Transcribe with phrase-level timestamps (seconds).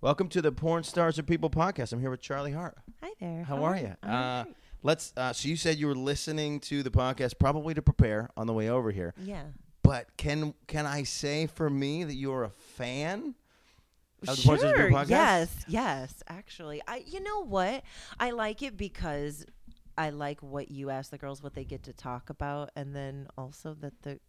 [0.00, 1.92] Welcome to the Porn Stars Are People podcast.
[1.92, 2.78] I'm here with Charley Hart.
[3.02, 3.44] Hi there.
[3.44, 3.94] How are you?
[4.02, 4.56] I'm Uh, great.
[4.82, 5.12] let's.
[5.16, 8.52] Uh, so you said you were listening to the podcast probably to prepare on the
[8.54, 9.14] way over here.
[9.22, 9.44] yeah.
[9.82, 13.34] But can can I say for me that you're a fan
[14.26, 14.90] of the Porn Stars of Sure.
[14.90, 15.08] Podcast?
[15.10, 15.64] Yes.
[15.68, 16.22] Yes.
[16.28, 17.02] Actually, I.
[17.06, 17.82] You know what?
[18.18, 19.44] I like it because
[19.98, 23.26] I like what you ask the girls what they get to talk about, and then
[23.36, 24.20] also that the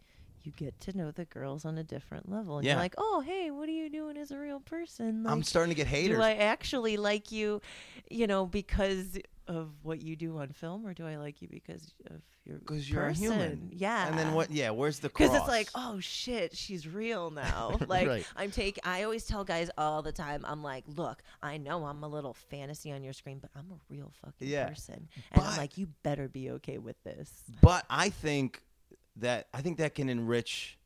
[0.43, 2.57] you get to know the girls on a different level.
[2.57, 2.73] And Yeah.
[2.73, 5.25] You're like, oh, hey, what are you doing as a real person?
[5.27, 6.17] I'm starting to get haters.
[6.17, 7.61] Do I actually like you,
[8.09, 9.17] you know, because
[9.47, 12.89] of what you do on film, or do I like you because of your Because
[12.89, 13.69] you're a human.
[13.73, 14.07] Yeah.
[14.07, 14.49] and then what?
[14.49, 17.75] Yeah, where's the Because it's like, oh shit, she's real now.
[17.87, 18.25] Like Right.
[18.37, 20.45] I'm taking, I always tell guys all the time.
[20.47, 23.79] I'm like, look, I know I'm a little fantasy on your screen, but I'm a
[23.93, 24.67] real fucking Yeah.
[24.69, 27.29] person, and But- I'm like, you better be okay with this.
[27.61, 28.61] But I think
[29.17, 30.77] that I think that can enrich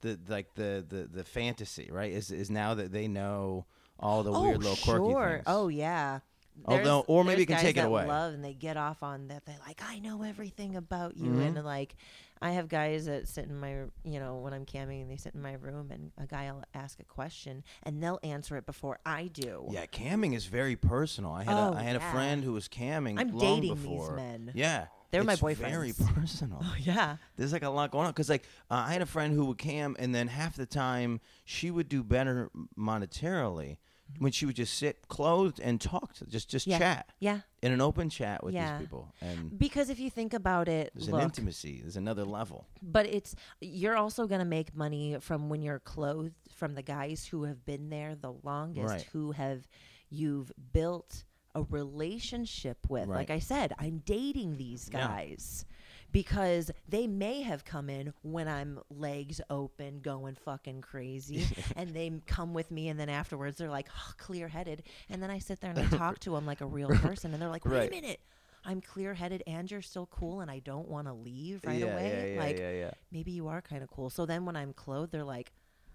[0.00, 2.12] the like the the the fantasy, right?
[2.12, 3.66] Is is now that they know
[4.00, 5.28] all the weird little quirky sure.
[5.30, 5.44] things.
[5.46, 6.20] Oh yeah.
[6.66, 8.06] Although- There's- or maybe you can take it away.
[8.06, 9.46] Love and they get off on that.
[9.46, 11.46] They're like, I know everything about you, Mhm.
[11.56, 11.96] and like,
[12.42, 15.40] I have guys that sit in my, you know, when I'm camming, they sit in
[15.42, 19.28] my room, and a guy will ask a question, and they'll answer it before I
[19.28, 19.66] do.
[19.70, 21.32] Yeah, camming is very personal.
[21.32, 22.08] I had Oh, a, I had yeah.
[22.08, 24.08] a friend who was camming I'm long dating before.
[24.08, 24.50] these men.
[24.54, 25.72] Yeah, They're my boyfriend.
[25.86, 26.58] it's Very personal.
[26.62, 27.16] Oh yeah.
[27.36, 29.58] There's like a lot going on because like uh, I had a friend who would
[29.58, 33.76] cam, and then half the time she would do better monetarily
[34.18, 36.78] when she would just sit clothed and talk to just just Yeah.
[36.78, 37.40] chat Yeah.
[37.62, 38.78] in an open chat with Yeah.
[38.78, 41.80] these people, and Because if you think about it, there's an intimacy.
[41.80, 42.66] There's another level.
[42.82, 47.26] but it's you're also going to make money from when you're clothed from the guys
[47.26, 49.02] who have been there the longest Right.
[49.12, 49.66] who have
[50.10, 51.24] you've built
[51.54, 53.16] a relationship with Right.
[53.16, 55.06] like i said i'm dating these Yeah.
[55.06, 55.64] guys
[56.12, 61.44] because they may have come in when i'm legs open going fucking crazy
[61.76, 65.38] and they come with me and then afterwards they're like oh, clear-headed and then i
[65.38, 67.72] sit there and i talk to them like a real person and they're like wait
[67.78, 67.88] Right.
[67.88, 68.20] a minute
[68.64, 72.34] i'm clear-headed and you're still cool and i don't want to leave right yeah, away
[72.36, 74.08] yeah, like yeah, maybe you are kind of cool.
[74.10, 75.52] So then when I'm clothed, they're like,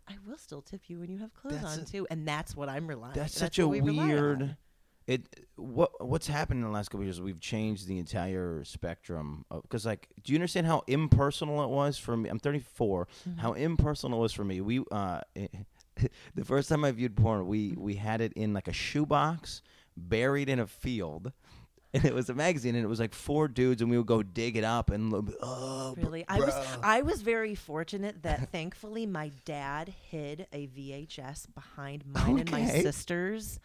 [0.08, 2.56] I will still tip you when you have clothes That's on a- too, and that's
[2.56, 3.14] what I'm relying.
[3.14, 4.10] That's that's such a what we rely on.
[4.10, 4.58] weird.
[5.08, 7.22] It what what's happened in the last couple of years?
[7.22, 12.18] We've changed the entire spectrum because, like, do you understand how impersonal it was for
[12.18, 12.30] me?
[12.30, 13.08] I'm 34.
[13.08, 13.40] Mm-hmm.
[13.40, 14.60] How impersonal it was for me.
[14.60, 15.22] We uh,
[16.36, 19.62] the first time I viewed porn, we we had it in like a shoebox,
[19.96, 21.32] buried in a field.
[21.94, 24.22] And it was a magazine, and it was like four dudes, and we would go
[24.22, 25.34] dig it up and.
[25.42, 26.54] Oh, Really, I was.
[26.84, 32.66] I was very fortunate that thankfully my dad hid a VHS behind mine and my
[32.82, 33.62] sister's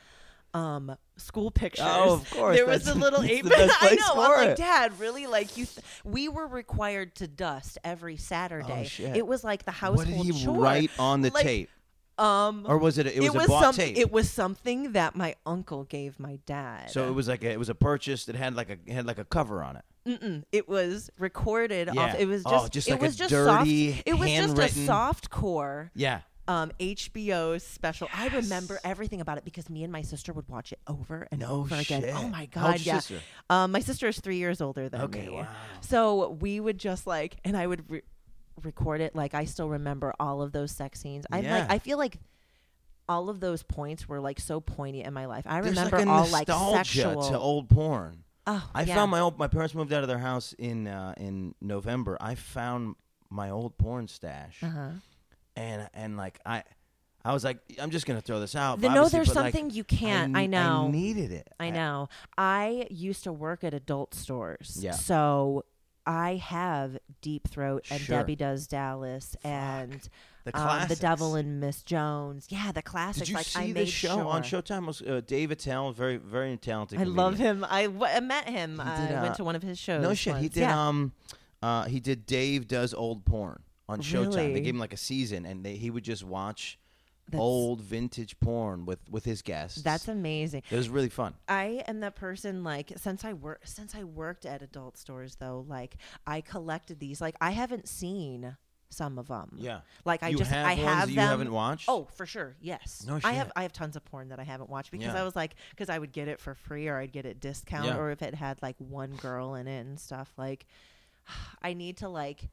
[0.55, 1.87] um school pictures.
[1.89, 3.45] Oh, of course, There was a little eight.
[3.47, 4.23] I know.
[4.23, 4.57] I'm like.
[4.57, 5.27] Dad, really?
[5.27, 5.67] Like you?
[5.67, 8.83] Th- we were required to dust every Saturday.
[8.83, 9.17] Oh, shit.
[9.17, 10.57] It was like the household What did he chore.
[10.59, 11.71] write on the Like, tape,
[12.19, 13.07] Um, or was it?
[13.07, 13.97] A, it was a bought some- tape.
[13.97, 16.91] It was something that my uncle gave my dad.
[16.91, 19.19] So it was like a, it was a purchase that had like a had like
[19.19, 19.85] a cover on it.
[20.07, 20.43] Mm-mm.
[20.51, 22.01] It was recorded Yeah.
[22.01, 22.19] off.
[22.19, 24.03] It was Oh, just, just it like a was just dirty, soft.
[24.05, 26.21] It was just a soft core Yeah.
[26.49, 28.09] Um, HBO special.
[28.13, 31.41] I remember everything about it because me and my sister would watch it over and
[31.41, 32.05] No over again.
[32.15, 32.99] Oh my god, yeah.
[32.99, 33.21] sister?
[33.49, 35.35] Um, my sister is three years older than Okay, me.
[35.35, 35.47] wow.
[35.81, 38.03] So we would just like, and I would re-
[38.63, 39.15] record it.
[39.15, 41.25] Like I still remember all of those sex scenes.
[41.31, 41.59] I Yeah.
[41.61, 41.71] like.
[41.71, 42.19] I feel like.
[43.09, 45.45] All of those points were like so poignant in my life.
[45.47, 47.23] I There's remember like all like nostalgia sexual.
[47.31, 48.23] to old porn.
[48.47, 48.95] oh, I yeah.
[48.95, 49.39] found my old.
[49.41, 52.17] My parents moved out of their house in uh, in November.
[52.21, 52.95] I found
[53.29, 54.91] my old porn stash, Uh-huh.
[55.57, 56.65] And and like I,
[57.25, 58.81] I was like, I'm just gonna throw this out.
[58.81, 60.37] The- no, there's but, like, something you can't.
[60.37, 60.87] I know.
[60.89, 61.49] I needed it.
[61.61, 62.09] I know.
[62.37, 64.79] I used to work at adult stores.
[64.81, 64.93] Yeah.
[64.93, 65.65] So
[66.07, 68.17] I have Deep Throat and Sure.
[68.19, 70.09] Debbie Does Dallas and
[70.45, 70.97] The um, The.
[70.97, 72.47] Devil and Miss Jones.
[72.49, 73.21] Yeah, the classics.
[73.21, 74.43] Did you like see I the show on.
[74.43, 74.85] Showtime?
[74.87, 76.99] Was uh, Dave Attell, very very talented.
[76.99, 77.65] I love him.
[77.71, 78.81] I, w- I met him.
[78.81, 80.03] I did, uh, went to one of his shows.
[80.03, 80.37] No shit.
[80.39, 80.89] He did Yeah.
[80.89, 81.13] um
[81.63, 83.63] uh he did Dave does old porn
[83.93, 84.33] on Showtime.
[84.35, 84.61] They Really?
[84.61, 86.79] gave him like a season and they, he would just watch
[87.27, 89.81] That's- old vintage porn with with his guests.
[89.83, 90.63] That's amazing.
[90.71, 91.35] it was really fun.
[91.49, 95.65] I am that person like since I work since I worked at adult stores though
[95.69, 95.97] like
[96.27, 98.57] I collected these like I haven't seen
[98.91, 99.81] some of them Yeah.
[100.05, 101.87] like I you just have I ones have that you them haven't watched?
[101.89, 102.57] Oh, for sure.
[102.61, 103.05] Yes.
[103.07, 103.35] No I shit.
[103.35, 105.21] have I have tons of porn that I haven't watched because Yeah.
[105.21, 107.87] I was like because I would get it for free or I'd get it discount
[107.87, 107.97] Yeah.
[107.97, 110.67] or if it had like one girl in it and stuff like
[111.63, 112.51] I need to like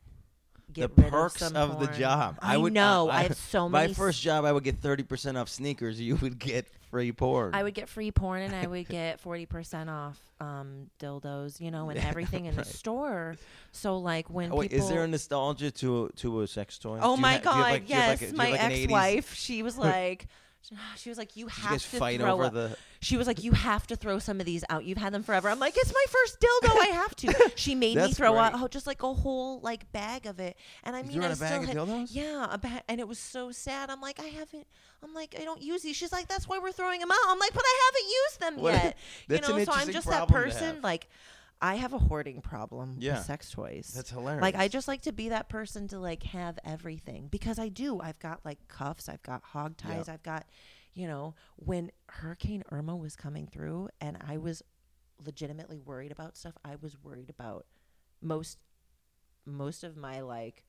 [0.74, 2.38] get the perks of, of the job.
[2.42, 3.10] I, would know.
[3.10, 3.92] I, I, have so my many.
[3.92, 6.00] s- first job, I would get thirty percent off sneakers.
[6.10, 7.54] You would get free porn.
[7.54, 11.70] I would get free porn and I would get forty percent off um, dildos, you
[11.72, 12.66] know, and everything in Right.
[12.66, 13.36] the store.
[13.72, 16.78] So like when Oh, wait, people, is there a nostalgia to a, to a sex
[16.78, 17.00] toy?
[17.02, 20.28] oh Do my ha- god, like- yes, like a- my like ex-wife, she was like,
[20.98, 22.78] She was like, "You you have guys to fight throw over a- the?
[23.02, 24.84] She was like, "You have to throw some of these out.
[24.84, 26.80] You've had them forever." I'm like, "It's my first dildo.
[26.80, 29.90] I have to." She made me That's throw out oh, just like a whole like
[29.92, 31.78] bag of it, and I You mean, threw out I a still bag of had,
[31.78, 32.08] dildos?
[32.12, 33.90] yeah, a bag, and it was so sad.
[33.90, 34.68] I'm like, I haven't.
[35.02, 35.96] I'm like, I don't use these.
[35.96, 37.18] She's like, that's why we're throwing them out.
[37.28, 38.98] I'm like, but I haven't used them What- yet.
[39.30, 40.76] that's you know, an so I'm interesting just that problem to person.
[40.76, 40.84] have.
[40.84, 41.10] Like,
[41.62, 43.18] I have a hoarding problem Yeah.
[43.18, 43.92] with sex toys.
[43.96, 44.42] That's hilarious.
[44.42, 48.00] Like I just like to be that person to like have everything because I do.
[48.00, 50.14] I've got like cuffs, I've got hog ties, Yeah.
[50.14, 50.46] I've got,
[50.94, 54.64] you know, when Hurricane Irma was coming through and I was
[55.26, 57.66] legitimately worried about stuff, I was worried about
[58.22, 58.58] most
[59.46, 60.64] most of my like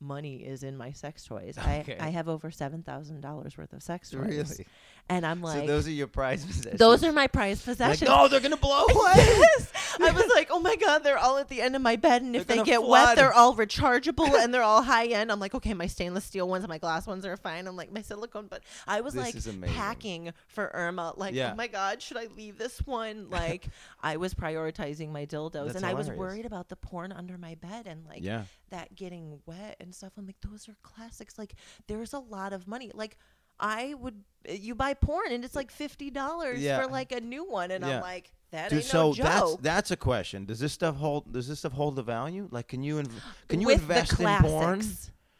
[0.00, 1.56] money is in my sex toys.
[1.68, 1.96] Okay.
[2.00, 4.20] I I have over seven thousand dollars worth of sex toys.
[4.26, 4.66] really.
[5.10, 6.78] And I'm like so those are your prize possessions.
[6.78, 8.08] those are my prized Like, possessions.
[8.10, 9.12] no, they're gonna blow away.
[9.16, 9.72] Yes.
[10.00, 12.22] I was like, oh my God, they're all at the end of my bed.
[12.22, 12.90] And if They're they get flood.
[12.90, 15.32] wet, they're all rechargeable and they're all high end.
[15.32, 17.66] I'm like, okay, my stainless steel ones and my glass ones are fine.
[17.66, 18.48] I'm like, my silicone.
[18.48, 21.14] But I was This like packing for Irma.
[21.16, 21.52] Like, oh Yeah.
[21.52, 23.30] oh my God, should I leave this one?
[23.30, 23.66] Like,
[24.02, 25.66] I was prioritizing my dildos.
[25.68, 28.44] That's and I was worried about the porn under my bed and like yeah.
[28.70, 30.12] That getting wet and stuff.
[30.18, 31.38] I'm like, those are classics.
[31.38, 31.54] Like,
[31.86, 32.90] there's a lot of money.
[32.94, 33.16] Like,
[33.60, 36.80] I would, eh, you buy porn and it's like fifty dollars Yeah.
[36.80, 37.96] for like a new one, and Yeah.
[37.96, 39.24] I'm like, that Dude, ain't so no joke.
[39.24, 40.44] that's that's a question.
[40.44, 41.32] Does this stuff hold?
[41.32, 42.48] Does this stuff hold the value?
[42.50, 43.10] Like, can you inv-
[43.48, 44.82] can you with invest in porn?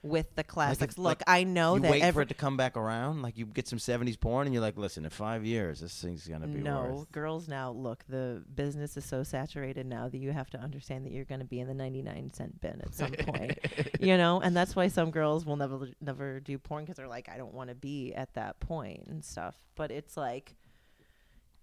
[0.05, 2.77] With the classics, like- look, I know you that wait for it to come back
[2.77, 3.21] around.
[3.21, 6.27] Like you get some '70s porn, and you're like, listen, in five years, this thing's
[6.29, 7.11] gonna be no worth.
[7.11, 7.73] girls now.
[7.73, 11.41] Look, the business is so saturated now that you have to understand that you're going
[11.41, 13.59] to be in the 99 cent bin at some point,
[14.01, 14.41] you know.
[14.41, 17.53] And that's why some girls will never never do porn because they're like, I don't
[17.53, 19.57] want to be at that point and stuff.
[19.75, 20.55] But it's like.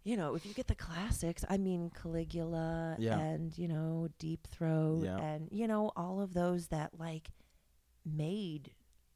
[0.08, 3.18] You know, if you get the classics, I mean Caligula Yeah.
[3.18, 5.18] and you know Deep Throat Yeah.
[5.18, 7.30] and you know all of those that like
[8.06, 8.72] made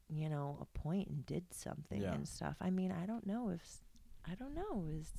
[0.09, 2.13] you know a point and did something Yeah.
[2.13, 2.55] and stuff.
[2.59, 3.61] I mean, I don't know if
[4.25, 5.09] i don't know is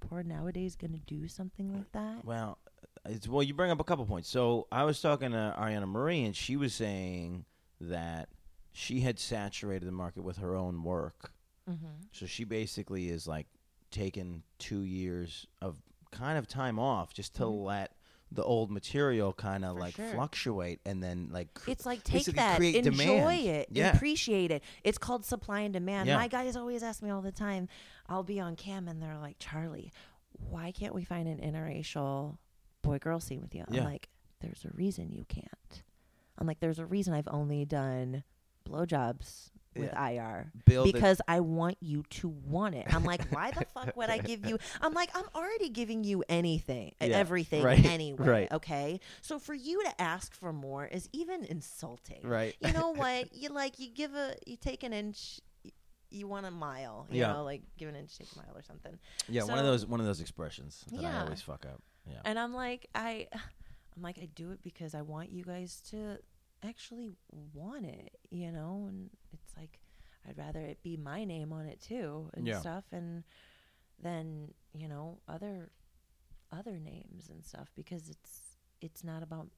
[0.00, 2.24] poor nowadays to do something like that?
[2.24, 2.58] Well,
[3.06, 3.42] it's well.
[3.42, 4.28] You bring up a couple points.
[4.28, 7.46] So I was talking to Ariana Marie, and she was saying
[7.80, 8.28] that
[8.72, 11.32] she had saturated the market with her own work.
[11.68, 11.86] Mm-hmm.
[12.12, 13.46] So she basically is like
[13.90, 15.76] taking two years of
[16.10, 17.64] kind of time off just to Mhm.
[17.64, 17.92] let
[18.34, 20.08] the old material kind of like sure.
[20.08, 23.46] fluctuate and then like cr- It's like take that, enjoy demand.
[23.46, 23.94] it, Yeah.
[23.94, 24.62] appreciate it.
[24.82, 26.08] It's called supply and demand.
[26.08, 26.16] Yeah.
[26.16, 27.68] My guys always ask me all the time.
[28.08, 29.92] I'll be on cam and they're like, "Charley,
[30.50, 32.38] why can't we find an interracial
[32.82, 34.08] boy girl scene with you?" I'm like,
[34.40, 35.82] "There's a reason you can't."
[36.36, 38.24] I'm like, "There's a reason I've only done
[38.68, 40.08] blowjobs with Yeah.
[40.10, 43.96] IR build it- because I want you to want it." I'm like, "Why the fuck
[43.96, 48.26] would I give you?" I'm like, "I'm already giving you anything, Yeah, everything right, anyway."
[48.26, 48.52] right.
[48.52, 52.54] Okay, so for you to ask for more is even insulting right.
[52.60, 53.34] you know what?
[53.34, 55.40] You like you give a you take an inch,
[56.10, 57.06] you want a mile.
[57.10, 57.32] You Yeah.
[57.32, 58.98] know, like give an inch, take a mile or something.
[59.28, 61.82] yeah, one of those one of those expressions that I always fuck up.
[62.08, 62.20] Yeah.
[62.24, 63.28] And I'm like, I,
[63.96, 66.18] I'm like, I do it because I want you guys to
[66.62, 67.12] actually
[67.54, 68.12] want it.
[68.30, 69.10] You know, and
[70.28, 72.60] I'd rather it be my name on it too and Yeah.
[72.60, 73.24] stuff, and
[74.02, 75.70] then you know other
[76.52, 79.48] other names and stuff because it's it's not about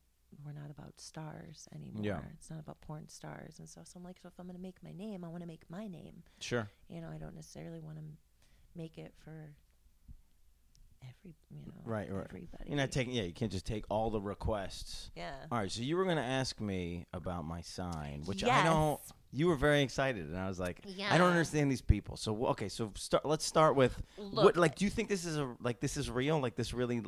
[0.45, 2.05] we're not about stars anymore.
[2.05, 2.21] Yeah.
[2.35, 3.87] It's not about porn stars and stuff.
[3.87, 5.87] So I'm like, so if I'm gonna make my name, I want to make my
[5.87, 6.23] name.
[6.41, 6.69] Sure.
[6.89, 8.05] You know, I don't necessarily want to
[8.75, 9.55] make it for
[11.03, 12.27] every you know Right, right.
[12.29, 12.65] everybody.
[12.67, 13.15] You're not taking.
[13.15, 15.11] Yeah, you can't just take all the requests.
[15.15, 15.33] yeah.
[15.53, 19.01] All right, so you were going to ask me about my sign, which I don't.
[19.33, 22.17] You were very excited, and I was like, I don't understand these people.
[22.17, 23.25] So okay, so start.
[23.25, 24.57] Let's start with what.
[24.57, 26.41] Like, do you think this is a like this is real?
[26.41, 27.03] Like this really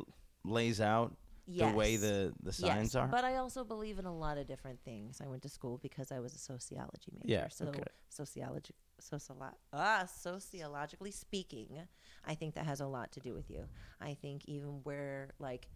[0.45, 1.15] lays out
[1.47, 3.07] the way the the signs yes, are.
[3.07, 5.19] But I also believe in a lot of different things.
[5.23, 7.25] I went to school because I was a sociology major.
[7.25, 7.83] Yeah, So okay.
[8.09, 11.87] sociology, sociolo- ah, sociologically speaking,
[12.25, 13.65] I think that has a lot to do with you.
[14.01, 15.67] I think even where like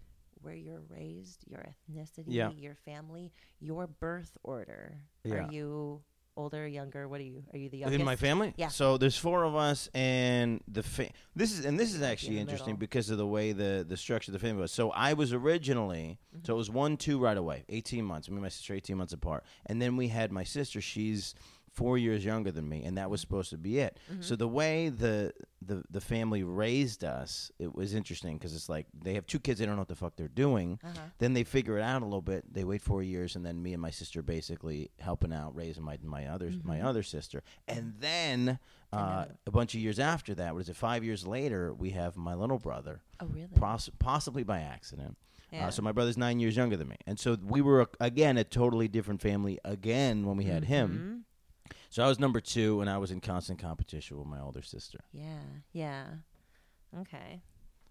[0.41, 2.51] where you're raised, your ethnicity, Yeah.
[2.51, 4.97] your family, your birth order.
[5.23, 5.35] Yeah.
[5.35, 6.01] Are you
[6.35, 7.07] older, younger?
[7.07, 7.43] What are you?
[7.53, 7.99] Are you the youngest?
[7.99, 8.53] in my family.
[8.57, 8.67] Yeah.
[8.69, 12.41] So there's four of us, and the fa- this is and this is actually in
[12.41, 12.79] interesting middle.
[12.79, 14.71] because of the way the the structure of the family was.
[14.73, 16.45] So I was originally Mm-hmm.
[16.45, 18.27] so it was one two right away, eighteen months.
[18.27, 20.81] Me and my sister eighteen months apart, and then we had my sister.
[20.81, 21.35] She's
[21.73, 23.97] four years younger than me, and that was supposed to be it.
[24.11, 24.21] Mm-hmm.
[24.21, 25.33] So the way the
[25.65, 29.59] the the family raised us, it was interesting because it's like they have two kids,
[29.59, 30.79] they don't know what the fuck they're doing.
[30.83, 30.93] Uh-huh.
[31.19, 32.53] Then they figure it out a little bit.
[32.53, 35.97] They wait four years, and then me and my sister basically helping out raising my
[36.03, 36.85] my other my Mhm.
[36.85, 38.59] other sister, and then
[38.91, 40.75] uh, a bunch of years after that, what is it?
[40.75, 43.47] Five years later, we have my little brother, Oh really?
[43.55, 45.17] poss- possibly by accident.
[45.51, 45.67] yeah.
[45.67, 48.43] Uh, so my brother's nine years younger than me, and so we were again a
[48.43, 51.25] totally different family again when we had him.
[51.93, 55.01] So I was number two, and I was in constant competition with my older sister.
[55.11, 55.43] Yeah.
[55.73, 56.05] Yeah.
[57.01, 57.43] Okay.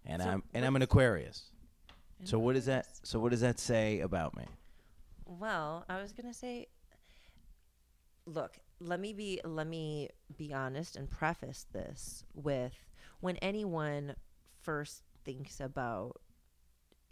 [0.04, 1.44] And So I'm and I'm an Aquarius.
[2.24, 2.88] So what does that?
[3.04, 4.42] So what does that say about me?
[5.24, 6.66] Well, I was gonna say,
[8.26, 12.74] look, let me be let me be honest and preface this with
[13.20, 14.16] when anyone
[14.62, 16.20] first thinks about,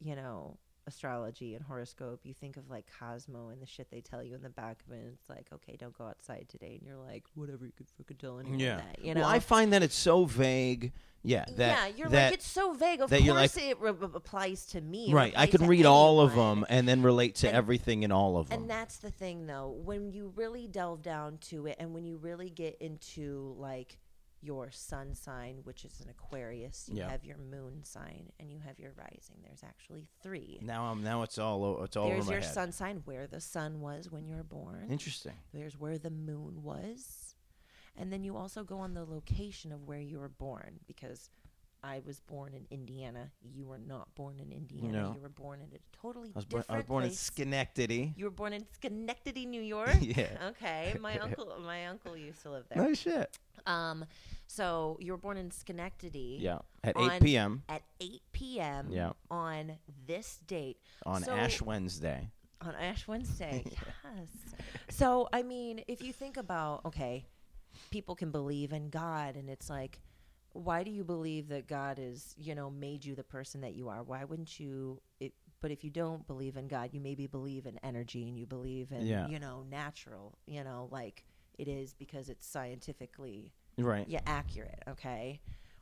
[0.01, 0.59] you know,
[0.91, 4.43] astrology and horoscope, you think of like Cosmo and the shit they tell you in
[4.43, 4.99] the back of it.
[5.01, 8.19] And it's like, okay, don't go outside today, and you're like, whatever, you could fucking
[8.19, 8.77] tell anyone Yeah.
[8.77, 9.21] that, you know.
[9.23, 10.93] Well, I find that it's so vague.
[11.23, 11.45] Yeah.
[11.57, 13.01] That, yeah, you're that, like it's so vague.
[13.03, 15.13] Of that course, like- it re- applies to me.
[15.13, 15.35] Right.
[15.37, 18.49] I can read all of them and then relate to And- everything in all of
[18.49, 18.63] them.
[18.63, 19.69] And that's the thing, though.
[19.69, 23.99] When you really delve down to it, and when you really get into like
[24.43, 27.11] your sun sign, which is an Aquarius, you Yeah.
[27.11, 29.37] have your moon sign, and you have your rising.
[29.43, 30.59] There's actually three.
[30.63, 32.53] now I'm now it's all o- it's all There's your head.
[32.55, 34.87] sun sign, where the sun was when you were born.
[34.91, 35.37] Interesting.
[35.53, 37.35] There's where the moon was.
[37.97, 41.29] And then you also go on the location of where you were born because
[41.83, 43.31] I was born in Indiana.
[43.43, 45.03] You were not born in Indiana.
[45.03, 45.13] No.
[45.15, 47.11] You were born in a totally I was, born, different I was born in.
[47.11, 48.15] Schenectady.
[48.17, 49.97] You were born in Schenectady, New York.
[50.01, 50.27] yeah.
[50.51, 52.83] Okay, my uncle, my uncle used to live there.
[52.83, 53.39] Nice shit.
[53.67, 54.05] Um,
[54.47, 56.39] so you were born in Schenectady.
[56.41, 56.59] Yeah.
[56.85, 57.63] At On- 8 p.m.
[57.69, 58.89] At 8 p.m.
[58.91, 59.13] Yeah.
[59.31, 59.73] On
[60.07, 62.31] this date, on so- Ash Wednesday.
[62.61, 63.65] on Ash Wednesday.
[64.19, 64.29] yes.
[64.91, 67.27] So I mean, if you think about, okay,
[67.91, 70.01] people can believe in God, and it's like,
[70.53, 73.89] why do you believe that God is, you know, made you the person that you
[73.89, 74.03] are?
[74.03, 75.01] Why wouldn't you?
[75.21, 78.47] It, but if you don't believe in God, you maybe believe in energy, and you
[78.47, 79.29] believe in, Yeah.
[79.29, 81.25] you know, natural, you know, like
[81.59, 84.07] it is because it's scientifically Right.
[84.09, 84.83] yeah accurate.
[84.89, 85.41] Okay.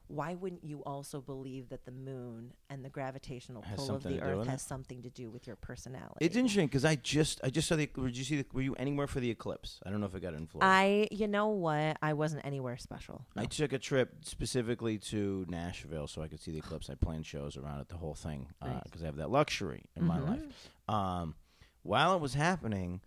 [0.09, 4.21] Why wouldn't you also believe that the moon and the gravitational Has pull of the
[4.23, 4.50] Earth it?
[4.50, 6.17] has something to do with your personality?
[6.25, 7.87] It's interesting because I just I just saw the.
[7.87, 8.37] Did you see?
[8.37, 9.81] The, were you anywhere for the eclipse?
[9.85, 10.67] I don't know if it got in Florida.
[10.73, 11.99] I, you know what?
[12.00, 13.27] I wasn't anywhere special.
[13.37, 16.88] I took a trip specifically to Nashville so I could see the eclipse.
[16.88, 18.81] I planned shows around it, the whole thing, Nice.
[18.85, 20.29] because I have that luxury in my Mhm.
[20.29, 20.71] life.
[20.88, 21.35] Um,
[21.83, 23.03] while it was happening,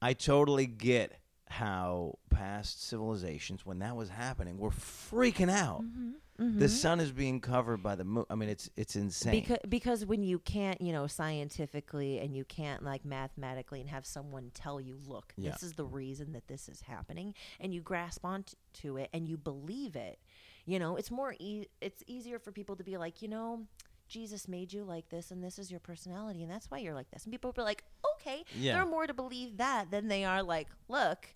[0.00, 1.18] I totally get
[1.58, 5.82] how past civilizations, when that was happening, were freaking out.
[5.82, 6.58] Mm-hmm.
[6.58, 8.24] The sun is being covered by the moon.
[8.28, 9.32] I mean, it's it's insane.
[9.40, 14.04] because because when you can't, you know, scientifically and you can't like mathematically and have
[14.04, 15.52] someone tell you, look, Yeah.
[15.52, 19.36] this is the reason that this is happening, and you grasp onto it and you
[19.36, 20.18] believe it.
[20.66, 23.68] You know, it's more e- it's easier for people to be like, you know,
[24.08, 27.10] Jesus made you like this, and this is your personality, and that's why you're like
[27.12, 27.22] this.
[27.24, 27.84] And people will be like,
[28.16, 28.74] okay, Yeah.
[28.74, 31.32] they're more to believe that than they are like, look,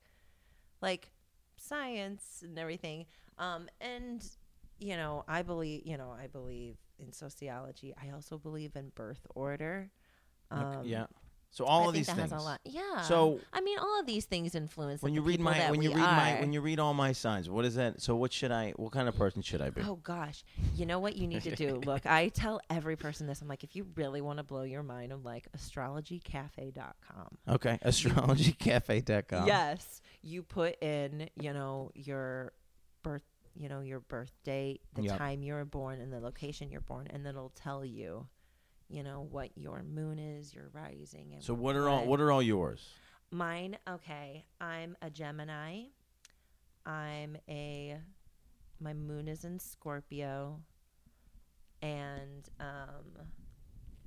[0.81, 1.11] like
[1.57, 3.07] science and everything.
[3.39, 4.25] Um, and
[4.79, 7.95] you know, I believe, you know, I believe in sociology.
[8.01, 9.91] I also believe in birth order.
[10.51, 11.07] Um, yeah.
[11.51, 12.31] So all I of these that things.
[12.31, 12.61] has a lot.
[12.65, 13.01] Yeah.
[13.03, 15.91] So- I mean, all of these things influence When the you read my when you
[15.91, 18.01] read my when you read all my signs, what is that?
[18.03, 18.73] So what should I?
[18.77, 19.81] What kind of person should I be?
[19.83, 20.45] Oh gosh,
[20.77, 21.77] you know what you need to do?
[21.87, 23.41] Look, I tell every person this.
[23.43, 27.39] I'm like, if you really want to blow your mind, I'm like astrologycafe.com.
[27.49, 29.47] Okay, astrologycafe.com.
[29.47, 32.53] Yes, you put in, you know, your
[33.03, 33.23] birth,
[33.55, 35.19] you know, your birth date, the Yep.
[35.19, 38.27] time you were born, and the location you're born, and then it'll tell you,
[38.89, 42.33] you know, what your moon is, your rising, and So what are all what are
[42.33, 42.89] all yours?
[43.31, 43.77] mine?
[43.89, 45.85] Okay, I'm a Gemini.
[46.87, 47.99] I'm a
[48.81, 50.61] my moon is in Scorpio,
[51.83, 53.27] and um,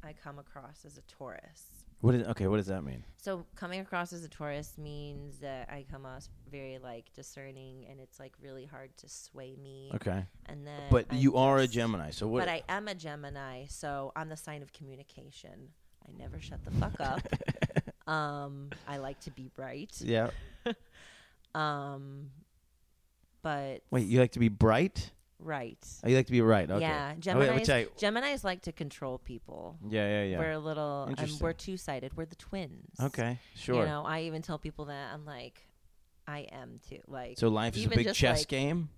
[0.04, 1.86] I come across as a Taurus.
[2.00, 2.48] What is okay?
[2.48, 3.04] What does that mean?
[3.18, 8.00] So coming across as a Taurus means that I come off very like discerning, and
[8.00, 9.91] it's like really hard to sway me.
[9.96, 12.12] Okay, And then, but I'm you are a just- Gemini.
[12.12, 12.39] So what?
[12.41, 15.70] But I am a Gemini, so I'm the sign of communication.
[16.08, 17.22] I never shut the fuck up.
[18.12, 19.93] um, I like to be bright.
[20.01, 20.29] yeah.
[21.53, 22.31] Um,
[23.41, 25.12] but Wait, you like to be bright?
[25.39, 25.77] right.
[26.03, 26.70] Oh, you like to be right?
[26.70, 26.79] Okay.
[26.81, 29.77] Yeah, Oh, wait, which Gemini's, I- Gemini's like to control people.
[29.89, 30.39] yeah, yeah, yeah.
[30.39, 31.39] We're a little, um, Interesting.
[31.43, 32.15] we're two sided.
[32.15, 32.91] We're the twins.
[33.01, 33.81] okay, sure.
[33.81, 35.62] You know, I even tell people that I'm like,
[36.32, 37.00] I am too.
[37.08, 38.90] Like, so life is a big chess like- game.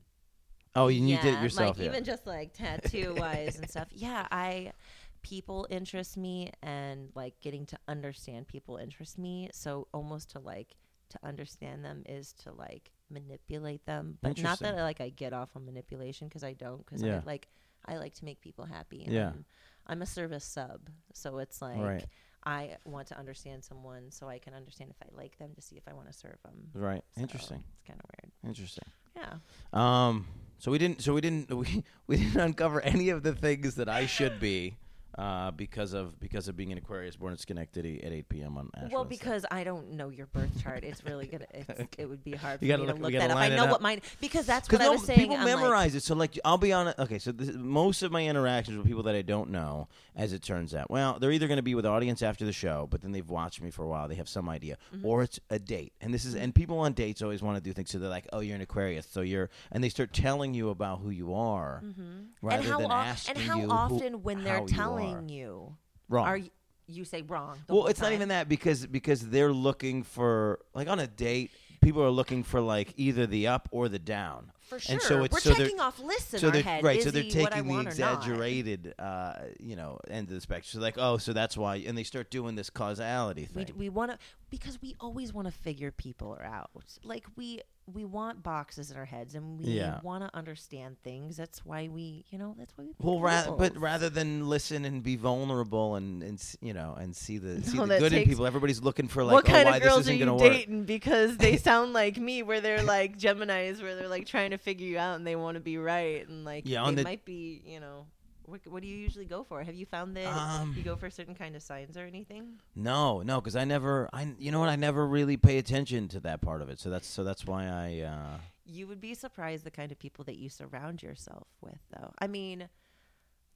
[0.75, 1.78] Oh, you, you did it yourself.
[1.78, 1.92] Like yeah.
[1.92, 3.90] even just like tattoo wise and stuff.
[3.92, 4.74] Yeah, I
[5.22, 9.50] people interest me and like getting to understand people interest me.
[9.54, 10.75] So almost to like
[11.10, 15.32] to understand them is to like manipulate them, but not that I, like I get
[15.32, 16.84] off on manipulation because I don't.
[16.84, 17.18] Because Yeah.
[17.18, 17.48] I like
[17.86, 19.06] I like to make people happy.
[19.08, 19.28] Yeah.
[19.28, 19.46] I'm,
[19.86, 21.78] I'm a service sub, so it's like.
[21.78, 22.06] Right.
[22.46, 25.78] I want to understand someone so I can understand if I like them to see
[25.78, 26.54] if I want to serve them.
[26.74, 27.04] right.
[27.16, 27.64] So Interesting.
[27.80, 28.32] It's kind of weird.
[28.46, 28.86] Interesting.
[29.16, 29.34] Yeah.
[29.72, 30.28] Um.
[30.60, 31.02] So we didn't.
[31.02, 31.50] So we didn't.
[31.56, 34.76] We we didn't uncover any of the things that I should be.
[35.17, 38.58] Uh, because of because of being an Aquarius born in Schenectady at 8 p.m.
[38.58, 39.17] on Ash Well, Wednesday.
[39.17, 41.46] because I don't know your birth chart, it's really gonna.
[41.53, 43.32] It's, It would be hard for You gotta me look- to we look gotta that
[43.32, 43.38] up.
[43.38, 43.70] I line it know up.
[43.72, 45.20] what mine because that's what I was saying.
[45.20, 46.03] people I'm like, memorize it.
[46.03, 46.98] So, like, I'll be honest.
[47.00, 50.41] Okay, so this, most of my interactions with people that I don't know, as it
[50.43, 53.01] turns out, well, they're either going to be with the audience after the show, but
[53.01, 55.05] then they've watched me for a while, they have some idea, Mm-hmm.
[55.05, 55.93] or it's a date.
[56.01, 57.91] And this is, and people on dates always want to do things.
[57.91, 61.00] So they're like, "Oh, you're an Aquarius, so you're," and they start telling you about
[61.00, 62.43] who you are, rather Mm-hmm.
[62.51, 65.02] and how than o- asking and how you who- often when they're how you telling
[65.27, 65.75] you,
[66.10, 66.25] wrong.
[66.27, 66.50] are you,
[66.88, 67.57] you say wrong?
[67.69, 71.51] well, it's not even that because because they're looking for like on a date.
[71.81, 74.53] People are looking for like either the up or the down.
[74.69, 76.81] For sure, And so it's we're so they're- checking off lists in so our head.
[76.81, 76.98] right.
[77.00, 78.13] Is so they're he what I taking the want or not?
[78.24, 80.79] exaggerated, uh, you know, end of the spectrum.
[80.79, 83.75] So like, oh, so that's why, and they start doing this causality We, thing.
[83.77, 84.17] we want to
[84.50, 86.69] because we always want to figure people out.
[87.03, 87.60] Like we
[87.92, 90.00] we want boxes in our heads and we Yeah.
[90.04, 91.36] want to understand things.
[91.36, 92.92] That's why we, you know, that's why we.
[93.00, 97.38] well, ra- but rather than listen and be vulnerable and, and you know and see
[97.38, 99.78] the see No, the good in people, everybody's looking for like, what oh, kind why
[99.78, 100.42] of girls are you to work.
[100.54, 100.86] dating?
[100.86, 104.88] Because they sound like me, where they're like Gemini's, where they're like trying to figure
[104.88, 107.62] you out and they want to be right, and like Yeah, they the- might be,
[107.66, 108.06] you know.
[108.46, 109.64] What, what do you usually go for?
[109.64, 112.60] Have you found that Um, you go for certain kind of signs or anything?
[112.76, 116.20] No, no, because I never, I you know what, I never really pay attention to
[116.22, 116.80] that part of it.
[116.80, 118.02] So that's so that's why I.
[118.02, 122.12] Uh, You would be surprised the kind of people that you surround yourself with, though.
[122.20, 122.70] I mean,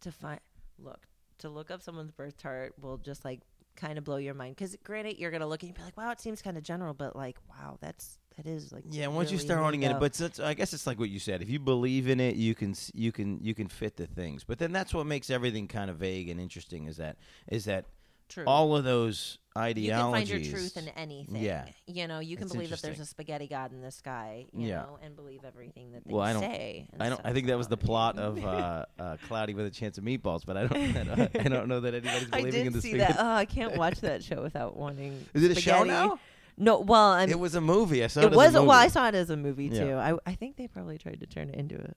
[0.02, 0.40] to find
[0.80, 1.08] look
[1.40, 3.42] to look up someone's birth chart will just like
[3.76, 4.56] kind of blow your mind.
[4.56, 7.16] Because granted, you're gonna look and be like, "Wow, it seems kind of general," but
[7.16, 10.54] like, wow, that's that is like Yeah, once you start owning it, but it's, I
[10.54, 11.42] guess it's like what you said.
[11.42, 14.44] If you believe in it, you can s- you can you can fit the things.
[14.44, 16.86] But then that's what makes everything kind of vague and interesting.
[16.88, 17.18] Is that
[17.48, 17.86] is that
[18.30, 18.44] true.
[18.46, 20.30] all of those ideologies.
[20.30, 21.42] you can find your truth in anything.
[21.44, 21.66] Yeah.
[21.88, 24.46] you know, you can It's believe that there's a spaghetti god in the sky.
[24.54, 24.76] You Yeah.
[24.82, 26.88] know, and believe everything that they Well, I don't- say.
[27.00, 27.22] I don't.
[27.24, 30.46] I think that was the plot of uh, uh, Cloudy with a Chance of Meatballs,
[30.46, 30.96] but I don't.
[30.98, 33.14] I don't, I don't know that anybody's I believing in did the see spaghetti.
[33.14, 33.26] that.
[33.26, 35.26] Oh, I can't watch that show without wanting.
[35.34, 35.90] Is it a show spaghetti.
[35.90, 36.20] now?
[36.58, 38.04] No, well, I'm, it was a movie.
[38.04, 38.26] I saw it.
[38.26, 38.92] it as was a well i movie.
[38.94, 39.80] saw it as a movie Yeah.
[39.84, 41.94] too I, I think they probably tried to turn it into a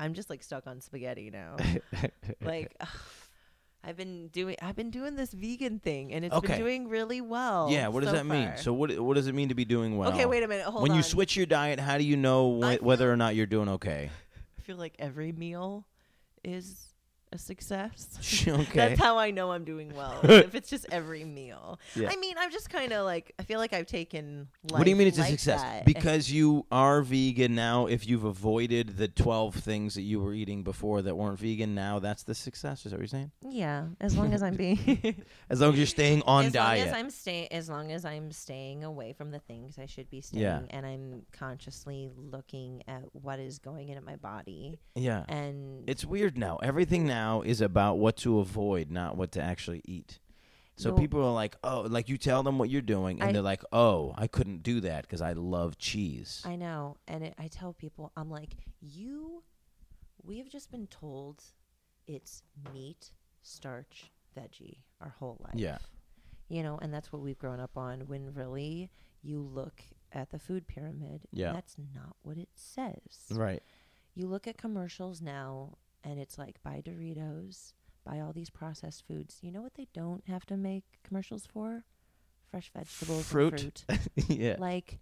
[0.00, 1.56] i'm just like stuck on spaghetti now
[2.42, 2.74] like
[3.84, 6.48] i've been doing i've been doing this vegan thing and it's Okay.
[6.54, 7.88] been doing really well yeah.
[7.88, 8.48] What does so that mean?
[8.48, 8.56] far.
[8.56, 10.10] So what what does it mean to be doing well?
[10.12, 10.82] okay wait a minute hold on.
[10.82, 13.34] when on you switch your diet, how do you know I wh- whether or not
[13.36, 14.10] you're doing okay?
[14.58, 15.86] i feel like every meal
[16.42, 16.93] is
[17.34, 18.08] a success
[18.48, 18.64] okay.
[18.74, 20.18] That's how I know I'm doing well.
[20.22, 21.78] if it's just every meal.
[21.94, 22.08] Yeah.
[22.10, 24.48] I mean, I'm just kind of like I feel like I've taken.
[24.70, 25.60] What do you mean it's a success?
[25.60, 25.84] that.
[25.84, 27.86] Because you are vegan now.
[27.86, 31.98] If you've avoided the twelve things that you were eating before that weren't vegan, now
[31.98, 32.86] that's the success.
[32.86, 33.30] Is that what you're saying?
[33.42, 36.78] yeah, as long as I'm being As long as you're staying on as diet.
[36.80, 40.08] long as I'm staying, as long as I'm staying away from the things I should
[40.10, 40.60] be staying, Yeah.
[40.70, 45.24] and I'm consciously looking at what is going into my body, yeah.
[45.28, 46.56] and It's weird now.
[46.62, 50.18] Everything now is about what to avoid, not what to actually eat.
[50.76, 50.96] So No.
[50.96, 53.62] people are like, "Oh, like you tell them what you're doing, and I- they're like,
[53.72, 57.72] "Oh, I couldn't do that because I love cheese." I know, and it, I tell
[57.72, 59.44] people, I'm like, you,
[60.22, 61.44] we have just been told
[62.06, 65.54] it's meat, starch, veggie our whole life.
[65.54, 65.78] yeah,
[66.48, 68.06] you know, and that's what we've grown up on.
[68.08, 68.90] When really
[69.22, 69.80] you look
[70.12, 71.52] at the food pyramid, Yeah.
[71.52, 73.28] that's not what it says.
[73.30, 73.62] right.
[74.16, 77.72] You look at commercials now, and it's like buy Doritos,
[78.04, 79.38] buy all these processed foods.
[79.42, 81.84] You know what they don't have to make commercials for?
[82.50, 83.82] Fresh vegetables Fruit.
[83.88, 84.00] fruit.
[84.28, 84.56] yeah.
[84.58, 84.98] Like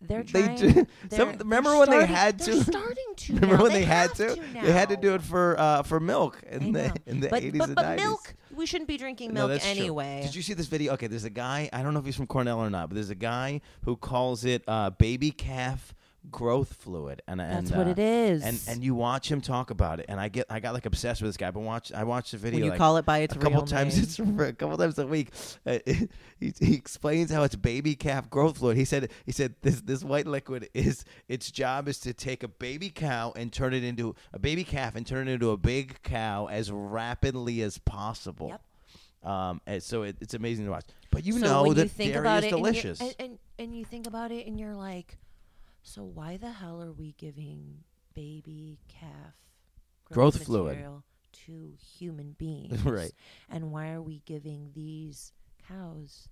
[0.00, 0.56] they're They trying.
[0.56, 2.64] do- they're- some- they're remember when they starting- had they're to?
[2.72, 3.34] starting to.
[3.34, 3.62] Remember now.
[3.62, 4.40] when they, had have to?
[4.52, 7.74] They had to do it for uh, for milk in the in the eighties and
[7.74, 8.06] but nineties.
[8.06, 9.70] milk, we shouldn't be drinking No, milk true.
[9.70, 10.20] anyway.
[10.24, 10.92] Did you see this video?
[10.94, 11.68] Okay, there's a guy.
[11.72, 14.44] I don't know if he's from Cornell or not, but there's a guy who calls
[14.44, 15.94] it uh, baby calf
[16.30, 18.42] growth fluid, and That's and, what uh, it is.
[18.42, 21.22] And and you watch him talk about it, and I get I got like obsessed
[21.22, 21.50] with this guy.
[21.50, 23.62] But watch I watched the video when you like, call it by its a couple
[23.62, 23.96] times.
[23.96, 23.98] name.
[24.08, 25.30] It's a couple times a week.
[25.66, 28.76] Uh, he, he explains how it's baby calf growth fluid.
[28.76, 32.48] He said he said this this white liquid is its job is to take a
[32.48, 36.02] baby cow and turn it into a baby calf and turn it into a big
[36.02, 38.48] cow as rapidly as possible.
[38.48, 38.62] Yep.
[39.24, 40.84] Um, and so it, it's amazing to watch.
[41.10, 43.00] But you so know that you think dairy about is it delicious.
[43.00, 45.18] And, and and you think about it and you're like,
[45.88, 49.34] so why the hell are we giving baby calf
[50.12, 50.76] Growth fluid.
[50.76, 51.04] material
[51.46, 52.82] to human beings?
[52.84, 53.12] Right.
[53.50, 55.32] And why are we giving these
[55.68, 56.28] cows?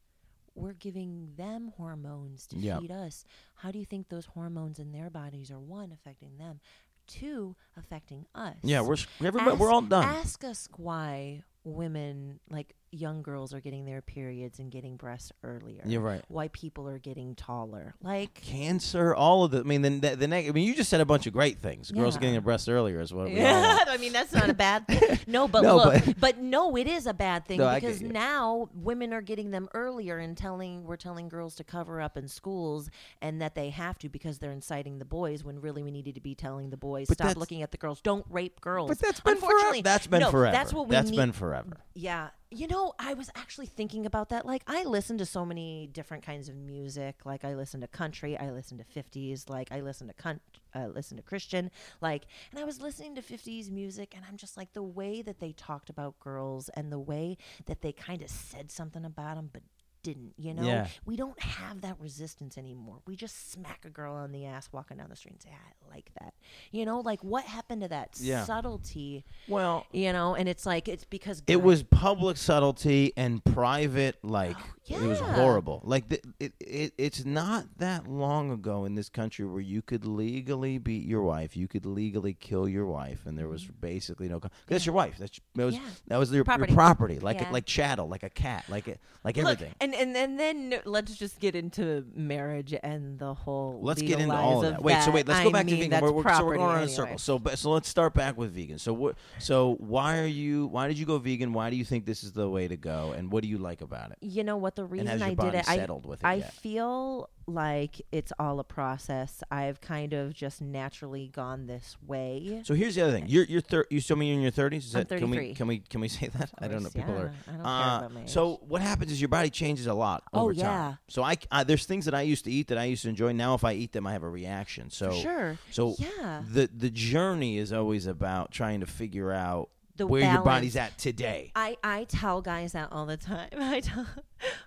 [0.54, 2.80] We're giving them hormones to Yep.
[2.80, 3.24] feed us.
[3.56, 6.60] How do you think those hormones in their bodies are one affecting them,
[7.06, 8.56] two affecting us?
[8.62, 10.04] yeah, we're s- everybody, we're all done.
[10.04, 15.82] Ask us why women like young girls are getting their periods and getting breasts earlier.
[15.84, 16.22] You're right.
[16.28, 17.94] Why people are getting taller.
[18.02, 19.60] Like Cancer, all of the.
[19.60, 21.90] I mean, the the, the I mean, you just said a bunch of great things.
[21.90, 22.20] Girls Yeah.
[22.20, 23.78] getting their breasts earlier is what Yeah.
[23.88, 25.18] I mean that's not a bad thing.
[25.28, 28.68] No, but No, look, but- but, no, it is a bad thing No, because now
[28.74, 32.88] women are getting them earlier and telling we're telling girls to cover up in schools
[33.20, 36.20] and that they have to because they're inciting the boys when really we needed to
[36.20, 38.88] be telling the boys But stop looking at the girls, don't rape girls.
[38.88, 39.46] But that's been forever.
[39.46, 40.52] Unfortunately, That's been no, forever.
[40.56, 41.16] That's what we That's need.
[41.16, 41.76] been forever.
[41.94, 42.28] Yeah.
[42.48, 44.46] You know, I was actually thinking about that.
[44.46, 47.26] Like, I listen to so many different kinds of music.
[47.26, 50.38] Like, I listen to country, I listen to 50s, like, I listen to con-
[50.72, 51.72] uh, listen to Christian.
[52.00, 55.40] Like, and I was listening to 50s music, and I'm just like, the way that
[55.40, 59.50] they talked about girls and the way that they kind of said something about them,
[59.52, 59.62] but
[60.06, 60.62] didn't, you know?
[60.62, 60.86] Yeah.
[61.04, 62.98] We don't have that resistance anymore.
[63.06, 65.92] We just smack a girl on the ass walking down the street and say, I
[65.94, 66.32] like that.
[66.70, 68.44] You know, like, what happened to that Yeah.
[68.44, 69.24] subtlety?
[69.48, 74.56] Well, You know, and it's like, it's because it was public subtlety and private like
[74.88, 79.44] it was horrible like the, it, it it's not that long ago in this country
[79.44, 83.48] where you could legally beat your wife you could legally kill your wife and there
[83.48, 85.84] was basically no co- that's your wife that's that was Mm-hmm.
[85.84, 85.90] Yeah.
[86.08, 86.72] that was your Property.
[86.72, 87.50] your property like Yeah.
[87.50, 91.16] like chattel like a cat like it like Look, everything and, and and then let's
[91.16, 93.80] just get into marriage and the whole.
[93.82, 94.82] Let's get into all of that.
[94.82, 96.00] Wait, so wait, let's I go back to mean, vegan.
[96.00, 97.18] We're, we're, so we're going around in a circle.
[97.18, 98.78] So, but, so let's start back with vegan.
[98.78, 99.16] So, what?
[99.38, 100.66] So, why are you?
[100.68, 101.52] Why did you go vegan?
[101.52, 103.12] Why do you think this is the way to go?
[103.16, 104.18] And what do you like about it?
[104.20, 104.75] You know what?
[104.76, 106.52] The reason I did it, I with it I yet?
[106.52, 109.42] feel like it's all a process.
[109.50, 112.60] I've kind of just naturally gone this way.
[112.64, 113.24] So here's the other thing.
[113.28, 114.94] You're you're thir- you still mean you're in your thirties?
[114.94, 116.50] I'm Can we can we can we say that?
[116.58, 116.90] I don't know.
[116.90, 117.20] People yeah.
[117.20, 117.32] are.
[117.48, 118.28] I don't care Uh, about my age.
[118.28, 120.62] so what happens is your body changes a lot over Oh, over yeah.
[120.66, 120.98] time.
[121.08, 123.32] So I, I there's things that I used to eat that I used to enjoy.
[123.32, 124.90] Now if I eat them, I have a reaction.
[124.90, 125.58] So For sure.
[125.70, 126.42] so yeah.
[126.46, 130.98] the the journey is always about trying to figure out The where your body's at
[130.98, 131.52] today.
[131.54, 133.48] I, I tell guys that all the time.
[133.58, 134.06] I tell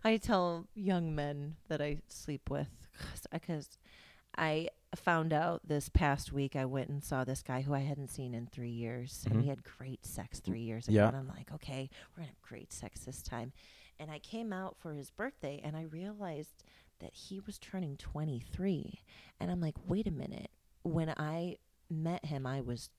[0.03, 2.67] I tell young men that I sleep with
[3.31, 3.77] because
[4.37, 8.09] I found out this past week I went and saw this guy who I hadn't
[8.09, 9.43] seen in three years, and Mhm.
[9.43, 10.95] he had great sex three years ago.
[10.95, 11.07] Yeah.
[11.09, 13.51] And I'm like, okay, we're gonna have great sex this time.
[13.99, 16.63] And I came out for his birthday, and I realized
[16.99, 19.01] that he was turning 23,
[19.39, 20.49] and I'm like, wait a minute.
[20.83, 21.57] When I
[21.89, 22.89] met him, I was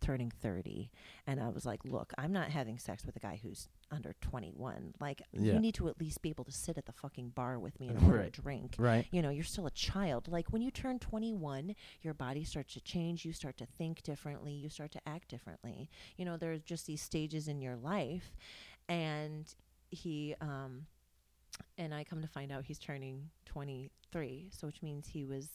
[0.00, 0.90] turning 30
[1.26, 4.94] and i was like look i'm not having sex with a guy who's under 21
[5.00, 5.54] like Yeah.
[5.54, 7.88] you need to at least be able to sit at the fucking bar with me
[7.88, 8.26] and order Right.
[8.38, 9.06] a drink Right.
[9.10, 12.80] you know you're still a child like when you turn 21 your body starts to
[12.80, 16.86] change you start to think differently you start to act differently you know there's just
[16.86, 18.36] these stages in your life
[18.88, 19.54] and
[19.90, 20.86] he um
[21.78, 25.48] and i come to find out he's turning 23 so which means he was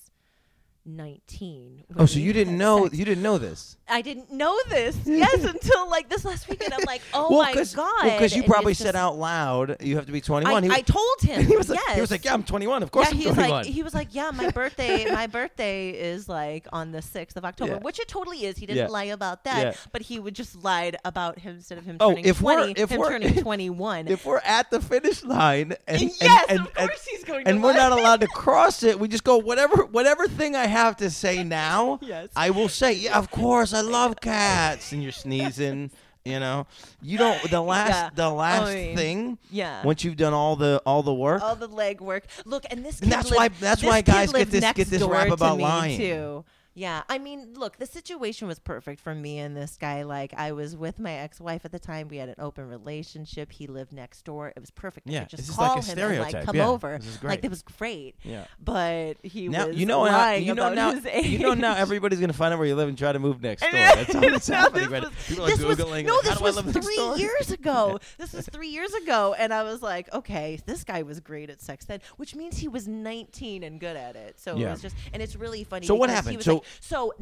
[0.85, 2.97] 19 Oh, so you didn't know sex.
[2.97, 3.77] you didn't know this.
[3.87, 4.97] I didn't know this.
[5.05, 6.73] Yes, until like this last weekend.
[6.73, 7.85] I'm like, oh well, my cause, god.
[8.03, 10.63] Well, because you And probably said out loud you have to be I, 21.
[10.63, 11.45] he, I told him.
[11.45, 12.83] he was like, he was like, yeah, I'm 21.
[12.83, 13.63] Of course, yeah, he was 21.
[13.65, 17.45] like, he was like, yeah, my birthday, my birthday is like on the sixth of
[17.45, 17.77] October, Yeah.
[17.79, 18.57] which it totally is.
[18.57, 18.87] He didn't Yeah.
[18.87, 19.73] lie about that, Yeah.
[19.91, 22.81] but he would just lied about him instead of him Oh, turning if we're- 20,
[22.81, 24.07] if him we're- turning 21.
[24.07, 27.47] if we're at the finish line and and- yes, and, of and, course he's going
[27.47, 30.97] and we're not allowed to cross it, we just go whatever whatever thing I have
[30.97, 31.99] to say now.
[32.11, 32.29] Yes.
[32.35, 35.91] I will say, yeah, of course, I love cats, and you're sneezing.
[36.23, 36.67] You know,
[37.01, 37.41] you don't.
[37.49, 38.09] The oh, last, Yeah.
[38.13, 39.37] the last mean, thing.
[39.49, 39.83] yeah.
[39.83, 42.25] Once you've done all the all the work, all the leg work.
[42.45, 45.57] Look, and this And that's why- that's why guys get this- get this rap about
[45.59, 45.97] lying.
[45.97, 46.43] too.
[46.73, 50.03] Yeah, I mean, look, the situation was perfect for me and this guy.
[50.03, 52.07] Like, I was with my ex-wife at the time.
[52.07, 53.51] We had an open relationship.
[53.51, 54.49] He lived next door.
[54.55, 55.09] It was perfect.
[55.09, 56.33] I Yeah, could just this is call like a him and stereotype.
[56.33, 56.97] like come Yeah, over.
[56.97, 57.45] this is Like, great.
[57.45, 58.15] it was great.
[58.23, 58.45] yeah.
[58.63, 61.25] But he Now was you know how, lying you know about now his age.
[61.25, 63.61] you know now everybody's gonna find out where you live and try to move next
[63.69, 63.71] door.
[63.71, 65.17] That's all that's happening this right was- now.
[65.27, 66.05] People this are was googling.
[66.05, 67.99] no, like, this how do was I live next three years ago.
[68.17, 71.59] This was three years ago, and I was like, okay, this guy was great at
[71.61, 74.39] sex then, which means he was 19 and good at it.
[74.39, 74.67] So Yeah.
[74.67, 75.85] it was just, and it's really funny.
[75.85, 76.31] So what because happened?
[76.31, 77.13] He was So- like, so,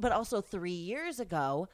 [0.00, 1.68] but also three years ago,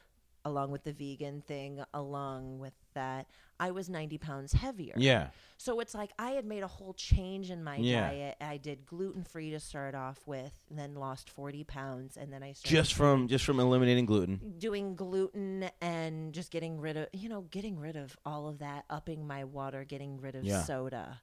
[0.47, 3.25] along with the vegan thing, along with that,
[3.59, 4.93] I was 90 pounds heavier.
[4.95, 5.29] Yeah.
[5.57, 8.09] So it's like I had made a whole change in my Yeah.
[8.11, 8.35] diet.
[8.41, 12.43] I did gluten free to start off with, and then lost 40 pounds, and then
[12.43, 14.55] I started Just from just from eliminating gluten.
[14.59, 18.85] doing gluten and just getting rid of you know getting rid of all of that
[18.89, 20.61] upping my water getting rid of Yeah.
[20.63, 21.21] soda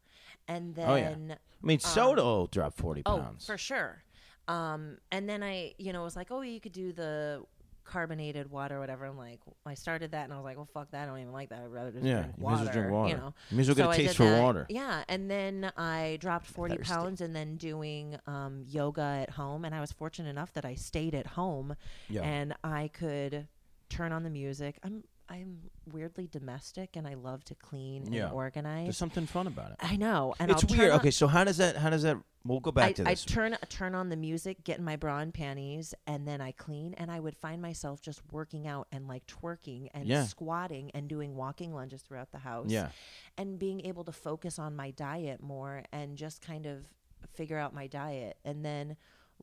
[0.49, 1.11] and Oh, yeah.
[1.11, 3.47] then I mean, um, soda will drop forty oh, pounds.
[3.47, 4.03] for sure
[4.53, 7.43] um and then i you know was like oh you could do the
[7.85, 10.89] carbonated water or whatever i'm like i started that and i was like well fuck
[10.93, 12.73] that i don't even like that i'd rather just Yeah, drink you may as water
[12.73, 13.09] drink water.
[13.11, 14.43] you know You may as well get so a taste for that.
[14.43, 14.67] water.
[14.69, 16.93] Yeah, and then I dropped 40 Thirsty.
[16.93, 19.65] pounds and then doing um, yoga at home.
[19.65, 21.75] And I was fortunate enough that I stayed at home
[22.09, 22.23] Yeah.
[22.23, 23.49] and I could
[23.89, 24.79] turn on the music.
[24.85, 25.03] I'm
[25.33, 25.59] I'm
[25.91, 28.25] weirdly domestic and I love to clean Yeah.
[28.27, 28.85] and organize.
[28.85, 29.77] There's something fun about it.
[29.81, 30.91] I know, and it's I'll weird.
[30.93, 31.77] Okay, so how does that?
[31.77, 32.19] How does that?
[32.45, 33.25] We'll go back I, to this.
[33.27, 36.53] I turn turn on the music, get in my bra and panties, and then I
[36.53, 36.93] clean.
[36.95, 40.25] And I would find myself just working out and like twerking and Yeah.
[40.25, 42.69] squatting and doing walking lunges throughout the house.
[42.69, 42.91] yeah.
[43.39, 46.87] and being able to focus on my diet more and just kind of
[47.33, 48.97] figure out my diet and then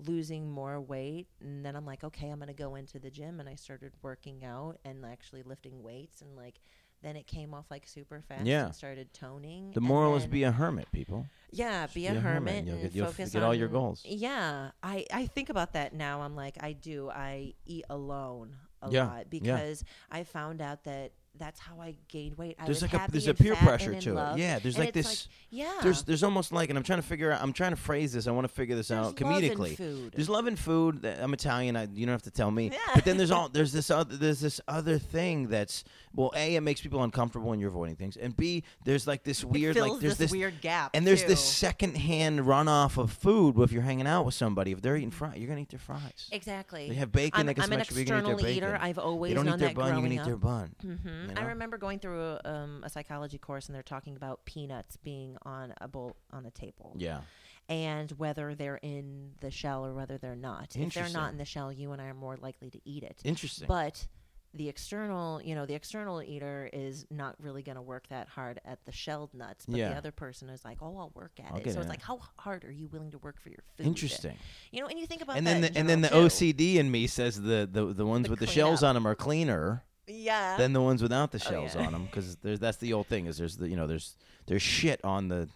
[0.05, 3.39] losing more weight and then I'm like okay I'm going to go into the gym
[3.39, 6.55] and I started working out and actually lifting weights and like
[7.01, 8.65] then it came off like super fast Yeah.
[8.65, 11.25] and started toning The moral is be a hermit, people.
[11.51, 12.53] yeah be be a a hermit.
[12.53, 14.01] hermit You'll and get- focus get all your goals.
[14.05, 18.89] yeah I I think about that now I'm like I do I eat alone a
[18.89, 19.23] Yeah, lot yeah.
[19.29, 22.57] because I found out that that's how I gained weight.
[22.59, 24.41] I There's like a there's a peer pressure to love, it.
[24.41, 25.27] Yeah, there's and like this.
[25.49, 25.79] yeah.
[25.81, 27.41] There's there's almost like, and I'm trying to figure out.
[27.41, 28.27] I'm trying to phrase this.
[28.27, 29.75] I want to figure this There's out comedically.
[29.75, 30.13] food.
[30.13, 31.05] There's love in food.
[31.05, 31.75] I'm Italian.
[31.75, 32.69] I, you don't have to tell me.
[32.71, 32.77] Yeah.
[32.93, 36.61] But then there's all there's this other there's this other thing that's well, a it
[36.61, 40.17] makes people uncomfortable when you're avoiding things, and b there's like this weird like there's
[40.17, 40.91] this, this weird gap.
[40.93, 41.29] and there's too.
[41.29, 44.71] this secondhand runoff of food if you're hanging out with somebody.
[44.71, 46.29] If they're eating fries, you're gonna eat their fries.
[46.31, 46.89] exactly.
[46.89, 47.41] They have bacon.
[47.41, 48.71] I'm, I'm an smash your bacon, you can eat external eater.
[48.73, 48.87] bacon.
[48.87, 49.95] I've always They don't known eat their that bun.
[49.95, 50.75] You can eat their bun.
[50.81, 54.45] hmm you I remember going through a, um, a psychology course, and they're talking about
[54.45, 57.21] peanuts being on a bowl on a table, Yeah.
[57.67, 60.75] and whether they're in the shell or whether they're not.
[60.75, 63.21] If they're not in the shell, you and I are more likely to eat it.
[63.23, 63.67] Interesting.
[63.67, 64.07] But
[64.55, 68.59] the external, you know, the external eater is not really going to work that hard
[68.65, 69.89] at the shelled nuts, but Yeah.
[69.89, 71.89] the other person is like, "Oh, I'll work at I'll it." So in it's it.
[71.89, 73.85] like, how hard are you willing to work for your food?
[73.85, 74.35] Interesting.
[74.71, 76.15] You know, and you think about and that then the, and then the too.
[76.15, 78.89] OCD in me says the the, the ones The with the shells up.
[78.89, 80.57] on them are cleaner Yeah.
[80.57, 81.85] than the ones without the Oh, shells yeah.
[81.85, 84.15] on them because there's that's the old thing is there's the you know there's
[84.47, 85.47] there's shit on the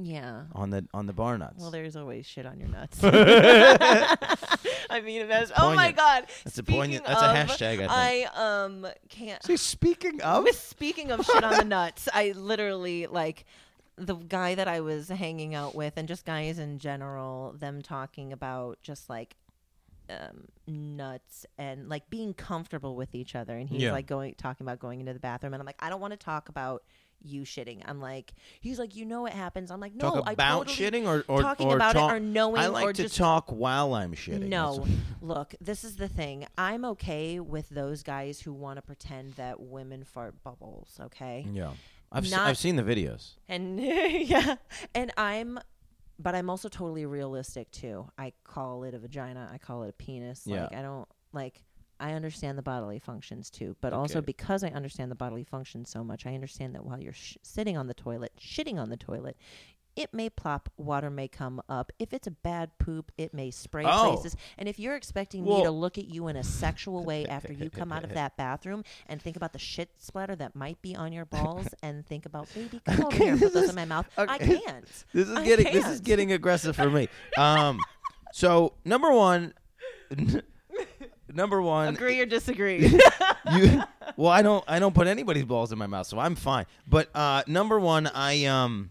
[0.00, 0.44] yeah.
[0.54, 1.60] on the on the bar nuts.
[1.60, 2.98] Well, there's always shit on your nuts.
[3.04, 6.26] I mean, that's oh my god.
[6.44, 8.38] That's a poignant- that's a hashtag, I think.
[8.38, 9.42] um can't.
[9.44, 13.44] See, speaking of, speaking of shit on the nuts, I literally like
[13.96, 18.32] the guy that I was hanging out with, and just guys in general, them talking
[18.32, 19.36] about just like
[20.12, 23.56] um, nuts and like being comfortable with each other.
[23.56, 23.92] And he's Yeah.
[23.92, 26.16] like going talking about going into the bathroom, and I'm like, I don't want to
[26.18, 26.82] talk about
[27.24, 27.80] you shitting.
[27.84, 29.70] I'm like, he's like, you know what happens.
[29.70, 32.16] I'm like, no, talk I about totally shitting or or talking or about talk, it
[32.16, 34.48] or knowing I like or to just talk while I'm shitting.
[34.48, 34.84] no,
[35.20, 36.46] look, this is the thing.
[36.58, 41.46] I'm okay with those guys who want to pretend that women fart bubbles, okay?
[41.52, 41.72] yeah.
[42.14, 43.34] I've se- Not- I've seen the videos.
[43.48, 44.56] And yeah,
[44.94, 45.58] and I'm
[46.22, 48.08] but I'm also totally realistic too.
[48.16, 50.42] I call it a vagina, I call it a penis.
[50.46, 50.62] Yeah.
[50.64, 51.62] Like I don't like
[52.00, 56.02] I understand the bodily functions too, but also because I understand the bodily functions so
[56.02, 59.36] much, I understand that while you're sh- sitting on the toilet, shitting on the toilet,
[59.96, 61.92] it may plop, water may come up.
[61.98, 64.12] If it's a bad poop, it may spray Oh.
[64.14, 64.36] places.
[64.58, 67.68] And if you're expecting me to look at you in a sexual way after you
[67.70, 71.12] come out of that bathroom and think about the shit splatter that might be on
[71.12, 73.70] your balls and think about, baby, come over Okay, here and put this this is-
[73.70, 74.84] in my mouth, I can't.
[75.12, 77.08] This is I getting this is getting aggressive for me.
[77.36, 77.78] Um,
[78.32, 79.52] so number one,
[81.32, 82.86] number one, Agree or disagree?
[83.52, 83.82] you
[84.16, 87.08] well i don't i don't put anybody's balls in my mouth so i'm fine but
[87.14, 88.90] uh number one i um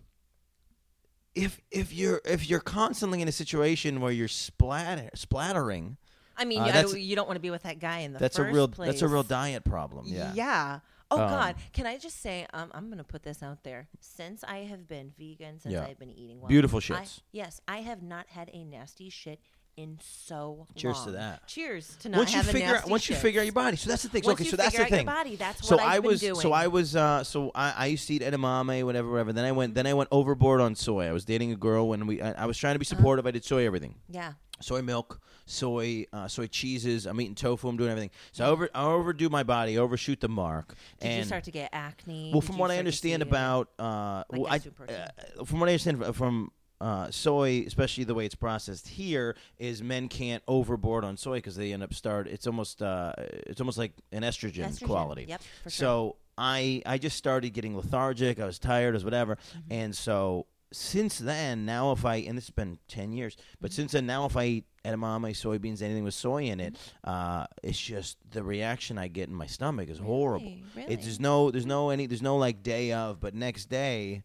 [1.36, 5.98] if if you're if you're constantly in a situation where you're splatter splattering
[6.38, 8.20] I mean, Uh, you- I- you don't want to be with that guy in the
[8.20, 8.88] that's a first real place.
[8.88, 10.80] that's a real diet problem yeah Yeah.
[11.13, 11.56] Oh Um, God!
[11.74, 13.89] Can I just say, um, I'm gonna put this out there.
[14.00, 15.84] Since I have been vegan, since Yeah.
[15.86, 19.41] I've been eating well, Beautiful I- yes, I have not had a nasty shit
[19.77, 20.67] in so long.
[20.75, 21.47] Cheers to that.
[21.47, 23.89] Cheers to not once you having figure out once you figure out your body so
[23.89, 25.86] that's the thing so, Once okay you so that's the thing body, that's so what
[25.86, 26.36] I I've been was doing.
[26.36, 29.51] so I was uh so I, I used to eat edamame whatever whatever then I
[29.51, 32.43] went then I went overboard on soy I was dating a girl when we I,
[32.43, 32.97] I was trying to be Uh-huh.
[32.97, 34.34] supportive I did soy everything yeah.
[34.60, 37.05] soy milk, soy, uh, soy cheeses.
[37.07, 37.67] I'm eating tofu.
[37.67, 38.12] I'm doing everything.
[38.31, 40.75] So I over, I overdo my body, overshoot the mark.
[40.99, 42.29] Did and you start to get acne?
[42.31, 46.15] well, from what I understand about, uh, like well, I, uh, from what I understand
[46.15, 46.51] from
[46.82, 51.56] uh, soy, especially the way it's processed here, is men can't overboard on soy because
[51.56, 52.28] they end up start.
[52.28, 54.86] It's almost uh, it's almost like an estrogen, Estrogen.
[54.88, 55.26] quality.
[55.30, 55.86] Yep, for sure.
[55.86, 58.39] So I I just started getting lethargic.
[58.39, 59.74] I was tired, I was whatever, Mm-hmm.
[59.74, 63.76] and so since then, now if I and this has been ten years, but Mm-hmm.
[63.76, 67.10] since then, now if I eat edamame, soybeans, anything with soy in it, Mm-hmm.
[67.10, 70.56] uh, it's just the reaction I get in my stomach is horrible.
[70.76, 70.94] Really?
[70.94, 74.24] It's there's no there's no any there's no like day of, but next day.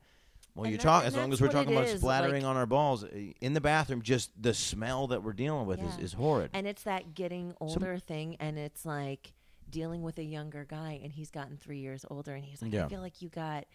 [0.56, 3.04] Well, talking and as long as we're talking about is, splattering like- on our balls
[3.04, 3.08] uh,
[3.40, 4.02] in the bathroom.
[4.02, 6.04] Just the smell that we're dealing with is, Yeah.
[6.04, 6.50] is horrid.
[6.54, 9.32] And it's that getting older thing, and it's like
[9.68, 12.86] dealing with a younger guy, and he's gotten three years older, and he's like, Yeah.
[12.86, 13.66] I feel like you got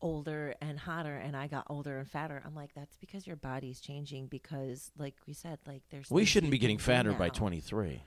[0.00, 2.42] older and hotter, and I got older and fatter.
[2.44, 4.26] I'm like, that's because your body's changing.
[4.26, 8.02] Because, like we said, like there's we shouldn't be getting fatter by 23.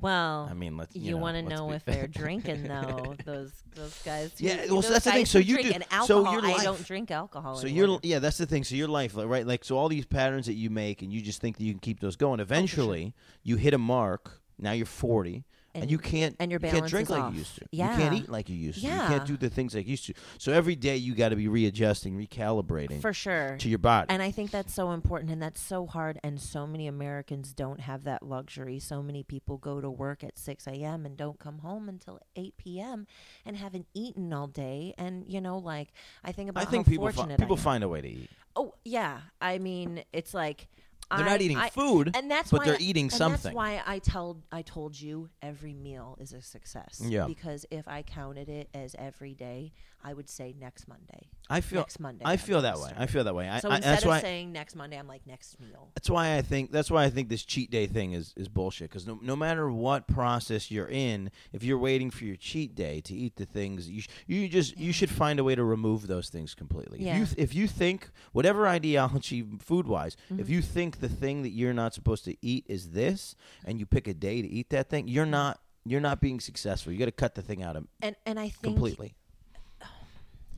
[0.00, 0.94] Well, I mean, let's.
[0.94, 1.94] you, You, want to know if fair.
[1.94, 3.14] they're drinking though.
[3.24, 4.32] those those guys.
[4.38, 5.26] who- Yeah, well, so that's the thing.
[5.26, 6.32] So you do- and so alcohol.
[6.48, 7.56] your I don't drink alcohol.
[7.56, 7.86] So anymore.
[7.88, 8.64] you're yeah, that's the thing.
[8.64, 9.46] So your life, right?
[9.46, 11.80] Like so, all these patterns that you make, and you just think that you can
[11.80, 12.40] keep those going.
[12.40, 14.40] Oh, eventually, you hit a mark.
[14.58, 15.44] Now you're 40,
[15.74, 17.32] and, And- you can't and your you can't drink like off.
[17.32, 17.66] you used to.
[17.72, 17.92] Yeah.
[17.92, 18.86] You can't eat like you used to.
[18.86, 19.02] Yeah.
[19.02, 20.14] You can't do the things like you used to.
[20.38, 23.56] So every day you got to be readjusting, recalibrating for sure.
[23.58, 24.06] to your body.
[24.10, 26.18] And I think that's so important and that's so hard.
[26.22, 28.78] And so many Americans don't have that luxury.
[28.78, 31.04] So many people go to work at 6 a.m.
[31.04, 33.06] and don't come home until 8 p.m.
[33.44, 34.94] and haven't eaten all day.
[34.98, 35.88] And, you know, like,
[36.24, 38.30] I think about I think how people fi- people find a way to eat.
[38.56, 39.18] Oh, yeah.
[39.40, 40.68] I mean, it's like.
[41.10, 43.42] They're I- not eating I- food, and that's but why they're eating and something.
[43.42, 47.00] That's why I told I told you every meal is a success.
[47.04, 47.26] Yeah.
[47.26, 49.72] Because if I counted it as every day,
[50.04, 51.28] I would say next Monday.
[51.48, 52.24] I feel next Monday.
[52.26, 52.88] I feel that way.
[52.88, 52.96] start.
[53.00, 53.48] I feel that way.
[53.48, 55.90] I, So I, instead that's of why saying next Monday, I'm like next meal.
[55.94, 58.90] That's why I think that's why I think this cheat day thing is is bullshit.
[58.90, 63.00] Because no, no matter what process you're in, if you're waiting for your cheat day
[63.02, 66.06] to eat the things you sh- you just you should find a way to remove
[66.06, 66.98] those things completely.
[67.00, 67.18] If Yeah.
[67.18, 70.40] you th- if you think whatever ideology food wise, Mm-hmm.
[70.40, 73.86] if you think the thing that you're not supposed to eat is this, and you
[73.86, 76.92] pick a day to eat that thing, you're not you're not being successful.
[76.92, 79.14] You got to cut the thing out of And and I think completely.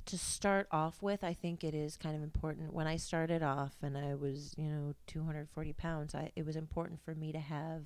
[0.06, 2.72] To start off with, I think it is kind of important.
[2.72, 7.00] When I started off and I was, you know, 240 pounds, I, it was important
[7.04, 7.82] for me to have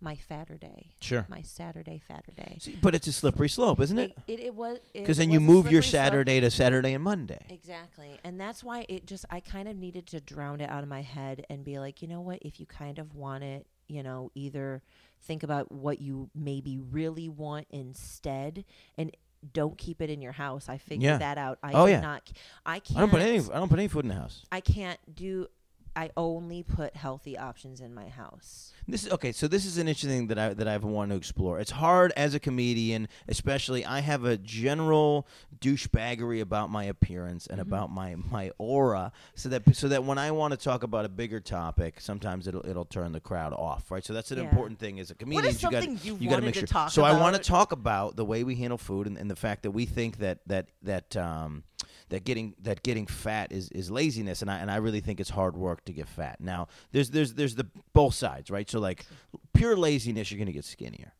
[0.00, 1.24] my fatter day, Sure.
[1.28, 2.56] my Saturday fatter day.
[2.60, 4.12] See, but it's a slippery slope, isn't it?
[4.26, 6.04] It, it, it was Because then was you move your slippery slope.
[6.06, 7.46] Saturday to Saturday and Monday.
[7.48, 8.18] Exactly.
[8.24, 11.02] And that's why it just, I kind of needed to drown it out of my
[11.02, 12.40] head and be like, you know what?
[12.42, 14.82] If you kind of want it, you know, either
[15.22, 18.64] think about what you maybe really want instead
[18.98, 19.16] and
[19.52, 20.68] don't keep it in your house.
[20.68, 21.18] I figured Yeah.
[21.18, 21.58] that out.
[21.62, 21.96] I Oh, yeah.
[22.00, 22.30] cannot,
[22.64, 24.44] I can't, I don't put any I don't put any food in the house.
[24.52, 25.48] I can't do,
[25.94, 28.72] I only put healthy options in my house.
[28.88, 29.30] This is okay.
[29.32, 31.60] So this is an interesting thing that I that I've wanted to explore.
[31.60, 33.84] It's hard as a comedian, especially.
[33.84, 35.26] I have a general
[35.60, 40.30] douchebaggery about my appearance and about my my aura, so that so that when I
[40.30, 44.04] want to talk about a bigger topic, sometimes it'll it'll turn the crowd off, right?
[44.04, 44.44] So that's an Yeah.
[44.44, 45.46] important thing as a comedian.
[45.54, 46.66] is you got something you've you got to wanted make to sure.
[46.66, 49.36] talk so I want to talk about the way we handle food and, and the
[49.36, 51.64] fact that we think that that that um
[52.12, 55.30] that getting that getting fat is, is laziness and I and I really think it's
[55.30, 56.40] hard work to get fat.
[56.40, 58.68] Now, there's there's there's the both sides, right?
[58.70, 59.04] So like
[59.52, 61.12] pure laziness you're going to get skinnier.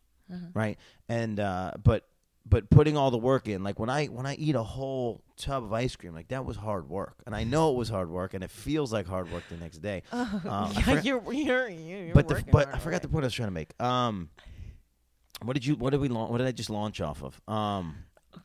[0.55, 0.79] Right?
[1.09, 2.07] And uh but
[2.47, 5.63] but putting all the work in like when I when I eat a whole tub
[5.65, 7.17] of ice cream like that was hard work.
[7.27, 9.79] And I know it was hard work and it feels like hard work the next
[9.79, 10.03] day.
[10.11, 10.27] Uh,
[10.77, 13.49] I forgot- you're, you're, you're but the, but I forgot the point I was trying
[13.49, 13.81] to make.
[13.81, 14.31] Um
[15.43, 17.41] what did you what did we launch what did I just launch off of?
[17.53, 17.97] Um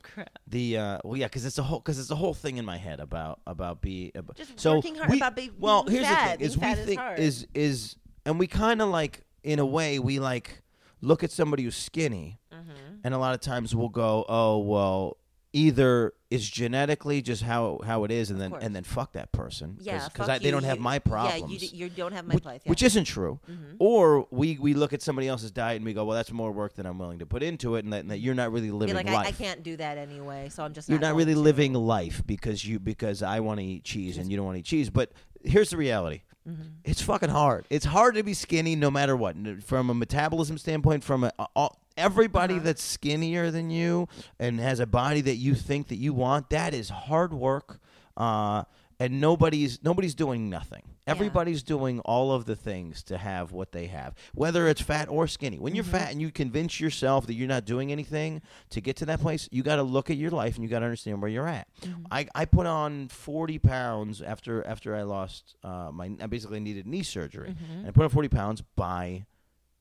[0.03, 0.39] crap.
[0.47, 2.77] the uh, well, yeah, because it's a whole because it's a whole thing in my
[2.77, 5.83] head about about be about, Just so working hard we- about being- well.
[5.83, 6.39] being here's fat.
[6.39, 9.23] the thing: is Being we fat is think is is and we kind of like
[9.43, 10.61] in a way we like
[11.01, 12.95] look at somebody who's skinny, Mm-hmm.
[13.03, 15.17] and a lot of times we'll go, oh well,
[15.53, 19.77] either is genetically just how how it is, and then and then fuck that person,
[19.79, 21.41] Yeah, because they you, don't have you- my problems.
[21.41, 22.61] Yeah, you, d- you don't have my which, life.
[22.65, 22.69] Yeah.
[22.69, 23.39] which isn't true.
[23.49, 23.75] Mhm.
[23.79, 26.75] Or we, we look at somebody else's diet and we go, well, that's more work
[26.75, 28.95] than I'm willing to put into it, and that, and that you're not really living
[28.95, 29.25] like, life.
[29.25, 31.39] I, I can't do that anyway, so I'm just You're not, not really to.
[31.39, 34.59] living life because you because I want to eat cheese and you don't want to
[34.59, 34.89] eat cheese.
[34.89, 35.11] But
[35.43, 36.61] here's the reality: Mm-hmm.
[36.85, 37.65] it's fucking hard.
[37.69, 39.35] It's hard to be skinny no matter what.
[39.63, 42.63] From a metabolism standpoint, from a, a- everybody Uh-huh.
[42.63, 44.07] that's skinnier than you
[44.39, 47.79] and has a body that you think that you want, that is hard work.
[48.15, 48.63] Uh,
[48.99, 50.83] and nobody's nobody's doing nothing.
[51.05, 55.25] Everybody's doing all of the things to have what they have, whether it's fat or
[55.27, 55.57] skinny.
[55.57, 55.91] When you're Mm-hmm.
[55.93, 59.47] fat and you convince yourself that you're not doing anything to get to that place,
[59.51, 61.67] you got to look at your life and you got to understand where you're at.
[61.81, 62.07] Mm-hmm.
[62.11, 66.85] I, I put on 40 pounds after after I lost uh, my I basically needed
[66.85, 67.71] knee surgery, Mm-hmm.
[67.79, 69.25] and I put on 40 pounds by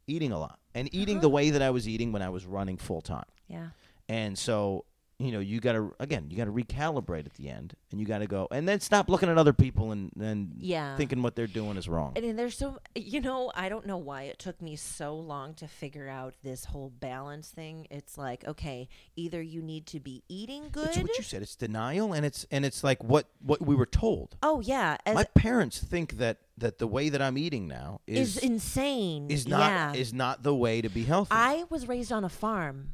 [0.07, 1.23] eating a lot and eating Uh-huh.
[1.23, 3.25] the way that I was eating when I was running full time.
[3.49, 3.69] Yeah.
[4.09, 4.85] And so,
[5.19, 8.07] you know, you got to again, you got to recalibrate at the end, and you
[8.07, 10.97] got to go, and then stop looking at other people and and Yeah.
[10.97, 12.13] thinking what they're doing is wrong.
[12.17, 15.55] And then there's so you know I don't know why it took me so long
[15.55, 17.87] to figure out this whole balance thing.
[17.91, 20.89] It's like okay, either you need to be eating good.
[20.89, 21.41] It's what you said.
[21.41, 24.37] It's denial, and it's and it's like what what we were told.
[24.43, 28.43] oh yeah, My parents think that that the way that I'm eating now is is
[28.43, 29.31] insane.
[29.31, 29.93] is not yeah.
[29.95, 31.31] is not the way to be healthy.
[31.33, 32.91] I was raised on a farm.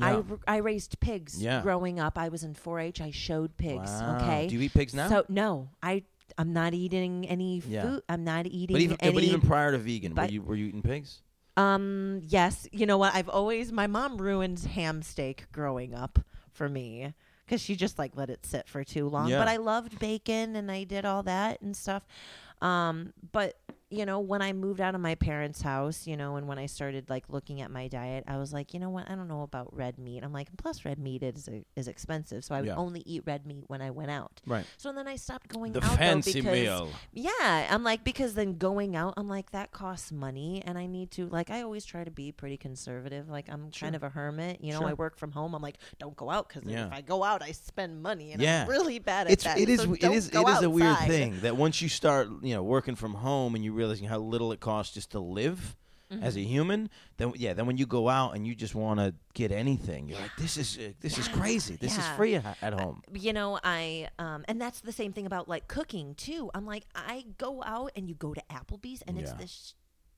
[0.00, 0.22] I, Yeah.
[0.30, 1.62] r- I raised pigs Yeah.
[1.62, 2.18] growing up.
[2.18, 3.00] I was in 4-H.
[3.00, 3.90] I showed pigs.
[3.90, 4.16] Wow.
[4.20, 4.48] Okay.
[4.48, 5.08] Do you eat pigs now?
[5.08, 6.04] So no, I
[6.38, 7.82] I'm not eating any Yeah.
[7.82, 8.02] food.
[8.08, 9.14] I'm not eating but even any.
[9.14, 11.20] but even prior to vegan, were you were you eating pigs?
[11.56, 12.66] Um, yes.
[12.72, 13.14] You know what?
[13.14, 16.18] I've always my mom ruined ham steak growing up
[16.50, 17.14] for me
[17.44, 19.28] because she just like let it sit for too long.
[19.28, 19.38] Yeah.
[19.38, 22.04] But I loved bacon and I did all that and stuff.
[22.60, 23.56] Um, but
[23.90, 26.66] you know, when I moved out of my parents' house, you know, and when I
[26.66, 29.08] started like looking at my diet, I was like, you know what?
[29.08, 30.24] I don't know about red meat.
[30.24, 32.76] I'm like, plus red meat is is expensive, so I would Yeah.
[32.76, 34.40] only eat red meat when I went out.
[34.46, 34.64] Right.
[34.78, 36.88] So then I stopped going The out fancy though, because meal.
[37.12, 41.10] yeah, I'm like because then going out, I'm like that costs money, and I need
[41.12, 43.28] to like I always try to be pretty conservative.
[43.28, 43.86] Like I'm Sure.
[43.86, 44.80] kind of a hermit, you know.
[44.80, 44.88] Sure.
[44.88, 45.54] I work from home.
[45.54, 46.86] I'm like, don't go out because Yeah.
[46.86, 48.62] if I go out, I spend money, and Yeah.
[48.62, 49.58] I'm really bad at It's that.
[49.58, 52.54] it is so it is it is a weird thing that once you start you
[52.54, 55.76] know working from home and you realize how little it costs just to live
[56.22, 56.48] as a Mm-hmm.
[56.48, 60.08] human, then yeah, then when you go out and you just want to get anything,
[60.08, 61.76] you're like, this is uh, this is crazy.
[61.76, 63.02] This is free at, at home.
[63.12, 66.84] you know i um and that's the same thing about like cooking too i'm like
[66.94, 69.36] i go out and you go to applebee's and it's Yeah.
[69.38, 69.74] this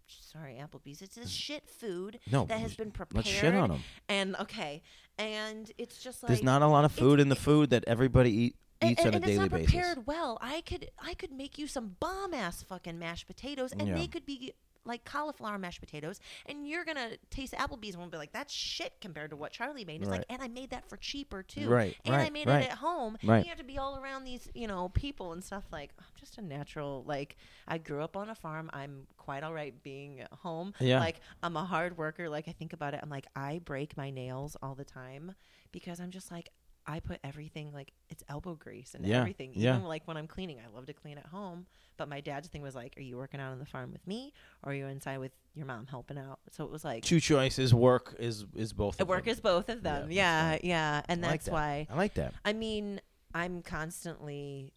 [0.07, 3.83] sorry applebee's it's this shit food No, that has been prepared let's shit on them.
[4.09, 4.83] and okay
[5.19, 8.31] and it's just like There's not a lot of food in the food that everybody
[8.43, 9.71] eat, eats and- on a and daily it's not basis.
[9.73, 13.89] prepared well i could i could make you some bomb ass fucking mashed potatoes and
[13.89, 13.95] Yeah.
[13.97, 14.53] they could be
[14.85, 18.93] like cauliflower mashed potatoes and you're gonna taste applebee's and we'll be like that's shit
[19.01, 20.19] compared to what Charley made it's Right.
[20.19, 22.63] like and i made that for cheaper too Right, and i right, made right.
[22.67, 23.37] it at home Right.
[23.39, 26.05] And you have to be all around these you know people and stuff like i'm
[26.21, 30.21] just a natural like i grew up on a farm i'm quite all right being
[30.21, 31.01] at home Yeah.
[31.01, 34.11] like i'm a hard worker like i think about it i'm like i break my
[34.11, 35.35] nails all the time
[35.73, 36.51] because i'm just like
[36.87, 39.51] I put everything like it's elbow grease and Yeah, everything.
[39.51, 39.79] Even yeah.
[39.79, 41.67] like when I'm cleaning, I love to clean at home.
[41.97, 44.33] But my dad's thing was like, "Are you working out on the farm with me,
[44.63, 47.73] or are you inside with your mom helping out?" So it was like, Two choices.
[47.75, 49.01] Work is is both.
[49.01, 49.33] of work them.
[49.33, 50.11] is both of them.
[50.11, 51.53] Yeah, Yeah, yeah, and I like that's that.
[51.53, 51.87] why.
[51.91, 52.35] I like that.
[52.45, 53.01] I mean,
[53.35, 54.73] I'm constantly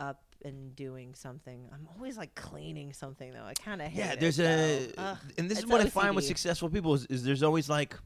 [0.00, 1.68] up and doing something.
[1.72, 3.44] I'm always like cleaning something though.
[3.44, 4.92] I kind of hate Yeah, it, there's a.
[4.98, 7.96] Ugh, and this is what I find with successful people is, is there's always like,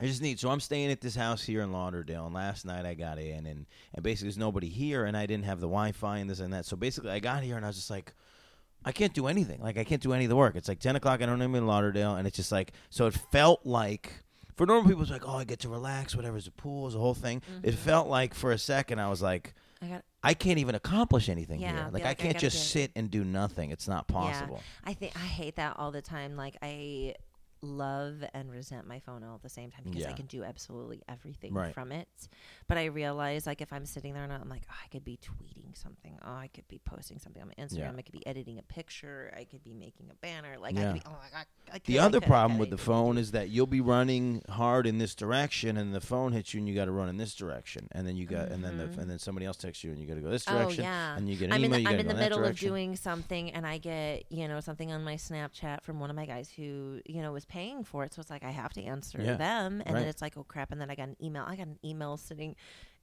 [0.00, 0.38] I just need.
[0.38, 3.46] So I'm staying at this house here in Lauderdale, and last night I got in,
[3.46, 6.52] and and basically there's nobody here, and I didn't have the Wi-Fi and this and
[6.52, 6.66] that.
[6.66, 8.12] So basically I got here, and I was just like.
[8.84, 9.60] I can't do anything.
[9.60, 10.54] Like I can't do any of the work.
[10.54, 11.20] It's like ten o'clock.
[11.20, 13.06] I don't even in Lauderdale, and it's just like so.
[13.06, 14.12] It felt like
[14.54, 16.14] for normal people, it's like oh, I get to relax.
[16.14, 17.42] Whatever, it's a pool, it's a whole thing.
[17.64, 17.80] It Mm-hmm.
[17.80, 21.58] felt like for a second I was like, I got I can't even accomplish anything
[21.60, 21.90] Yeah, here.
[21.92, 23.70] Like I like, I can't gotta just sit and do nothing.
[23.72, 24.62] It's not possible.
[24.84, 26.36] I think I hate that all the time.
[26.36, 27.16] Like I
[27.66, 31.02] love and resent my phone all at the same time because I can do absolutely
[31.08, 31.74] everything Right.
[31.74, 32.08] from it.
[32.68, 35.18] But I realize like if I'm sitting there and I'm like, oh, I could be
[35.18, 36.18] tweeting something.
[36.24, 37.78] Oh, I could be posting something on my Instagram.
[37.78, 37.98] Yeah.
[37.98, 39.32] I could be editing a picture.
[39.36, 40.56] I could be making a banner.
[40.58, 40.90] Like Yeah.
[40.90, 41.02] I could be.
[41.06, 41.46] Oh my god.
[41.68, 44.42] I The could, I other could, problem with the phone is that you'll be running
[44.48, 47.16] hard in this direction, and the phone hits you, and you got to run in
[47.16, 49.00] this direction, and then you got, and then the, mm-hmm.
[49.00, 51.16] and then somebody else texts you, and you got to go this Oh direction, yeah.
[51.16, 53.50] and you get an I'm email, in the, I'm in the middle of doing something,
[53.50, 57.00] and I get you know something on my Snapchat from one of my guys who
[57.04, 58.14] you know was paying for it.
[58.14, 60.00] So it's like I have to answer Yeah, them, and right.
[60.00, 61.44] then it's like oh crap, and then I got an email.
[61.46, 62.54] I got an email sitting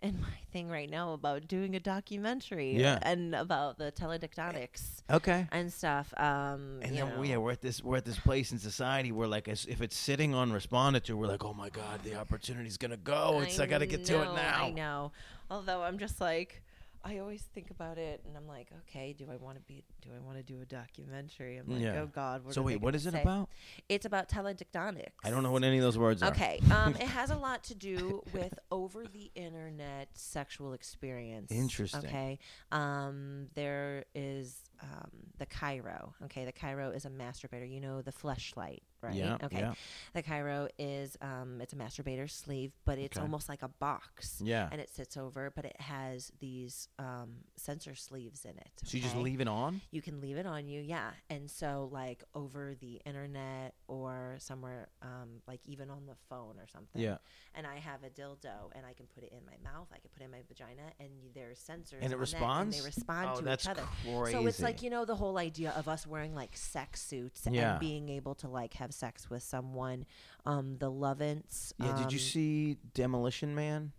[0.01, 2.99] in my thing right now about doing a documentary, Yeah.
[3.01, 5.47] and about the teledictonics Okay.
[5.51, 6.14] and stuff.
[6.18, 7.24] Um, And then know.
[7.24, 9.95] yeah, we're at this we're at this place in society where like as, if it's
[9.95, 13.41] sitting on responded to, we're like, oh my god, the opportunity's gonna go.
[13.41, 14.66] It's I, got to get to it now.
[14.66, 15.12] I know.
[15.49, 16.62] Although I'm just like,
[17.06, 19.84] I always think about it, and I'm like, okay, do I want to be?
[20.01, 21.58] Do I want to do a documentary?
[21.58, 22.01] I'm like, Yeah.
[22.01, 22.45] oh God.
[22.45, 23.22] What So wait, what gonna it say?
[23.22, 23.49] about?
[23.89, 25.12] It's about teledictonics.
[25.24, 26.30] I don't know what any of those words are.
[26.32, 31.51] Okay, um, it has a lot to do with over the internet sexual experience.
[31.51, 32.06] Interesting.
[32.06, 32.39] Okay,
[32.72, 36.13] um, there is um, the Kiiroo.
[36.25, 37.69] Okay, the Kiiroo is a masturbator.
[37.69, 39.13] You know the fleshlight, right?
[39.15, 39.38] Yeah.
[39.43, 39.73] Okay, Yeah.
[40.13, 43.23] the Kiiroo is um, it's a masturbator sleeve, but it's Okay.
[43.23, 44.41] almost like a box.
[44.43, 44.67] Yeah.
[44.71, 48.69] And it sits over, but it has these um, sensor sleeves in it.
[48.84, 49.81] So you just leave it on?
[49.91, 54.89] you can leave it on you yeah and so like over the internet or somewhere
[55.01, 57.17] um, like even on the phone or something Yeah.
[57.55, 60.09] and i have a dildo and i can put it in my mouth i can
[60.13, 62.75] put it in my vagina and there's sensors And it on that, responds?
[62.75, 64.31] and they respond oh, to that's each other crazy.
[64.31, 67.71] so it's like you know the whole idea of us wearing like sex suits Yeah.
[67.71, 70.05] and being able to like have sex with someone
[70.45, 73.91] um the Lovense Yeah, did you um, see Demolition Man?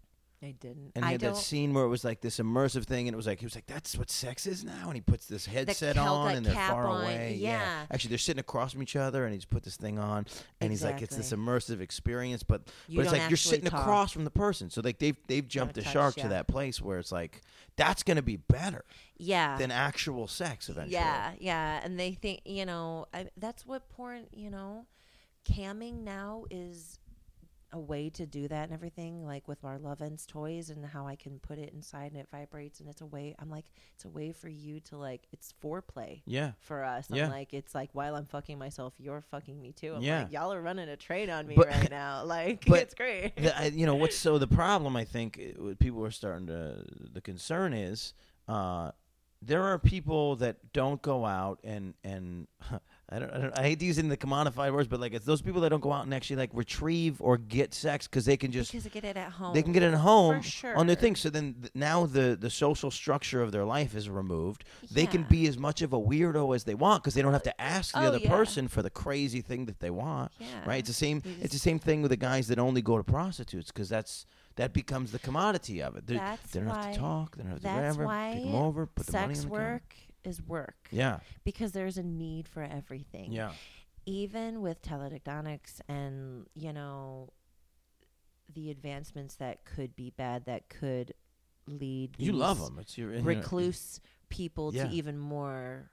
[0.44, 2.84] I didn't And he i had don't that scene where it was like this immersive
[2.84, 5.00] thing, and it was like he was like, "That's what sex is now." And he
[5.00, 7.36] puts this headset on, that and they're cap far on, away.
[7.38, 7.86] yeah.
[7.90, 10.26] actually, they're sitting across from each other, and he's put this thing on,
[10.60, 13.50] and he's like, "It's this immersive experience." But You but it's don't like you're actually
[13.56, 13.80] sitting talk.
[13.80, 16.24] across from the person, so like they've they've jumped the touch, shark yeah.
[16.24, 17.42] to that place where it's like
[17.76, 18.84] that's gonna be better
[19.16, 20.94] yeah than actual sex eventually.
[20.94, 24.26] Yeah, yeah, and they think you know I, that's what porn.
[24.32, 24.86] You know,
[25.48, 26.98] camming now is
[27.74, 29.26] a way to do that and everything.
[29.26, 32.80] Like with our Lovense toys and how I can put it inside and it vibrates
[32.80, 33.34] and it's a way.
[33.38, 35.26] I'm like, it's a way for you to like.
[35.32, 36.52] It's foreplay yeah.
[36.60, 37.08] for us.
[37.10, 37.24] Yeah.
[37.26, 39.94] I'm like, it's like while I'm fucking myself, you're fucking me too.
[39.96, 40.22] I'm Yeah.
[40.22, 42.24] like, y'all are running a trade on me But- right now.
[42.24, 43.36] Like, it's great.
[43.36, 46.46] the, I, you know what's so the problem I think uh, what people are starting
[46.46, 48.14] to the concern is
[48.48, 48.90] uh
[49.42, 52.46] there are people that don't go out and and
[53.10, 55.12] I don't, I don't I hate to use it in the commodified words, but like
[55.12, 58.24] it's those people that don't go out and actually like retrieve or get sex because
[58.24, 59.52] they can just because they get it at home.
[59.52, 61.00] they can get it at home For on their sure.
[61.02, 61.16] thing.
[61.16, 64.64] So then th- now the the social structure of their life is removed.
[64.90, 67.42] They can be as much of a weirdo as they want because they don't have
[67.42, 68.30] to ask the Oh, other yeah.
[68.30, 70.32] person for the crazy thing that they want.
[70.40, 70.46] Yeah.
[70.66, 70.78] Right?
[70.78, 71.22] It's the same.
[71.42, 74.24] It's the same thing with the guys that only go to prostitutes because that's
[74.56, 76.06] that becomes the commodity of it.
[76.06, 77.36] That's they don't have to talk.
[77.36, 78.06] They don't have to whatever.
[78.06, 78.86] why Take them over.
[78.86, 79.82] Put the money sex on the counter.
[80.26, 80.88] Is work.
[80.90, 81.20] Yeah.
[81.44, 83.32] Because there's a need for everything.
[83.32, 83.52] Yeah.
[84.06, 87.32] Even with teledictonics and, you know,
[88.52, 91.14] the advancements that could be bad, that could
[91.66, 92.78] lead You love them.
[92.78, 94.88] It's your recluse people Yeah.
[94.88, 95.90] to even more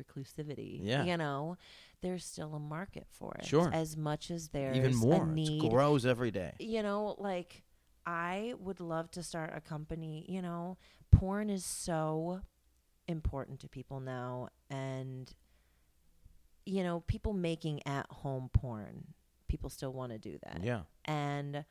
[0.00, 0.78] reclusivity.
[0.80, 1.04] Yeah.
[1.04, 1.56] You know,
[2.00, 3.44] there's still a market for it.
[3.44, 3.70] Sure.
[3.72, 5.24] As much as there's even more.
[5.24, 6.54] a need It grows every day.
[6.60, 7.64] you know, like
[8.06, 10.78] I would love to start a company, you know,
[11.10, 12.40] porn is so
[13.08, 15.34] important to people now and
[16.68, 19.14] you know, people making at home porn.
[19.48, 20.60] People still want to do that.
[20.62, 20.82] Yeah.
[21.06, 21.64] And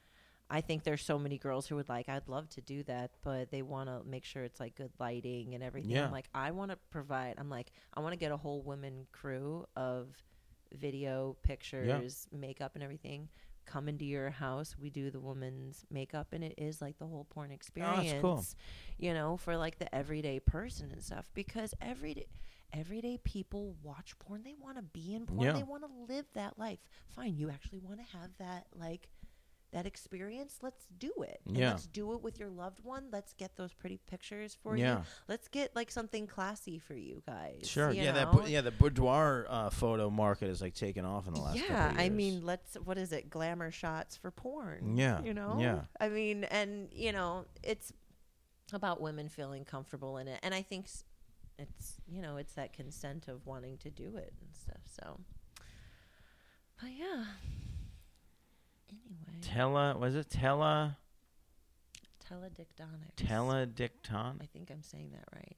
[0.49, 3.51] I think there's so many girls who would like I'd love to do that, but
[3.51, 5.91] they want to make sure it's like good lighting and everything.
[5.91, 6.05] Yeah.
[6.05, 9.05] I'm like I want to provide I'm like I want to get a whole women
[9.11, 10.07] crew of
[10.73, 13.29] video, pictures, makeup and everything
[13.67, 14.75] come into your house.
[14.79, 18.15] We do the woman's makeup and it is like the whole porn oh, experience.
[18.17, 18.45] Oh, cool.
[18.97, 22.25] You know, for like the everyday person and stuff because every
[22.73, 24.43] everyday people watch porn.
[24.43, 25.41] They want to be in porn.
[25.41, 25.53] Yeah.
[25.53, 26.79] They want to live that life.
[27.15, 29.09] Fine, you actually want to have that like
[29.71, 31.41] that experience, let's do it.
[31.45, 31.71] And Yeah.
[31.71, 33.09] let's do it with your loved one.
[33.11, 34.99] Let's get those pretty pictures for Yeah.
[34.99, 35.03] you.
[35.27, 37.67] Let's get like something classy for you guys.
[37.67, 37.91] Sure.
[37.91, 38.13] you Yeah.
[38.13, 38.39] That know?
[38.43, 41.57] bu- yeah the boudoir uh, photo market is like taken off in the last.
[41.59, 43.29] couple yeah, of I mean, let's what is it?
[43.29, 44.95] Glamour shots for porn.
[44.95, 45.57] Yeah, You know?
[45.59, 45.83] yeah.
[45.99, 47.91] I mean, and you know, it's
[48.71, 50.39] about women feeling comfortable in it.
[50.43, 51.03] And I think s-
[51.59, 54.81] it's, you know, it's that consent of wanting to do it and stuff.
[54.85, 55.19] So
[56.81, 57.25] But yeah.
[58.91, 59.97] Anyway, Tele.
[59.97, 60.97] Was it tele?
[62.29, 63.15] teledictonics.
[63.15, 64.41] Teledicton.
[64.41, 65.55] I think I'm saying that right.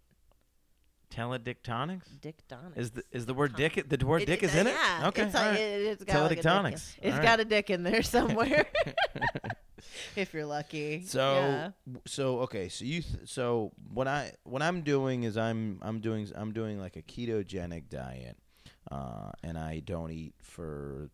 [1.12, 2.04] Teledictonics.
[2.22, 2.78] Dictonics.
[2.78, 3.84] Is the is the word dick?
[3.88, 4.76] The word dick is in it.
[4.76, 5.24] yeah, Okay.
[5.24, 5.60] It's, all right.
[5.60, 6.74] it, has got like a dick in-
[7.10, 8.68] It's All got a dick in there somewhere.
[10.16, 11.04] if you're lucky.
[11.06, 11.70] So yeah.
[12.06, 16.30] so okay, so you th- so what I what I'm doing is I'm I'm doing
[16.36, 18.38] I'm doing like a ketogenic diet,
[18.92, 21.10] uh, and I don't eat for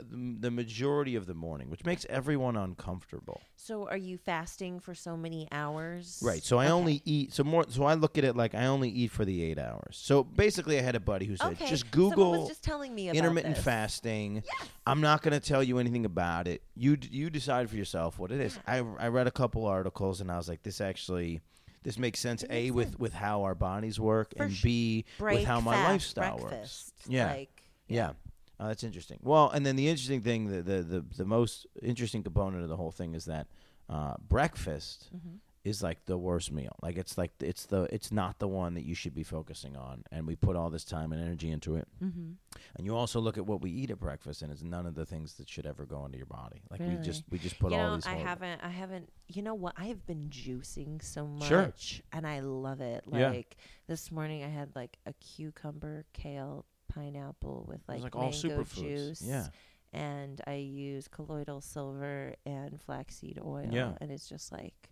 [0.00, 3.40] the, majority of the morning, which makes everyone uncomfortable.
[3.56, 6.20] So are you fasting for so many hours?
[6.24, 6.42] Right.
[6.42, 6.72] So I Okay.
[6.72, 7.64] only eat so more.
[7.68, 9.98] So I look at it like I only eat for the eight hours.
[10.00, 11.68] So basically, I had a buddy who said, Okay.
[11.68, 13.64] just Google just telling me intermittent this.
[13.64, 14.42] fasting.
[14.86, 16.62] I'm not going to tell you anything about it.
[16.74, 18.58] You d- you decide for yourself what it is.
[18.66, 21.40] I I read a couple articles and I was like, this actually.
[21.84, 22.42] This makes sense.
[22.42, 25.46] It a makes with with how our bodies work, For and sh- b Break with
[25.46, 26.92] how my fast lifestyle works.
[27.06, 27.26] Yeah.
[27.32, 28.12] Like, Yeah.
[28.60, 29.18] Uh, that's interesting.
[29.22, 32.76] Well, and then the interesting thing, the, the the the most interesting component of the
[32.76, 33.46] whole thing is that
[33.88, 35.38] uh, breakfast Mhm.
[35.64, 36.74] is like the worst meal.
[36.82, 40.02] Like it's like it's the it's not the one that you should be focusing on.
[40.10, 41.86] And we put all this time and energy into it.
[42.02, 42.34] Mhm.
[42.76, 45.06] And you also look at what we eat at breakfast, and it's none of the
[45.06, 46.62] things that should ever go into your body.
[46.70, 48.06] Like we just we just put you all know, these.
[48.06, 48.60] I haven't.
[48.62, 49.08] I haven't.
[49.28, 49.74] You know what?
[49.76, 51.72] I have been juicing so much, Sure.
[52.12, 53.04] and I love it.
[53.12, 53.30] Yeah.
[53.30, 53.56] Like
[53.86, 59.22] this morning, I had like a cucumber, kale, pineapple with like, like all mango juice.
[59.22, 59.46] Yeah.
[59.92, 63.68] and I use colloidal silver and flaxseed oil.
[63.70, 63.92] Yeah.
[64.00, 64.90] and it's just like,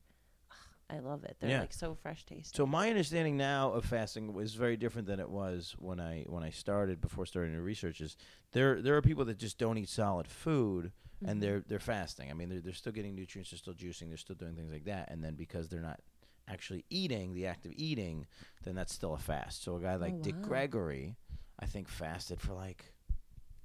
[0.89, 1.37] I love it.
[1.41, 1.61] They're Yeah.
[1.61, 2.57] like so fresh tasting.
[2.57, 6.45] So my understanding now of fasting is very different than it was when I when
[6.45, 8.01] I started before starting to research.
[8.01, 8.17] Is
[8.53, 10.93] there there are people that just don't eat solid food
[11.25, 11.29] Mhm.
[11.31, 12.31] and they're they're fasting.
[12.31, 14.85] I mean they're they're still getting nutrients, they're still juicing, they're still doing things like
[14.85, 15.11] that.
[15.11, 15.99] And then because they're not
[16.47, 18.25] actually eating the act of eating,
[18.63, 19.65] then that's still a fast.
[19.65, 20.47] So a guy like Dick Oh, wow.
[20.47, 21.17] Gregory,
[21.59, 22.85] I think fasted for like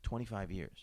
[0.03, 0.77] twenty five years.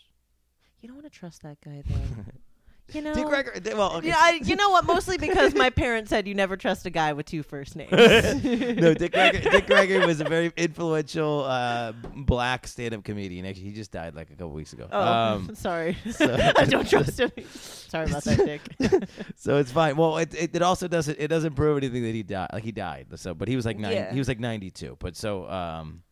[0.80, 1.96] you don't want to trust that guy though.
[2.94, 3.14] you know.
[3.14, 3.60] Dick Gregory.
[3.74, 4.08] Well, okay.
[4.08, 4.84] Yeah, I, you know what?
[4.86, 7.90] Mostly because my parents said you never trust a guy with two first names.
[8.82, 13.44] no, Dick Gregory, Dick Gregory was a very influential uh, black stand-up comedian.
[13.44, 14.88] Actually, he just died like a couple weeks ago.
[14.90, 15.96] Oh, Um, sorry.
[16.10, 17.30] so- I don't trust him.
[17.52, 18.36] Sorry about that,
[18.78, 19.08] Dick.
[19.36, 19.96] so it's fine.
[19.96, 22.50] Well, it, it it also doesn't it doesn't prove anything that he died.
[22.52, 23.06] Like he died.
[23.16, 23.92] So, but he was like nine.
[23.92, 24.12] Yeah.
[24.12, 24.96] He was like ninety two.
[25.00, 26.02] But so um.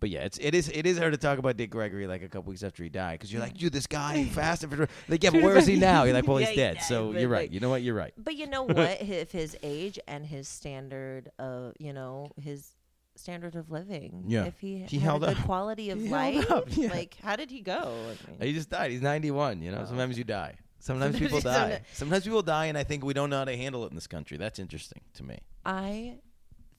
[0.00, 2.28] But yeah, it's it is it is hard to talk about Dick Gregory like a
[2.28, 5.30] couple weeks after he died because you're like, dude, this guy fast for like, yeah,
[5.30, 6.04] but where is he now?
[6.04, 6.82] You're like, well, he's dead.
[6.82, 7.42] So you're right.
[7.42, 7.82] like- You know what?
[7.82, 8.12] You're right.
[8.16, 9.02] But you know what?
[9.02, 12.72] If his age and his standard of, you know, his
[13.16, 14.24] standard of living.
[14.28, 14.44] Yeah.
[14.46, 15.44] If he, He had held a good up.
[15.44, 16.88] quality of He life, yeah.
[16.90, 17.94] like how did he go?
[18.26, 18.90] I mean, He just died.
[18.92, 19.60] He's 91.
[19.60, 19.84] You know, Oh.
[19.86, 20.54] sometimes you die.
[20.78, 21.60] Sometimes Sometimes people die.
[21.60, 23.94] sometimes- Sometimes people die, and I think we don't know how to handle it in
[23.96, 24.38] this country.
[24.38, 25.38] That's interesting to me.
[25.66, 26.14] I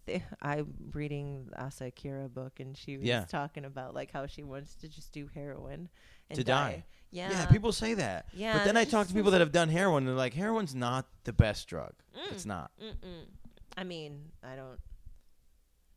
[0.06, 3.26] th- I'm reading the Asa Akira book, and she was Yeah.
[3.26, 5.90] talking about like how she wants to just do heroin
[6.30, 6.84] and To die.
[7.12, 7.30] Yeah.
[7.30, 8.28] Yeah, people say that.
[8.34, 10.34] Yeah, but then I talk just to people that have done heroin, and they're like,
[10.34, 11.92] heroin's not the best drug.
[12.32, 12.72] It's mm, not.
[12.82, 13.26] Mm-mm.
[13.76, 14.80] I mean, I don't.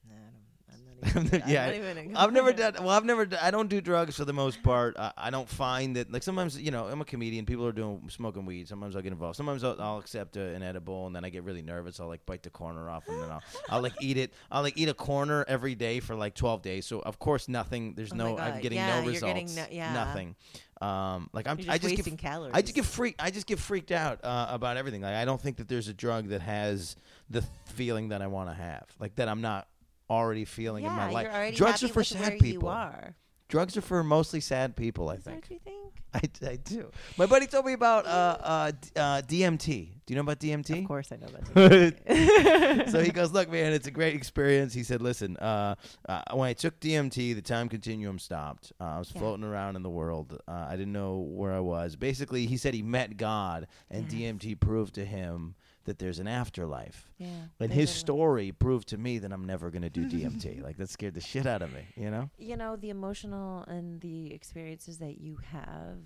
[0.09, 0.74] Nah, I don't.
[0.78, 0.93] I'm not even.
[1.46, 2.74] Yeah, I'm not even gonna I've never done.
[2.80, 3.26] Well, I've never.
[3.26, 4.96] Done, I don't do drugs for the most part.
[4.98, 6.11] I, I don't find that.
[6.11, 7.44] Like sometimes, you know, I'm a comedian.
[7.46, 8.68] People are doing smoking weed.
[8.68, 9.36] Sometimes I'll get involved.
[9.36, 12.00] Sometimes I'll, I'll accept a, an edible, and then I get really nervous.
[12.00, 14.32] I'll like bite the corner off, and then I'll, I'll like eat it.
[14.50, 16.86] I'll like eat a corner every day for like 12 days.
[16.86, 17.94] So of course, nothing.
[17.94, 18.38] There's Oh no.
[18.38, 19.57] I'm getting Yeah, no you're getting results.
[19.70, 19.92] no- yeah.
[19.92, 20.36] Nothing.
[20.80, 21.59] Um, like I'm.
[21.59, 22.22] You're I just just wasting get.
[22.30, 22.52] calories.
[22.55, 23.14] I just get freak.
[23.18, 25.02] I just get freaked out uh, about everything.
[25.02, 26.96] Like I don't think that there's a drug that has
[27.30, 28.84] the feeling that I want to have.
[28.98, 29.66] Like that I'm not
[30.14, 31.56] already feeling yeah, in my life.
[31.56, 32.68] Drugs are for sad people.
[32.68, 33.14] Are.
[33.48, 35.10] Drugs are for mostly sad people.
[35.10, 35.46] I Is think.
[35.50, 35.76] you think?
[36.14, 36.90] I, I do.
[37.18, 38.08] My buddy told me about uh,
[38.42, 39.88] uh, uh, DMT.
[40.06, 40.82] Do you know about DMT?
[40.82, 42.88] Of course, I know about that.
[42.90, 45.74] so he goes, "Look, man, it's a great experience." He said, "Listen, uh,
[46.08, 48.72] uh, when I took DMT, the time continuum stopped.
[48.80, 49.20] Uh, I was Yeah.
[49.20, 50.40] floating around in the world.
[50.46, 51.96] Uh, I didn't know where I was.
[51.96, 54.30] Basically, he said he met God, and Yeah.
[54.32, 55.54] DMT proved to him
[55.85, 57.11] that there's an afterlife.
[57.18, 57.28] yeah.
[57.61, 60.62] And his story proved to me that I'm never going to do DMT.
[60.62, 61.87] like that scared the shit out of me.
[61.97, 62.30] You know?
[62.39, 65.99] You know the emotional and the experiences that you have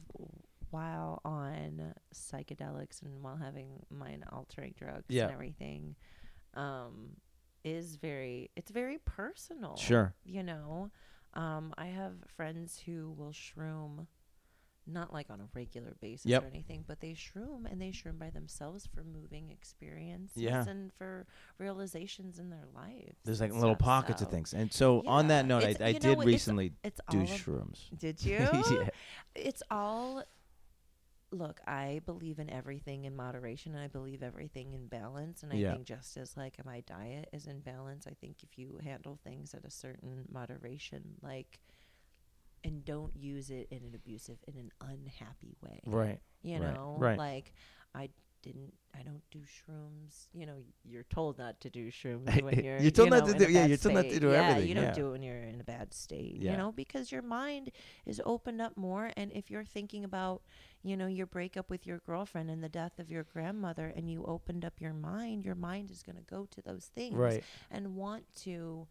[0.70, 5.24] while on psychedelics and while having mind altering drugs Yeah.
[5.24, 5.96] and everything
[6.54, 7.16] um,
[7.64, 9.76] is very it's very personal.
[9.76, 10.14] Sure.
[10.24, 10.90] You know,
[11.34, 14.06] um, I have friends who will shroom.
[14.90, 16.44] Not like on a regular basis Yep.
[16.44, 20.64] or anything, but they shroom and they shroom by themselves for moving experiences Yeah.
[20.66, 21.26] and for
[21.58, 23.16] realizations in their lives.
[23.24, 24.54] There's like little pockets of things.
[24.54, 27.24] And so on that note, I, it's- I know, did it's- recently It's do all
[27.24, 27.98] of- shrooms.
[27.98, 28.38] did you?
[28.38, 28.88] yeah.
[29.34, 30.24] It's all.
[31.30, 35.42] Look, I believe in everything in moderation, and I believe everything in balance.
[35.42, 35.74] And I Yeah.
[35.74, 39.52] think just as like my diet is in balance, I think if you handle things
[39.52, 41.60] at a certain moderation, like,
[42.64, 46.18] and don't use it in an abusive, in an unhappy way, Right.
[46.42, 47.18] you right, know, right.
[47.18, 47.52] like
[47.94, 48.10] I
[48.42, 50.28] didn't, I don't do shrooms.
[50.32, 52.78] You know, you're told not to do shrooms when you're.
[52.78, 54.74] You're told you not to do, yeah, you're told not to do yeah, everything, You
[54.76, 54.92] don't yeah.
[54.92, 56.36] do it when you're in a bad state.
[56.40, 56.52] Yeah.
[56.52, 57.70] You know, because your mind
[58.06, 60.42] is opened up more, and if you're thinking about,
[60.84, 64.24] you know, your breakup with your girlfriend and the death of your grandmother, and you
[64.24, 67.42] opened up your mind, your mind is going to go to those things Right.
[67.72, 68.86] and want to.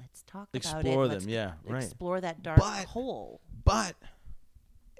[0.00, 0.88] Let's talk Explore about it.
[0.88, 1.14] Explore them.
[1.18, 1.52] Let's yeah.
[1.64, 1.82] Right.
[1.82, 3.40] Explore that dark But- hole.
[3.64, 3.94] But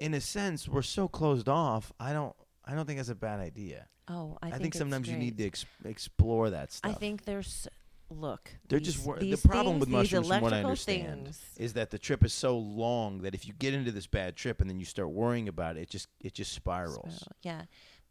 [0.00, 1.92] in a sense, we're so closed off.
[1.98, 2.34] I don't.
[2.64, 3.88] I don't think that's a bad idea.
[4.06, 6.92] Oh, I, I, think, think, it's sometimes you need to ex- explore that stuff.
[6.92, 7.68] I think there's
[8.10, 8.50] look.
[8.68, 11.24] They're these, just wor- the problem things, with these mushrooms, from what I electrical understand,
[11.26, 14.36] things, is that the trip is so long that if you get into this bad
[14.36, 17.16] trip and then you start worrying about it, it just it just spirals.
[17.16, 17.36] spiral.
[17.42, 17.62] Yeah,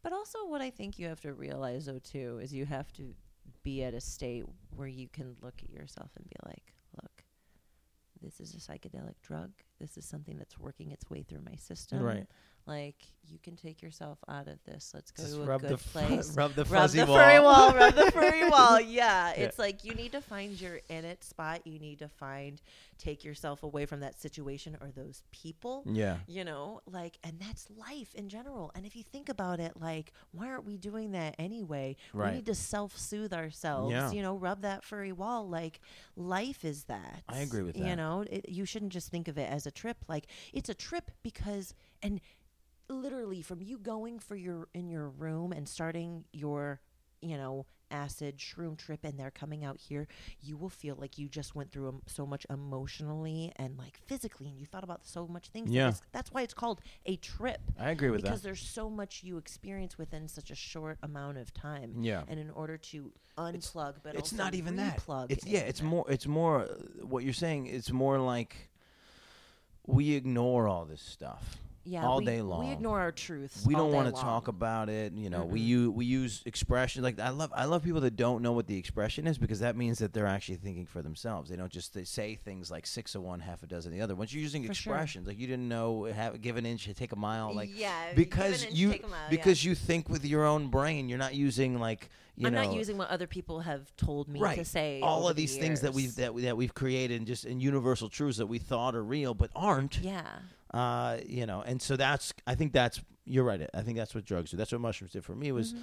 [0.02, 3.14] but also what I think you have to realize though too is you have to
[3.62, 6.79] be at a state where you can look at yourself and be like, look,
[8.22, 9.50] this is a psychedelic drug.
[9.80, 12.02] This is something that's working its way through my system.
[12.02, 12.26] Right.
[12.70, 12.94] Like
[13.28, 14.90] you can take yourself out of this.
[14.94, 16.34] Let's go Just to a rub good the f- place.
[16.36, 18.80] rub the rub the furry wall, rub the furry wall.
[18.80, 19.42] Yeah, Yeah.
[19.44, 21.60] it's like you need to find your in it spot.
[21.64, 22.60] You need to find,
[22.98, 25.84] take yourself away from that situation or those people.
[25.86, 26.16] Yeah.
[26.26, 28.72] You know, like, and that's life in general.
[28.74, 31.96] And if you think about it, like, why aren't we doing that anyway?
[32.12, 32.30] Right.
[32.30, 33.92] We need to self soothe ourselves.
[33.92, 34.10] Yeah.
[34.10, 35.48] You know, rub that furry wall.
[35.48, 35.80] Like,
[36.16, 37.22] life is that.
[37.28, 37.96] I agree with You that.
[37.96, 39.98] know, it, you shouldn't just think of it as a trip.
[40.08, 42.20] Like, it's a trip because, and
[42.90, 46.80] literally from you going for your in your room and starting your
[47.22, 50.06] you know acid shroom trip and they're coming out here
[50.40, 54.46] you will feel like you just went through um, so much emotionally and like physically
[54.46, 55.88] and you thought about so much things Yeah.
[55.88, 58.28] It's- that's why it's called a trip I agree with that.
[58.28, 62.22] because there's so much you experience within such a short amount of time Yeah.
[62.28, 64.98] and in order to unplug but it's also not even that.
[65.00, 65.60] replug It's yeah.
[65.60, 65.86] It's that.
[65.86, 66.04] more.
[66.08, 66.62] It's more.
[66.62, 66.74] uh,
[67.04, 67.66] What you're saying.
[67.66, 68.70] It's more like
[69.86, 71.58] we ignore all this stuff.
[71.84, 72.66] Yeah, all we, day long.
[72.66, 75.66] we ignore our truths we don't want to talk about it you know we Mm-mm.
[75.66, 78.76] use we use expressions like i love i love people that don't know what the
[78.76, 82.04] expression is because that means that they're actually thinking for themselves they don't just they
[82.04, 84.66] say things like six of one half a dozen of the other once you're using
[84.66, 84.92] For sure.
[84.94, 88.64] expressions like you didn't know have, give an inch take a mile like yeah because
[88.64, 89.16] inch, you mile, yeah.
[89.30, 92.74] because you think with your own brain you're not using like you I'm know not
[92.74, 95.00] using what other people have told me right to say.
[95.02, 97.62] all of the these things that we've that, we, that we've created and just and
[97.62, 100.26] universal truths that we thought are real but aren't yeah,
[100.72, 103.68] uh, you know, and so that's I think that's you're right.
[103.74, 104.56] I think that's what drugs do.
[104.56, 105.82] That's what mushrooms did for me was Mhm.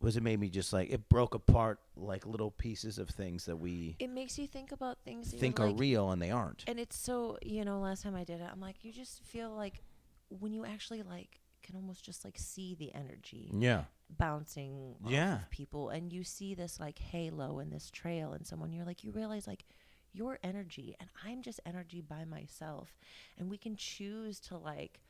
[0.00, 3.56] was it made me just like it broke apart like little pieces of things that
[3.56, 6.64] we it makes you think about things that think are like, real and they aren't.
[6.66, 7.80] and it's so you know.
[7.80, 9.82] Last time I did it, I'm like, you just feel like
[10.28, 13.84] when you actually like can almost just like see the energy Yeah.
[14.10, 15.36] bouncing off Yeah.
[15.42, 19.02] of people and you see this like halo and this trail and someone you're like
[19.04, 19.64] you realize like
[20.14, 22.96] your energy and I'm just energy by myself
[23.36, 25.00] and we can choose to like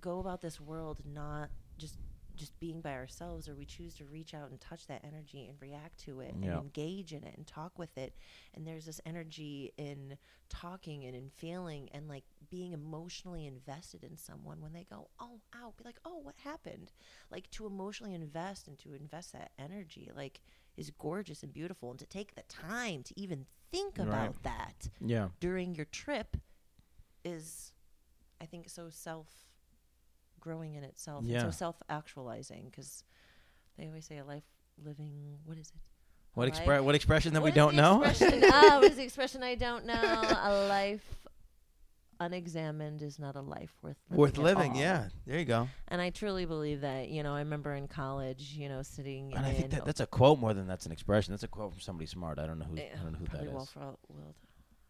[0.00, 1.48] go about this world not
[1.78, 1.96] just
[2.36, 5.56] just being by ourselves or we choose to reach out and touch that energy and
[5.60, 6.50] react to it Yeah.
[6.50, 8.14] and engage in it and talk with it
[8.54, 10.16] and there's this energy in
[10.48, 15.40] talking and in feeling and like being emotionally invested in someone when they go oh
[15.56, 16.92] ow be like oh what happened
[17.30, 20.40] like to emotionally invest and to invest that energy like
[20.78, 24.06] is gorgeous and beautiful and to take the time to even think Right.
[24.08, 25.28] about that Yeah.
[25.40, 26.36] during your trip
[27.24, 27.72] is
[28.40, 29.28] i think so self
[30.40, 31.42] growing in itself and Yeah.
[31.42, 33.04] so self actualizing because
[33.76, 34.44] they always say a life
[34.82, 35.80] living what is it
[36.34, 38.02] What expre- What expression that we don't know?
[38.04, 39.94] ah, what is the expression I don't know?
[39.96, 41.26] A life
[42.20, 44.20] unexamined is not a life worth living.
[44.20, 44.72] Worth living.
[44.72, 44.78] all.
[44.78, 45.08] Yeah.
[45.26, 45.68] There you go.
[45.88, 47.08] And I truly believe that.
[47.08, 50.06] You know, I remember in college, you know, sitting And I think that, that's a
[50.06, 51.32] quote more than that's an expression.
[51.32, 52.38] That's a quote from somebody smart.
[52.38, 52.76] I don't know who.
[52.78, 53.48] eh, I don't know who that probably.
[53.54, 54.34] Ralph, Ralph, Waldo,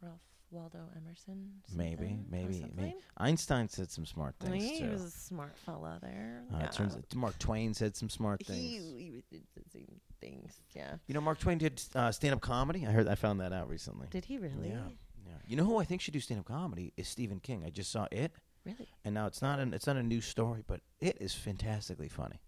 [0.03, 0.21] Ralph
[0.51, 1.51] Waldo Emerson.
[1.75, 2.97] Maybe, maybe, maybe.
[3.19, 4.91] Einstein said some smart things he too.
[4.91, 6.43] was a smart fella there.
[6.55, 8.59] Uh, it turns out Mark Twain said some smart things.
[8.59, 10.55] he, he did the same things.
[10.75, 10.95] Yeah.
[11.07, 12.87] You know, Mark Twain did uh, stand-up comedy.
[12.87, 13.09] I heard.
[13.09, 14.09] I found that out recently.
[14.11, 14.71] Did he really?
[14.71, 14.89] Yeah.
[15.29, 15.35] Yeah.
[15.47, 17.63] You know who I think should do stand-up comedy is Stephen King.
[17.67, 18.33] I just saw it,
[18.65, 18.89] Really?
[19.05, 22.41] and now it's not an it's not a new story, but it is fantastically funny.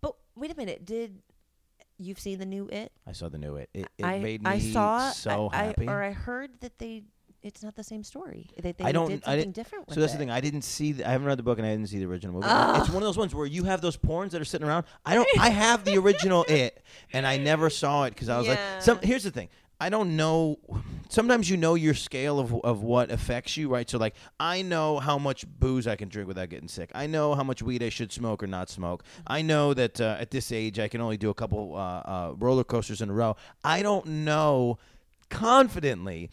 [0.00, 0.84] But wait a minute.
[0.84, 1.18] Did
[1.98, 2.92] you've seen the new It?
[3.06, 3.70] I saw the new it.
[3.74, 5.88] It, it I, made me I saw so I, happy.
[5.88, 7.04] I, or I heard that they
[7.42, 8.48] it's not the same story.
[8.62, 10.16] That they I don't- did I something didn't- different with So that's it.
[10.16, 10.30] the thing.
[10.30, 10.92] I didn't see.
[10.92, 12.46] The, I haven't read the book, and I didn't see the original movie.
[12.46, 14.84] It's one of those ones where you have those porns that are sitting around.
[15.04, 15.28] I don't.
[15.40, 19.00] I have the original it, and I never saw it because I was like, some.
[19.02, 19.48] Here's the thing.
[19.82, 20.60] I don't know.
[21.08, 23.90] Sometimes you know your scale of of what affects you, right?
[23.90, 26.92] So like, I know how much booze I can drink without getting sick.
[26.94, 29.02] I know how much weed I should smoke or not smoke.
[29.26, 32.34] I know that uh, at this age I can only do a couple uh, uh,
[32.38, 33.34] roller coasters in a row.
[33.64, 34.78] I don't know
[35.30, 36.30] confidently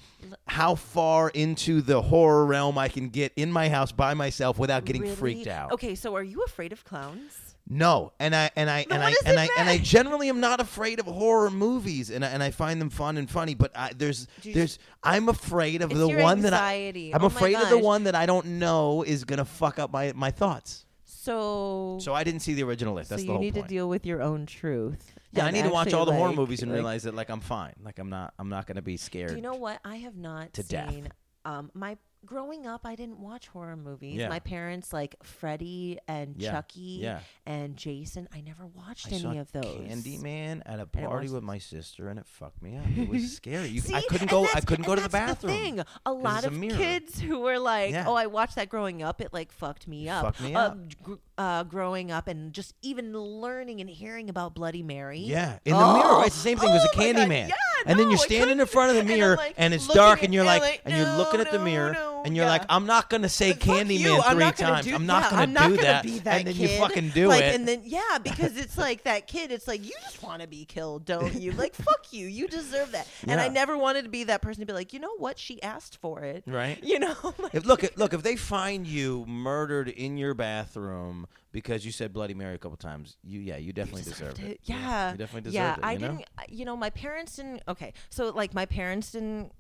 [0.48, 4.86] how far into the horror realm I can get in my house by myself without
[4.86, 5.16] getting Really?
[5.16, 5.72] freaked out.
[5.72, 7.49] Okay, so are you afraid of clowns?
[7.72, 10.60] No, and I and I Then and I and I and I generally am not
[10.60, 13.54] afraid of horror movies, and I, and I find them fun and funny.
[13.54, 17.56] But I, there's you there's I'm afraid of the one that I, I'm Oh afraid
[17.56, 20.86] of the one that I don't know is gonna fuck up my my thoughts.
[21.06, 23.10] So So I didn't see the original list.
[23.10, 23.68] so That's the you whole need point.
[23.68, 25.14] to deal with your own truth.
[25.32, 27.42] yeah, I need to watch all the horror movies and like, realize that like I'm
[27.42, 27.74] fine.
[27.84, 29.30] Like I'm not I'm not gonna be scared.
[29.30, 29.80] Do you know what?
[29.86, 30.90] I have not to death.
[30.92, 31.10] seen
[31.46, 34.16] um my growing up I didn't watch horror movies.
[34.18, 34.30] Yeah.
[34.30, 37.20] My parents like Freddy and Yeah, Chucky yeah.
[37.46, 38.28] and Jason.
[38.34, 39.66] I never watched I any of those.
[39.66, 42.84] Candyman at a party with my sister, and it fucked me up.
[42.96, 43.68] It was scary.
[43.70, 44.46] You, See, I couldn't go.
[44.54, 45.54] I couldn't go to the bathroom.
[45.54, 45.82] thing.
[46.06, 47.96] A lot it's a of kids who were like.
[47.96, 49.22] "Oh, I watched that growing up.
[49.22, 50.78] It like fucked me up." Fucked me Uh, up.
[51.04, 55.20] gr- uh, growing up and just even learning and hearing about Bloody Mary.
[55.20, 55.94] Yeah, in the Oh.
[55.98, 56.26] mirror.
[56.26, 56.70] It's the same thing.
[56.70, 57.48] It was a Oh God, Candyman.
[57.50, 57.56] yeah,
[57.86, 60.34] and then you're standing in front of the and mirror, like, and it's dark, and
[60.34, 61.96] you're like, like, and you're looking at the no, mirror,
[62.26, 62.52] and you're yeah.
[62.52, 64.86] like, I'm not gonna say Fuck you, Candyman I'm three not gonna times.
[64.86, 66.04] do- I'm not yeah, gonna I'm not do gonna that.
[66.04, 66.80] be that and then you kid.
[66.80, 67.56] fucking do like, it.
[67.56, 69.52] And then yeah, because it's like that kid.
[69.52, 71.52] It's like you just want to be killed, don't you?
[71.54, 73.08] Like fuck you, you deserve that.
[73.28, 73.52] And I Yeah.
[73.54, 75.38] never wanted to be that person to be like, you know what?
[75.40, 76.44] She asked for it.
[76.48, 76.78] right?
[76.90, 77.16] You know.
[77.40, 82.14] like- If look, look, if they find you murdered in your bathroom because you said
[82.14, 84.60] Bloody Mary a couple times, you yeah, you definitely deserved deserved it.
[84.66, 85.12] Yeah.
[85.12, 85.86] you definitely yeah, deserved it.
[85.88, 86.08] I you know?
[86.08, 86.26] didn't.
[86.50, 87.62] You know, my parents didn't.
[87.68, 89.52] Okay, so like my parents didn't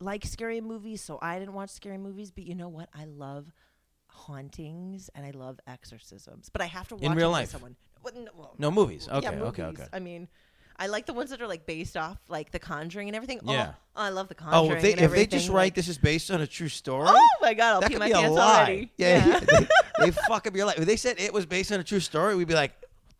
[0.00, 2.30] like scary movies, so I didn't watch scary movies.
[2.30, 2.88] But you know what?
[2.94, 3.52] I love
[4.08, 6.48] hauntings and I love exorcisms.
[6.48, 7.50] But I have to watch In real life?
[7.50, 7.76] Someone.
[8.02, 9.08] Well, no, well, No movies.
[9.08, 9.80] Okay, yeah, okay, movies.
[9.80, 9.88] okay.
[9.92, 10.28] I mean.
[10.80, 13.40] I like the ones that are like based off like The Conjuring and everything.
[13.44, 13.72] Oh, yeah.
[13.96, 14.70] Oh, I love The oh, Conjuring.
[14.70, 17.08] Oh, if they if they just write like- this is based on a true story,
[17.10, 18.56] Oh my god, I'll that pee could my be a pants lie.
[18.60, 18.92] already.
[18.96, 19.66] Yeah, they,
[19.98, 20.78] they fuck up your life.
[20.78, 22.70] If they said it was based on a true story, we'd be like,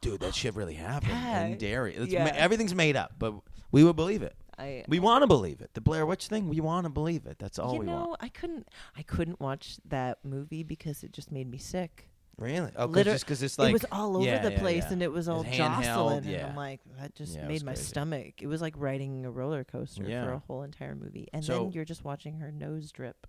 [0.00, 1.46] dude, that shit really happened Yeah.
[1.46, 1.96] in Derry.
[1.96, 2.26] It's Yeah.
[2.26, 3.34] ma- everything's made up, but
[3.72, 4.36] we would believe it.
[4.58, 5.70] I, We want to believe it.
[5.74, 7.38] The Blair Witch thing, we want to believe it.
[7.38, 8.16] That's all you we know, want.
[8.20, 8.68] I couldn't.
[8.96, 12.10] I couldn't watch that movie because it just made me sick.
[12.38, 12.70] Really?
[12.76, 14.92] Oh, Liter- just because it's like it was all over yeah, the yeah, place yeah.
[14.92, 16.46] and it was all jostling and.
[16.46, 17.84] I'm like that just made my crazy.
[17.84, 18.42] stomach.
[18.42, 21.28] It was like riding a roller coaster for a whole entire movie.
[21.32, 23.26] And So- then you're just watching her nose drip.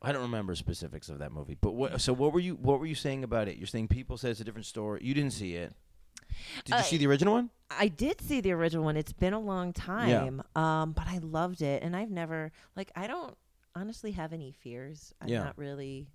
[0.00, 2.00] I don't remember specifics of that movie, but what?
[2.00, 2.54] So what were you?
[2.54, 3.56] What were you saying about it?
[3.56, 5.00] You're saying people say it's a different story.
[5.02, 5.72] You didn't see it.
[6.64, 7.50] Did you Uh, see the original one?
[7.70, 8.96] I did see the original one.
[8.96, 10.42] It's been a long time.
[10.56, 13.36] Um, but I loved it and I've never like I don't
[13.74, 15.12] honestly have any fears.
[15.20, 15.44] I'm Yeah.
[15.44, 16.08] not really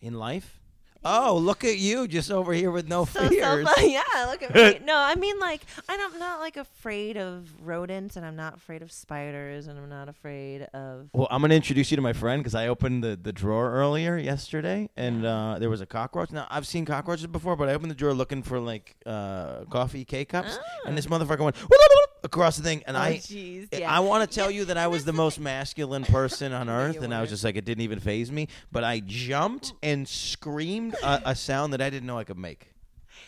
[0.00, 0.60] In life?
[1.04, 3.66] Oh, look at you, just over here with no So fears.
[3.66, 4.80] self- yeah, look at me.
[4.84, 8.92] No, I mean like I'm not like afraid of rodents, and I'm not afraid of
[8.92, 11.08] spiders, and I'm not afraid of.
[11.12, 14.16] Well, I'm gonna introduce you to my friend because I opened the, the drawer earlier
[14.16, 16.30] yesterday, and uh, there was a cockroach.
[16.30, 20.04] Now I've seen cockroaches before, but I opened the drawer looking for like uh, coffee
[20.04, 21.56] K cups, and this motherfucker went
[22.24, 23.14] across the thing, and oh, I.
[23.16, 23.90] jeez, I- yeah.
[23.92, 25.44] I want to tell Yeah, you that I was the the most thing.
[25.44, 28.46] masculine person on earth, and I was just like, it didn't even phase me.
[28.70, 32.68] But I jumped and screamed a, a sound that I didn't know I could make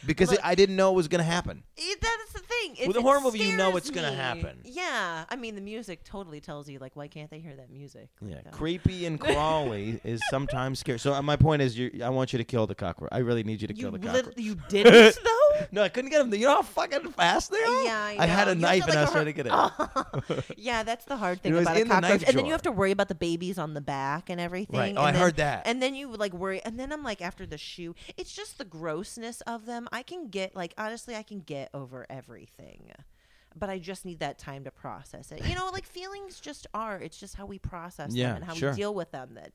[0.06, 1.62] because it, I didn't know it was going to happen.
[1.76, 2.76] That's the thing.
[2.78, 4.58] If With a horror movie, you know scares it's gonna happen.
[4.64, 8.08] Yeah, I mean the music totally tells you like why can't they hear that music?
[8.20, 10.98] Like, Yeah, uh, creepy and crawly is sometimes scary.
[10.98, 13.10] So uh, my point is, you, I want you to kill the cockroach.
[13.12, 14.38] I really need you to You kill the lit- cockroach.
[14.38, 15.10] you didn't though.
[15.72, 16.32] no, I couldn't get them.
[16.34, 17.84] You know how fucking fast they uh, are.
[17.84, 19.46] Yeah, I, I had a You knife to, and I like, was trying to get
[19.46, 19.52] it.
[19.52, 19.54] it.
[20.36, 22.46] Oh, yeah, that's the hard thing It about a in the knife cockroach, and then
[22.46, 24.78] you have to worry about the babies on the back and everything.
[24.78, 24.94] Right.
[24.96, 25.66] Oh, and Oh, I then- heard that.
[25.66, 28.64] And then you like worry, and then I'm like, after the shoe, it's just the
[28.64, 29.88] grossness of them.
[29.92, 32.90] I can get like honestly, I can get over everything.
[33.56, 35.46] But I just need that time to process it.
[35.46, 36.96] You know, like feelings just are.
[36.98, 38.70] It's just how we process Yeah, them and how sure.
[38.70, 39.52] we deal with them that,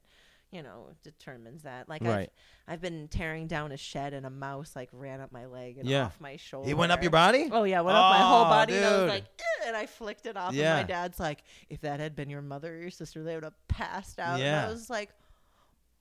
[0.51, 1.87] you know, determines that.
[1.87, 2.31] Like Right.
[2.67, 5.77] I've, I've been tearing down a shed and a mouse like ran up my leg
[5.77, 6.05] and Yeah.
[6.05, 6.67] off my shoulder.
[6.67, 7.49] He went up your body.
[7.51, 9.09] Oh yeah, went up my whole Oh, body, and I was dude.
[9.09, 10.53] like, "Eh," and I flicked it off.
[10.53, 10.77] Yeah.
[10.77, 13.43] And my dad's like, if that had been your mother or your sister, they would
[13.43, 14.39] have passed out.
[14.39, 14.57] Yeah.
[14.63, 15.09] And I was like,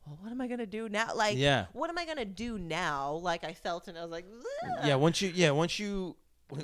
[0.07, 1.15] well, what am I gonna do now?
[1.15, 1.67] Like, Yeah.
[1.75, 3.13] what am I gonna do now?
[3.15, 4.95] Like I felt, and I was like, "Ugh." Yeah.
[4.95, 6.17] Once you, yeah, once you,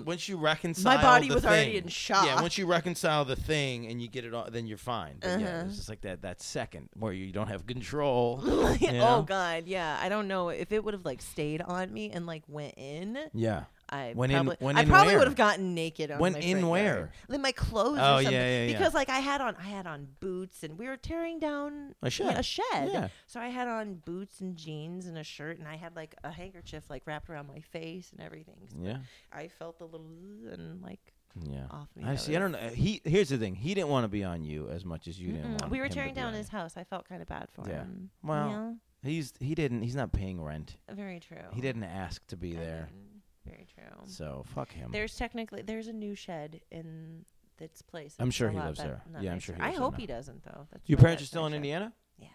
[0.05, 0.97] once you reconcile.
[0.97, 2.26] My body the was already thing- in shock.
[2.26, 2.41] Yeah.
[2.41, 5.16] Once you reconcile the thing and you get it all, then you're fine.
[5.20, 5.64] But yeah, Uh-huh.
[5.66, 6.22] it's just like that.
[6.22, 8.41] That second where you don't have control.
[8.45, 9.22] oh you know?
[9.26, 9.99] god, yeah.
[10.01, 13.18] I don't know if it would have like stayed on me and like went in.
[13.32, 13.64] Yeah.
[13.89, 16.11] I Went in- probably, I probably would have gotten naked.
[16.11, 17.12] On my in where?
[17.28, 17.99] Like my clothes.
[18.01, 18.32] Oh, or yeah, something.
[18.32, 18.72] yeah, yeah.
[18.72, 22.11] Because like I had on, I had on boots, and we were tearing down A
[22.11, 22.37] shed.
[22.39, 22.91] a shed.
[22.93, 23.09] Yeah.
[23.26, 26.30] So I had on boots and jeans and a shirt, and I had like a
[26.30, 28.57] handkerchief like wrapped around my face and everything.
[28.70, 28.99] So Yeah.
[29.32, 30.07] I felt a little
[30.51, 31.12] and like
[31.43, 31.66] Yeah.
[31.70, 32.05] off me.
[32.05, 32.35] I see.
[32.37, 32.59] I don't know.
[32.74, 33.55] He here's the thing.
[33.55, 35.61] He didn't want to be on you as much as you didn't Mm-mm.
[35.61, 35.70] want.
[35.70, 36.76] We were tearing down his house.
[36.76, 37.80] I felt kind of bad for Yeah.
[37.82, 38.11] him.
[38.22, 38.72] Well, Yeah.
[39.11, 39.82] He's he didn't.
[39.82, 40.76] He's not paying rent.
[40.91, 41.37] very true.
[41.53, 42.89] He didn't ask to be I there.
[42.91, 43.13] mean,
[43.47, 43.84] very true.
[44.07, 44.90] So fuck him.
[44.92, 47.24] There's technically there's a new shed in
[47.61, 48.16] its place.
[48.18, 49.03] I'm It's sure a he lot lives bet- there.
[49.12, 49.47] not Yeah, I'm nicer.
[49.47, 49.99] sure he I lives there hope now.
[50.01, 50.66] he doesn't though.
[50.72, 51.57] That's Your really parents are nice still in shed.
[51.57, 51.92] Indiana?
[52.18, 52.26] Yeah.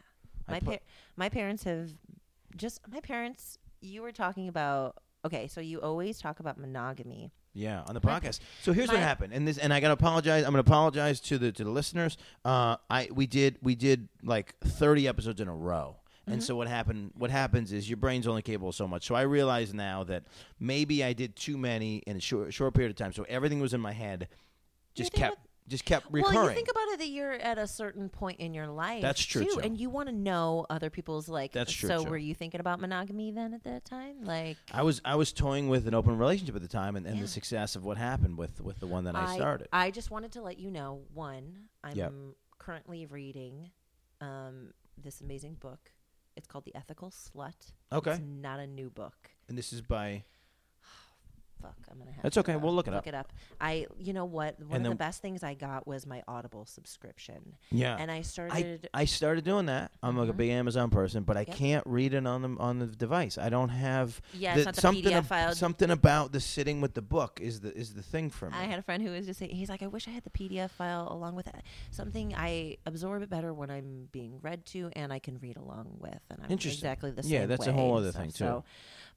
[0.48, 0.80] I My put- par-
[1.18, 1.90] my parents have
[2.56, 3.58] just my parents.
[3.82, 7.32] You were talking about okay, so you always talk about monogamy.
[7.54, 8.40] Yeah, on the My- podcast.
[8.62, 10.44] So here's what my- happened, and this, and I gotta apologize.
[10.46, 12.18] I'm gonna apologize to the to the listeners.
[12.46, 15.98] Uh, I we did we did like 30 episodes in a row,
[16.30, 16.34] Mm-hmm.
[16.34, 17.12] and so what happened?
[17.16, 19.06] What happens is your brain's only capable of so much.
[19.06, 20.24] So I realize now that
[20.60, 23.14] maybe I did too many in a short short period of time.
[23.14, 24.28] So everything was in my head,
[24.96, 26.36] just kept just kept recurring.
[26.36, 29.04] Well, you think about it that you're at a certain point in your life.
[29.04, 29.60] That's true, too, too.
[29.60, 31.52] and you want to know other people's like.
[31.52, 32.10] That's true, So too.
[32.10, 34.24] were you thinking about monogamy then at that time?
[34.24, 37.18] Like I was I was toying with an open relationship at the time, and, and
[37.18, 37.22] Yeah.
[37.22, 39.68] the success of what happened with with the one that I, started.
[39.72, 41.02] I just wanted to let you know.
[41.14, 42.14] One, I'm Yep.
[42.58, 43.70] currently reading
[44.22, 45.92] um, this amazing book.
[46.36, 47.74] It's called The Ethical Slut.
[47.92, 49.32] okay, It's not a new book.
[49.48, 50.24] and this is by
[51.62, 52.24] Fuck, I'm gonna have.
[52.24, 53.08] That's to, okay, uh, we'll look it Look up.
[53.08, 53.34] it up.
[53.60, 54.58] I, you know what?
[54.60, 57.98] One And of the best things I got was my Audible subscription, yeah.
[58.00, 58.90] and I I, started.
[58.94, 59.92] I started doing that.
[60.02, 61.56] I'm like a big Amazon person, but I Yep.
[61.56, 63.38] can't read it on the on the device.
[63.38, 65.56] I don't have yeah, the- it's not the something PDF ab- file.
[65.56, 68.56] something about the sitting with the book is the is the thing for me.
[68.58, 70.30] I had a friend who was just saying, he's like, I wish I had the
[70.30, 71.64] PDF file along with it.
[71.92, 75.98] Something I absorb it better when I'm being read to and I can read along
[76.00, 76.20] with.
[76.30, 76.80] And I'm Interesting.
[76.80, 78.38] exactly the same Yeah, that's a whole other so- thing, too.
[78.38, 78.64] so-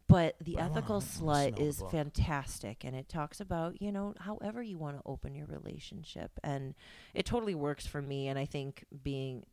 [0.09, 1.91] but the But ethical slut is book.
[1.91, 6.33] fantastic and it talks about, you know, however you want to open your relationship.
[6.43, 6.75] And
[7.15, 8.29] it totally works for me.
[8.29, 9.45] And I think being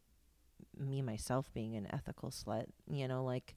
[0.78, 3.56] me myself being an ethical slut, you know, like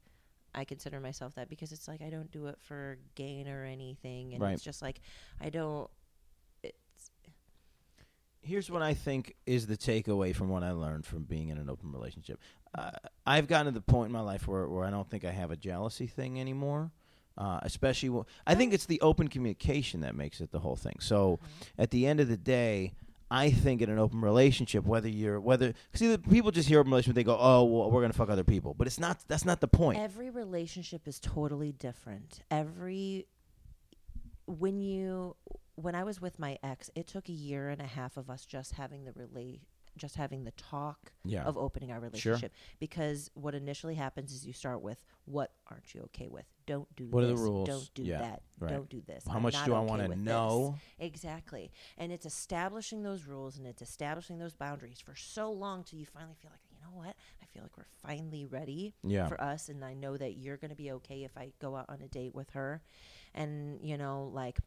[0.54, 4.34] I consider myself that because it's like I don't do it for gain or anything.
[4.34, 4.52] And Right.
[4.54, 5.00] it's just like
[5.40, 5.90] I don't
[6.62, 7.10] it's
[8.44, 11.70] Here's what I think is the takeaway from what I learned from being in an
[11.70, 12.40] open relationship.
[12.74, 12.90] Uh,
[13.26, 15.50] I've gotten to the point in my life where where I don't think I have
[15.50, 16.90] a jealousy thing anymore.
[17.36, 20.96] Uh, especially, wh- I think it's the open communication that makes it the whole thing.
[21.00, 21.38] So,
[21.78, 22.92] at the end of the day,
[23.30, 27.14] I think in an open relationship, whether you're whether because people just hear open relationship,
[27.14, 29.18] they go, "Oh, well, we're gonna fuck other people," but it's not.
[29.28, 29.98] That's not the point.
[29.98, 32.40] Every relationship is totally different.
[32.50, 33.26] Every
[34.46, 35.36] when you
[35.76, 38.44] when I was with my ex, it took a year and a half of us
[38.44, 39.62] just having the relate
[39.96, 41.42] just having the talk yeah.
[41.44, 46.02] of opening our relationship because what initially happens is you start with what aren't you
[46.04, 46.44] okay with?
[46.66, 47.68] Don't do What are the rules?
[47.68, 48.42] Don't do Yeah, that.
[48.58, 48.70] right.
[48.72, 49.24] Don't do this.
[49.28, 50.24] How I'm much do I okay want to with this.
[50.26, 50.76] know?
[50.98, 51.70] Exactly.
[51.98, 56.06] And it's establishing those rules and it's establishing those boundaries for so long till you
[56.06, 57.14] finally feel like, you know what?
[57.42, 59.28] I feel like we're finally ready Yeah.
[59.28, 62.00] for us, and I know that you're gonna be okay if I go out on
[62.00, 62.80] a date with her,
[63.34, 64.58] and you know, like,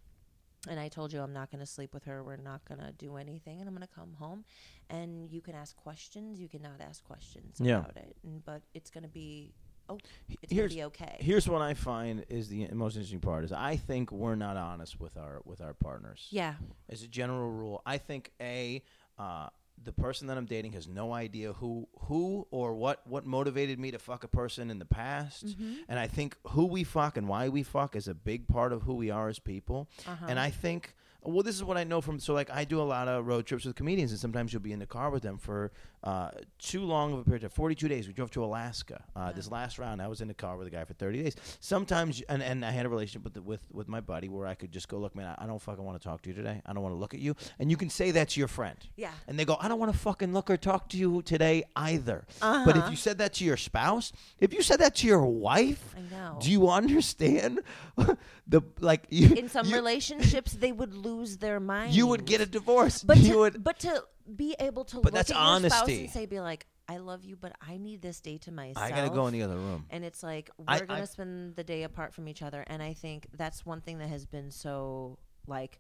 [0.68, 2.24] and I told you I'm not gonna sleep with her.
[2.24, 4.46] We're not gonna do anything, and I'm gonna come home,
[4.90, 6.40] and you can ask questions.
[6.40, 7.80] You cannot ask questions Yeah.
[7.80, 9.54] about it, and, but it's gonna be
[9.88, 10.00] oh,
[10.42, 11.18] it's Here's- gonna be okay.
[11.20, 15.00] Here's what I find is the most interesting part is I think we're not honest
[15.00, 16.28] with our with our partners.
[16.32, 16.56] yeah,
[16.90, 18.82] As a general rule, I think a
[19.20, 19.50] uh,
[19.84, 23.92] the person that I'm dating has no idea who who or what what motivated me
[23.92, 25.74] to fuck a person in the past, Mm-hmm.
[25.90, 28.84] and I think who we fuck and why we fuck is a big part of
[28.84, 29.90] who we are as people.
[30.08, 30.26] Uh-huh.
[30.28, 30.96] And I think
[31.28, 33.46] well, this is what I know from so like I do a lot of road
[33.48, 35.72] trips with comedians, and sometimes you'll be in the car with them for
[36.06, 36.30] uh,
[36.60, 38.08] too long of a period of 42 days.
[38.08, 39.04] We drove to Alaska.
[39.16, 41.36] Uh, This last round, I was in the car with a guy for 30 days.
[41.60, 44.54] Sometimes, and, and I had a relationship with the, with with my buddy where I
[44.56, 46.62] could just go, look, man, I, I don't fucking want to talk to you today.
[46.66, 48.78] I don't want to look at you, and you can say that to your friend.
[48.96, 49.12] yeah.
[49.28, 52.26] And they go, I don't want to fucking look or talk to you today either.
[52.42, 52.64] Uh-huh.
[52.66, 52.92] But if Uh-huh.
[52.92, 56.38] you said that to your spouse, if you said that to your wife, I know.
[56.40, 57.62] do you understand
[58.48, 61.94] the like you, in some you, relationships they would lose their mind.
[61.96, 63.04] you would get a divorce.
[63.04, 64.04] but you to, would but to
[64.34, 66.02] be able to But look that's at your spouse honesty.
[66.06, 68.78] and say, be like, I love you, but I need this day to myself.
[68.86, 69.86] I gotta go in the other room.
[69.90, 72.94] and it's like we're gonna I- spend the day apart from each other and i
[72.94, 75.18] think that's one thing that has been so
[75.48, 75.80] like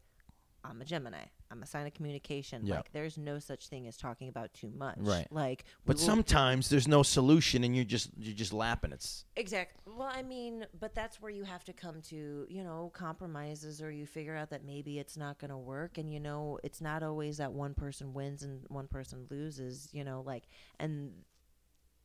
[0.63, 1.25] i'm a gemini
[1.63, 2.75] a sign of communication Yeah.
[2.77, 5.27] like there's no such thing as talking about too much Right.
[5.31, 8.91] like But will- sometimes there's no solution, and you're just you're just lapping.
[8.91, 9.81] It's Exactly.
[9.95, 13.91] Well, I mean, but that's where you have to come to, you know, compromises or
[13.91, 15.97] you figure out that maybe it's not going to work.
[15.97, 20.03] And, you know, it's not always that one person wins and one person loses, you
[20.03, 20.43] know, like,
[20.79, 21.11] and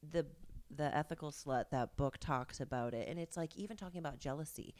[0.08, 0.26] the,
[0.74, 3.08] the ethical slut, that book talks about it.
[3.08, 4.74] And it's like, even talking about jealousy.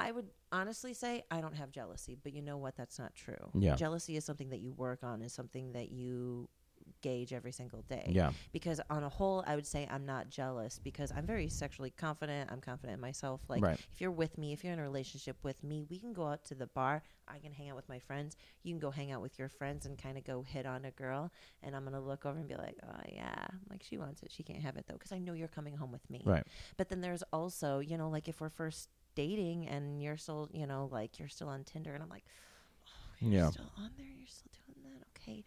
[0.00, 2.76] I would honestly say I don't have jealousy, but you know what?
[2.76, 3.50] That's not true.
[3.54, 3.76] Yeah.
[3.76, 6.48] Jealousy is something that you work on, is something that you
[7.02, 10.78] gauge every single day yeah, because on a whole i would say i'm not jealous
[10.82, 13.78] because i'm very sexually confident i'm confident in myself like Right.
[13.92, 16.44] if you're with me if you're in a relationship with me we can go out
[16.46, 19.22] to the bar i can hang out with my friends you can go hang out
[19.22, 21.30] with your friends and kind of go hit on a girl
[21.62, 24.42] and i'm gonna look over and be like oh yeah like she wants it she
[24.42, 26.46] can't have it though because i know you're coming home with me right.
[26.76, 30.66] but then there's also you know like if we're first dating and you're still you
[30.66, 32.24] know like you're still on tinder and i'm like
[32.86, 32.90] oh
[33.20, 33.50] you're Yeah.
[33.50, 35.44] still on there you're still doing that okay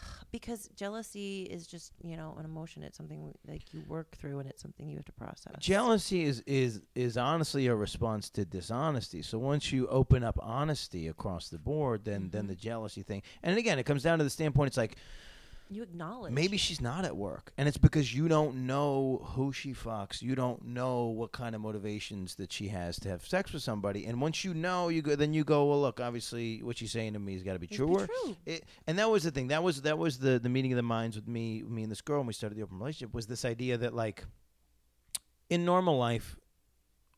[0.32, 4.48] because jealousy is just you know an emotion it's something like you work through and
[4.48, 9.22] it's something you have to process Jealousy is is is honestly a response to dishonesty.
[9.22, 12.48] So once you open up honesty across the board, then then Mhm.
[12.48, 13.22] the jealousy thing.
[13.42, 14.68] And again, it comes down to the standpoint.
[14.68, 14.96] It's like
[15.74, 19.72] you acknowledge maybe she's not at work, and it's because you don't know who she
[19.74, 20.22] fucks.
[20.22, 24.06] You don't know what kind of motivations that she has to have sex with somebody.
[24.06, 25.66] And once you know, you go then you go.
[25.66, 27.88] Well, look, obviously, what she's saying to me has got to be It'd true.
[27.88, 28.36] be true.
[28.46, 29.48] It, and that was the thing.
[29.48, 32.00] That was that was the the meeting of the minds with me, me and this
[32.00, 33.14] girl when we started the open relationship.
[33.14, 34.24] Was this idea that like
[35.50, 36.36] in normal life,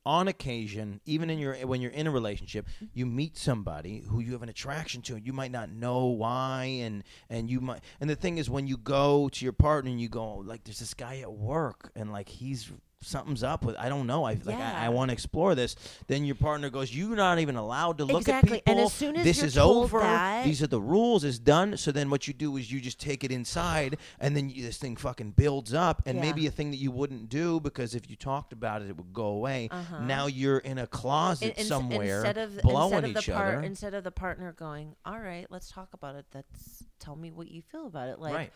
[0.07, 4.33] on occasion, even in your when you're in a relationship, you meet somebody who you
[4.33, 7.81] have an attraction to, and you might not know why, and and you might.
[8.01, 10.81] And the thing is, when you go to your partner and you go like, "There's
[10.81, 12.71] this guy at work, and like he's."
[13.05, 14.79] Something's up with I don't know I like Yeah.
[14.81, 15.77] I, I want to explore this.
[16.07, 18.59] Then your partner goes, "You're not even allowed to look Exactly.
[18.59, 18.73] at people.
[18.81, 20.01] And as soon as this is over.
[20.01, 21.23] that- These are the rules.
[21.25, 21.77] It's done.
[21.77, 24.79] So then what you do is you just take it inside, and then you, this
[24.79, 26.23] thing fucking builds up, and Yeah.
[26.23, 29.13] maybe a thing that you wouldn't do because if you talked about it, it would
[29.13, 29.69] go away.
[29.71, 30.01] Uh-huh.
[30.01, 33.61] Now you're in a closet In- in- somewhere, instead of blowing instead of each other.
[33.61, 37.49] instead of the partner going all right let's talk about it that's tell me what
[37.51, 38.53] you feel about it like right.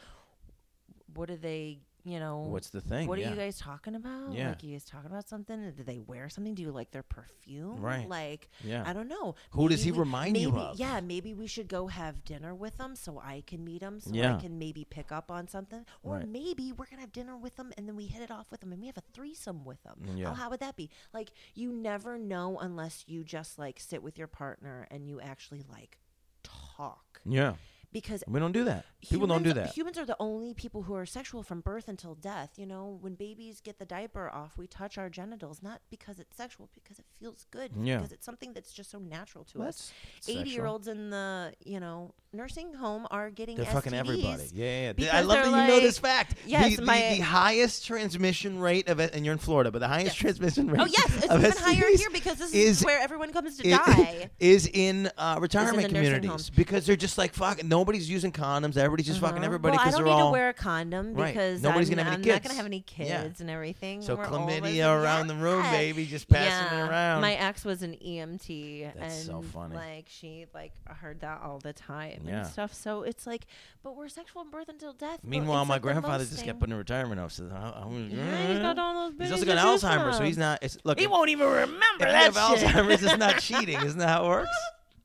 [1.14, 1.78] what are they
[2.09, 3.06] you know What's the thing?
[3.09, 3.28] what yeah.
[3.28, 4.48] are you guys talking about Yeah.
[4.50, 7.80] like you guys talking about something do they wear something do you like their perfume
[7.80, 8.09] Right.
[8.09, 8.82] like yeah.
[8.86, 9.34] I don't know.
[9.50, 10.78] Who does he we- remind you of?
[10.78, 14.11] Yeah, maybe we should go have dinner with them so I can meet them, so
[14.12, 14.36] Yeah.
[14.36, 15.84] I can maybe pick up on something.
[16.02, 16.28] Or Right.
[16.28, 18.72] maybe we're gonna have dinner with them and then we hit it off with them
[18.72, 19.98] and we have a threesome with them.
[20.04, 20.30] Mm, yeah.
[20.30, 20.90] Oh, how would that be?
[21.12, 25.62] Like you never know unless you just like sit with your partner and you actually
[25.70, 25.98] like
[26.42, 27.54] talk yeah.
[27.93, 28.84] Because We don't do that.
[29.09, 29.72] People don't do that.
[29.74, 32.51] Humans are the only people who are sexual from birth until death.
[32.57, 36.36] You know, when babies get the diaper off, we touch our genitals not because it's
[36.36, 37.70] sexual, because it feels good.
[37.80, 37.97] Yeah.
[37.99, 39.64] Because it's something that's just so natural to us.
[39.64, 39.93] That's
[40.26, 44.49] that's Eighty year olds in the you know nursing home are getting They're fucking everybody.
[44.53, 44.93] Yeah, yeah.
[44.99, 45.16] yeah.
[45.16, 46.34] I love that they're you know this fact.
[46.45, 49.78] Yes, the, my- the, the highest transmission rate of it, and you're in Florida, but
[49.78, 50.14] the highest Yes.
[50.16, 50.80] transmission rate.
[50.80, 54.28] Oh yes, it's even higher here because this is- is, where everyone comes to die.
[54.41, 56.51] is in uh, retirement nursing communities homes.
[56.51, 57.62] because they're just like fuck.
[57.64, 58.76] No nobody's using condoms.
[58.76, 59.47] Everybody's just fucking Uh-huh.
[59.47, 61.33] everybody Well, I don't need all to wear a condom Right.
[61.33, 62.49] because Nobody's I'm, gonna have any I'm not kids.
[62.49, 63.29] gonna have any kids Yeah.
[63.41, 64.03] and everything.
[64.03, 66.85] so We're chlamydia around the room, baby, just passing yeah.
[66.87, 67.20] it around.
[67.20, 69.76] My ex was an EMT, That's and so funny.
[69.76, 72.39] like she like heard that all the time Yeah.
[72.39, 72.74] and stuff.
[72.74, 73.47] So it's like,
[73.83, 75.20] but we're sexual from birth until death.
[75.22, 77.31] Meanwhile, my like, grandfather just kept putting a retirement home.
[77.31, 79.18] So Yeah, he's got all those.
[79.20, 80.59] He's also got Alzheimer's, so he's not.
[80.62, 82.33] It's, look, He won't even remember that.
[82.35, 83.81] Alzheimer's, it's not cheating.
[83.81, 84.51] Isn't that how it works?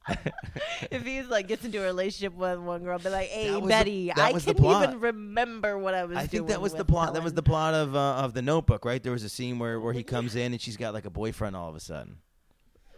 [0.91, 3.67] if he's like gets into a relationship with one girl, be like, "Hey, was the-
[3.67, 6.17] Betty, I couldn't even remember what I was doing.
[6.17, 7.13] I doing." think that was the plot.
[7.13, 9.01] That was the plot of uh, of the Notebook, right?
[9.01, 11.55] There was a scene where, where he comes in and she's got like a boyfriend
[11.55, 12.17] all of a sudden.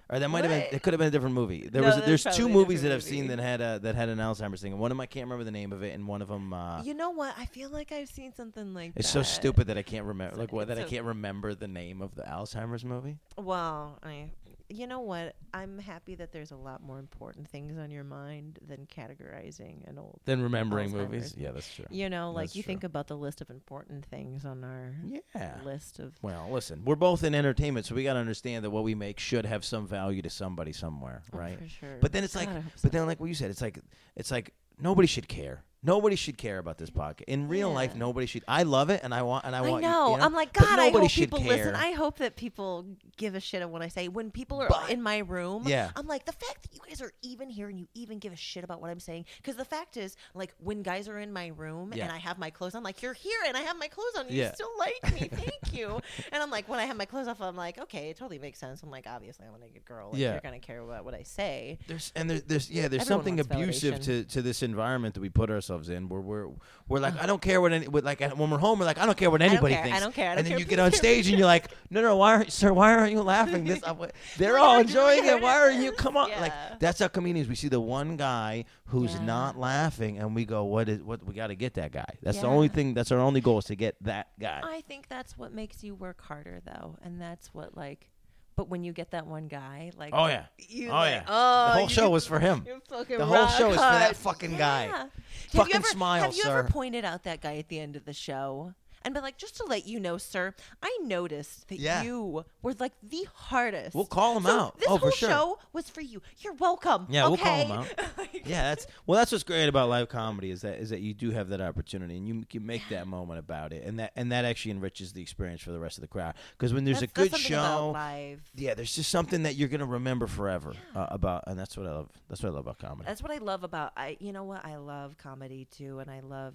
[0.07, 0.67] Or that might have been.
[0.75, 1.67] It could have been a different movie.
[1.67, 2.05] There No, was.
[2.05, 4.71] There's two movies that I've seen that had a, that had an Alzheimer's thing.
[4.73, 6.53] And one of them I can't remember the name of it, and one of them.
[6.53, 7.33] Uh, You know what?
[7.39, 9.13] I feel like I've seen something like it's that.
[9.13, 10.37] so stupid that I can't remember.
[10.37, 10.67] Like what?
[10.67, 13.17] That I can't remember the name of the Alzheimer's movie.
[13.35, 14.29] Well, I,
[14.69, 15.35] you know what?
[15.53, 19.97] I'm happy that there's a lot more important things on your mind than categorizing an
[19.99, 20.19] old.
[20.25, 20.93] Than remembering Alzheimer's.
[21.11, 21.35] movies.
[21.37, 21.85] Yeah, that's true.
[21.89, 22.71] You know, like That's you true.
[22.71, 25.59] think about the list of important things on our Yeah.
[25.63, 26.15] list of.
[26.21, 29.19] Well, listen, we're both in entertainment, so we got to understand that what we make
[29.19, 31.59] should have some value to somebody somewhere, Oh, right?
[31.59, 31.97] for sure.
[32.01, 32.87] But then it's like, God, hope but so.
[32.89, 33.79] then like what you said, it's like,
[34.15, 35.63] it's like nobody should care.
[35.85, 37.25] Nobody should care about this podcast.
[37.27, 38.43] In real life, nobody should.
[38.47, 39.83] I love it, and I want, and I I want.
[39.83, 40.11] you- know.
[40.11, 40.23] You, know.
[40.23, 41.47] I'm like, God, I hope people care.
[41.47, 41.75] listen.
[41.75, 42.85] I hope that people
[43.17, 44.07] give a shit of what I say.
[44.07, 45.91] When people are But- in my room, Yeah.
[45.95, 48.35] I'm like, the fact that you guys are even here and you even give a
[48.35, 49.25] shit about what I'm saying.
[49.37, 52.05] Because the fact is, like, when guys are in my room Yeah.
[52.05, 54.27] and I have my clothes on, like, you're here and I have my clothes on.
[54.29, 54.53] You Yeah.
[54.53, 55.27] still like me.
[55.31, 55.99] Thank you.
[56.31, 58.59] And I'm like, when I have my clothes off, I'm like, okay, it totally makes
[58.59, 58.81] sense.
[58.83, 60.09] I'm like, obviously, I'm a naked girl.
[60.11, 60.31] Like, Yeah.
[60.31, 61.77] You're going to care about what I say.
[61.87, 64.03] There's and there's, there's yeah there's Everyone something abusive validation.
[64.05, 66.09] to, to this environment that we put ourselves in.
[66.09, 66.47] Where we're
[66.87, 67.23] we're like uh-huh.
[67.23, 69.41] I don't care what any like when we're home we're like I don't care what
[69.41, 71.37] anybody care, I don't care, I and don't then care, you get on stage and
[71.37, 73.63] you're like no no why aren't sir why aren't you laughing?
[73.65, 73.81] This
[74.37, 75.41] they're all enjoying it.
[75.41, 75.91] Why are you?
[76.03, 76.29] Come on.
[76.39, 79.25] Like that's how comedians we see the one guy who's Yeah.
[79.25, 82.05] not laughing and we go what is what we got to get that guy.
[82.21, 84.61] That's the only thing that's our only goal is to get that guy.
[84.63, 88.09] I think that's what makes you work harder, though, and that's what like.
[88.55, 91.67] But when you get that one guy, like, oh yeah you oh like, yeah oh,
[91.67, 94.15] the whole show was for him you fucking The whole rock show is for that
[94.15, 94.85] fucking guy.
[94.85, 94.97] Yeah.
[94.97, 95.11] Have
[95.51, 96.59] Fucking you ever, smile, Have you sir.
[96.59, 98.73] ever pointed out that guy at the end of the show?
[99.05, 102.01] And been like, just to let you know, sir, I noticed that Yeah.
[102.03, 103.95] you were like the hardest.
[103.95, 104.77] We'll call him So out.
[104.79, 105.29] This Oh, for whole sure.
[105.29, 106.21] show was for you.
[106.39, 107.05] You're welcome.
[107.09, 107.65] Yeah, we'll call okay?
[107.65, 107.87] him out.
[108.17, 109.17] Like- yeah, that's well.
[109.19, 112.17] That's what's great about live comedy is that is that you do have that opportunity
[112.17, 115.21] and you can make that moment about it, and that and that actually enriches the
[115.21, 116.33] experience for the rest of the crowd.
[116.57, 118.41] Because when there's That's- a good something about show, live.
[118.55, 121.91] yeah, there's just something that you're gonna remember forever uh, about, and that's what I
[121.91, 122.09] love.
[122.27, 123.07] That's what I love about comedy.
[123.07, 124.17] That's what I love about I.
[124.19, 124.65] You know what?
[124.65, 126.53] I love comedy too, and I love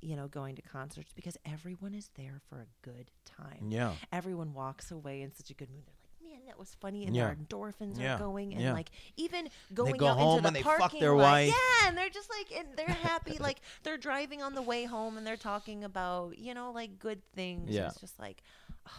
[0.00, 3.66] you know going to concerts because everyone is there for a good time.
[3.70, 5.82] yeah, Everyone walks away in such a good mood.
[5.82, 5.97] They're like, "Man,
[6.48, 7.26] that was funny," and Yeah.
[7.26, 8.16] their endorphins Yeah.
[8.16, 8.72] are going, and Yeah.
[8.72, 11.22] like even going go out home into the and they fuck parking their lot.
[11.22, 11.54] wife.
[11.54, 13.38] Yeah, and they're just like, and they're happy.
[13.38, 17.22] like they're driving on the way home, and they're talking about you know like good
[17.34, 17.70] things.
[17.70, 17.86] Yeah.
[17.88, 18.42] It's just like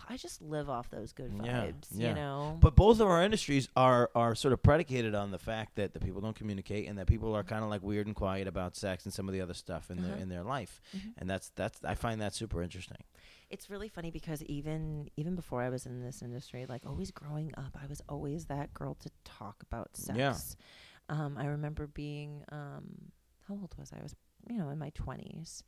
[0.08, 1.88] I just live off those good vibes.
[1.92, 2.58] You know.
[2.62, 6.00] But both of our industries are are sort of predicated on the fact that the
[6.00, 9.06] people don't communicate and that people are kind of like weird and quiet about sex
[9.06, 10.22] and some of the other stuff in their Uh-huh.
[10.22, 11.14] in their life, Mhm.
[11.18, 13.04] and that's that's I find that super interesting.
[13.50, 17.52] It's really funny because even even before I was in this industry, like always growing
[17.58, 20.18] up, I was always that girl to talk about sex.
[20.18, 20.36] Yeah.
[21.10, 23.12] Um, I remember being um,
[23.48, 24.00] how old was I?
[24.00, 24.16] I was
[24.50, 25.64] you know in my twenties,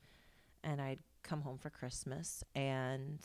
[0.63, 3.19] and I'd come home for Christmas, and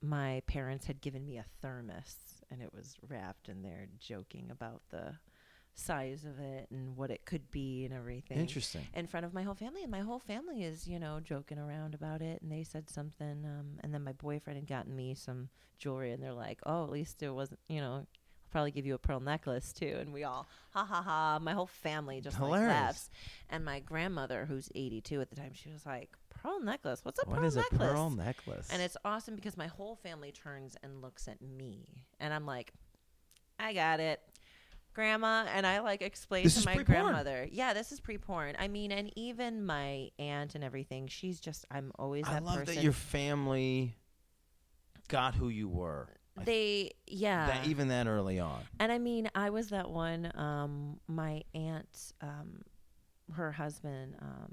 [0.00, 2.16] my parents had given me a thermos,
[2.50, 5.14] and it was wrapped in there, joking about the
[5.78, 8.38] size of it and what it could be and everything.
[8.38, 8.86] Interesting.
[8.94, 11.94] in front of my whole family and my whole family is you know joking around
[11.94, 15.48] about it and they said something um, and then my boyfriend had gotten me some
[15.78, 18.06] jewelry and they're like oh at least it wasn't you know I'll
[18.50, 19.98] probably give you a pearl necklace too.
[20.00, 23.10] And we all ha ha ha my whole family just like laughs.
[23.50, 27.00] And my grandmother who's 82 at the time she was like pearl necklace?
[27.04, 28.68] What's a What pearl is a pearl necklace?
[28.72, 32.06] and it's awesome because my whole family turns and looks at me.
[32.18, 32.72] And i'm like
[33.60, 34.20] i got it
[34.98, 37.02] grandma and i like explained This to my pre-porn.
[37.02, 41.64] grandmother yeah this is pre-porn i mean and even my aunt and everything she's just
[41.70, 43.94] i'm always I that love person that your family
[45.08, 46.08] got who you were.
[46.44, 48.60] They yeah that even that early on.
[48.78, 50.30] and I mean, I was that one.
[50.36, 52.62] Um, my aunt, um,
[53.34, 54.52] her husband, um,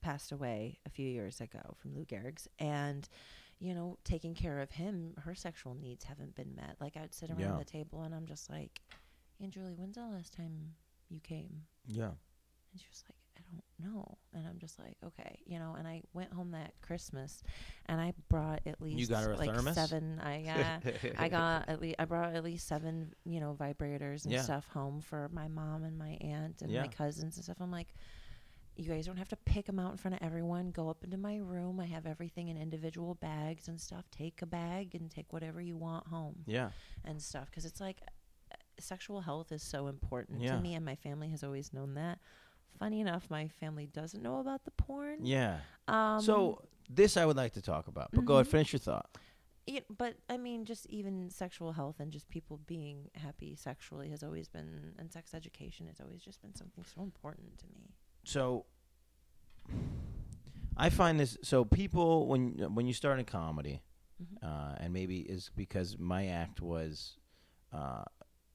[0.00, 3.06] passed away a few years ago from Lou Gehrig's, and
[3.58, 6.76] you know, taking care of him, her sexual needs haven't been met.
[6.80, 7.56] Like I'd sit around Yeah.
[7.58, 8.80] the table, and I'm just like,
[9.40, 10.74] "Aunt Julie, when's the last time
[11.08, 12.10] you came?" Yeah.
[12.72, 14.18] And she was like, I don't know.
[14.34, 15.76] And I'm just like, okay, you know.
[15.78, 17.42] And I went home that Christmas,
[17.86, 19.74] and I brought at least you got her a like thermos?
[19.74, 20.20] seven.
[20.22, 20.80] I yeah,
[21.18, 24.42] I got at least I brought at least seven, you know, vibrators and Yeah.
[24.42, 26.82] stuff home for my mom and my aunt and Yeah.
[26.82, 27.58] my cousins and stuff.
[27.60, 27.94] I'm like,
[28.76, 30.70] you guys don't have to pick them out in front of everyone.
[30.70, 31.80] Go up into my room.
[31.80, 34.04] I have everything in individual bags and stuff.
[34.10, 36.70] Take a bag and take whatever you want home Yeah.
[37.04, 38.02] and stuff because it's like
[38.78, 40.56] sexual health is so important Yeah.
[40.56, 42.18] to me and my family has always known that
[42.78, 45.60] funny enough my family doesn't know about the porn Yeah.
[45.88, 48.50] um so this I would like to talk about, but go ahead, Mhm.
[48.50, 49.08] finish your thought.
[49.66, 54.22] yeah, but i mean just even sexual health and just people being happy sexually has
[54.22, 57.94] always been and sex education has always just been something so important to me
[58.24, 58.66] So
[60.76, 63.80] I find this so people when when you start in comedy,
[64.22, 64.42] Mhm.
[64.42, 67.16] uh, and maybe is because my act was
[67.72, 68.04] uh,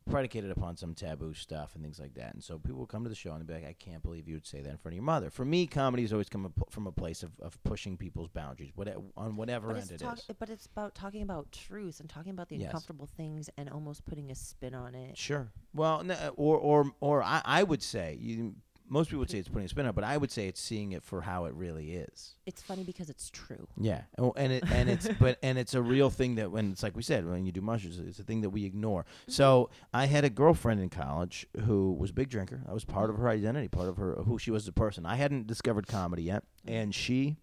[0.10, 3.10] predicated upon some taboo stuff and things like that, and so people will come to
[3.10, 4.96] the show and be like, "I can't believe you would say that in front of
[4.96, 8.30] your mother." For me, comedy has always come from a place of, of pushing people's
[8.30, 10.26] boundaries, whatever on whatever but end it talk- is.
[10.40, 12.68] but it's about talking about truth and talking about the Yes.
[12.68, 15.52] uncomfortable things and almost putting a spin on it Sure.
[15.74, 18.56] Well, uh, or or or I, I would say you.
[18.92, 20.60] Most people would say it's putting a spin on, it, but I would say it's
[20.60, 22.36] seeing it for how it really is.
[22.46, 25.82] it's funny because it's true Yeah, oh, and it and it's but and it's a
[25.82, 28.42] real thing that when it's like we said when you do mushrooms, it's a thing
[28.42, 29.04] that we ignore.
[29.04, 29.32] Mm-hmm.
[29.32, 32.62] So I had a girlfriend in college who was a big drinker.
[32.66, 35.06] That was part of her identity, part of her who she was as a person.
[35.06, 36.76] I hadn't discovered comedy yet, mm-hmm.
[36.76, 37.38] and she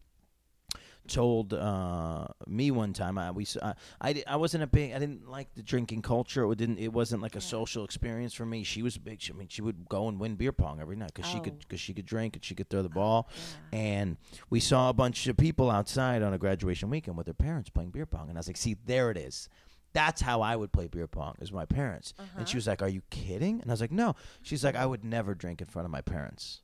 [1.09, 5.29] told uh, me one time I we uh, I, I wasn't a big I didn't
[5.29, 6.51] like the drinking culture.
[6.53, 7.57] It didn't it wasn't like a Yeah.
[7.59, 8.63] social experience for me.
[8.63, 9.21] She was a big.
[9.21, 11.55] She, I mean, she would go and win beer pong every night because she could
[11.55, 11.61] Oh.
[11.61, 13.29] because she could drink and she could throw the ball.
[13.73, 13.79] yeah.
[13.81, 14.17] And
[14.51, 17.91] we saw a bunch of people outside on a graduation weekend with their parents playing
[17.91, 18.29] beer pong.
[18.29, 19.49] And I was like, see, there it is.
[19.95, 22.13] That's how I would play beer pong, is my parents.
[22.37, 22.59] And she Uh-huh.
[22.59, 23.61] was like, Are you kidding?
[23.63, 24.15] And I was like, No.
[24.43, 26.61] She's like, I would never drink in front of my parents.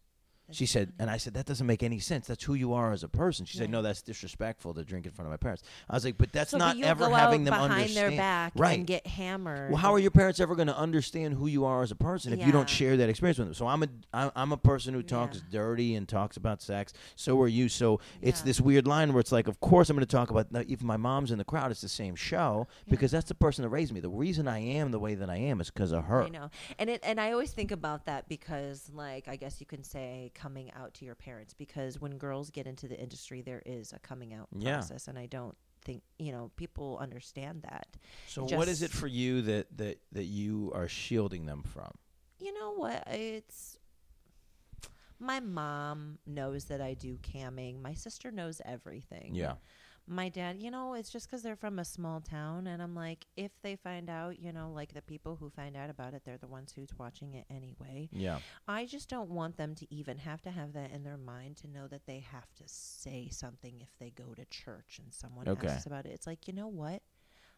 [0.51, 0.97] She said, funny.
[1.01, 2.27] and I said, that doesn't make any sense.
[2.27, 3.47] That's who you are as a person.
[3.47, 5.63] She said, no, that's disrespectful to drink in front of my parents.
[5.89, 8.13] I was like, but that's So, not but ever having them behind understand.
[8.13, 8.77] their back right.
[8.79, 9.71] and get hammered.
[9.71, 12.33] Well, how are your parents ever going to understand who you are as a person
[12.33, 13.55] if you don't share that experience with them?
[13.55, 15.43] So I'm a I'm, I'm a person who talks Yeah.
[15.61, 16.93] dirty and talks about sex.
[17.17, 17.69] So are you.
[17.69, 20.53] So it's this weird line where it's like, of course I'm going to talk about.
[20.53, 23.63] now, If my mom's in the crowd, it's the same show because that's the person
[23.63, 24.01] that raised me.
[24.01, 26.25] The reason I am the way that I am is because of her.
[26.25, 29.67] I know, and it and I always think about that because, like, I guess you
[29.67, 33.63] can say coming out to your parents because when girls get into the industry, there
[33.65, 34.75] is a coming out Yeah.
[34.75, 37.87] process, and I don't think you know people understand that.
[38.27, 41.91] So what is it for you that that that you are shielding them from?
[42.41, 43.07] You know what?
[43.09, 43.79] It's
[45.21, 47.81] my mom knows that I do camming.
[47.81, 49.35] My sister knows everything.
[49.35, 49.55] Yeah.
[50.07, 52.67] My dad, you know, it's just because they're from a small town.
[52.67, 55.89] And I'm like, if they find out, you know, like the people who find out
[55.89, 58.11] about it, they're the ones who's watching it anyway.
[58.13, 58.39] Yeah.
[58.69, 61.69] I just don't want them to even have to have that in their mind to
[61.69, 65.69] know that they have to say something if they go to church and someone Okay.
[65.69, 66.13] asks about it.
[66.13, 67.01] It's like, you know what?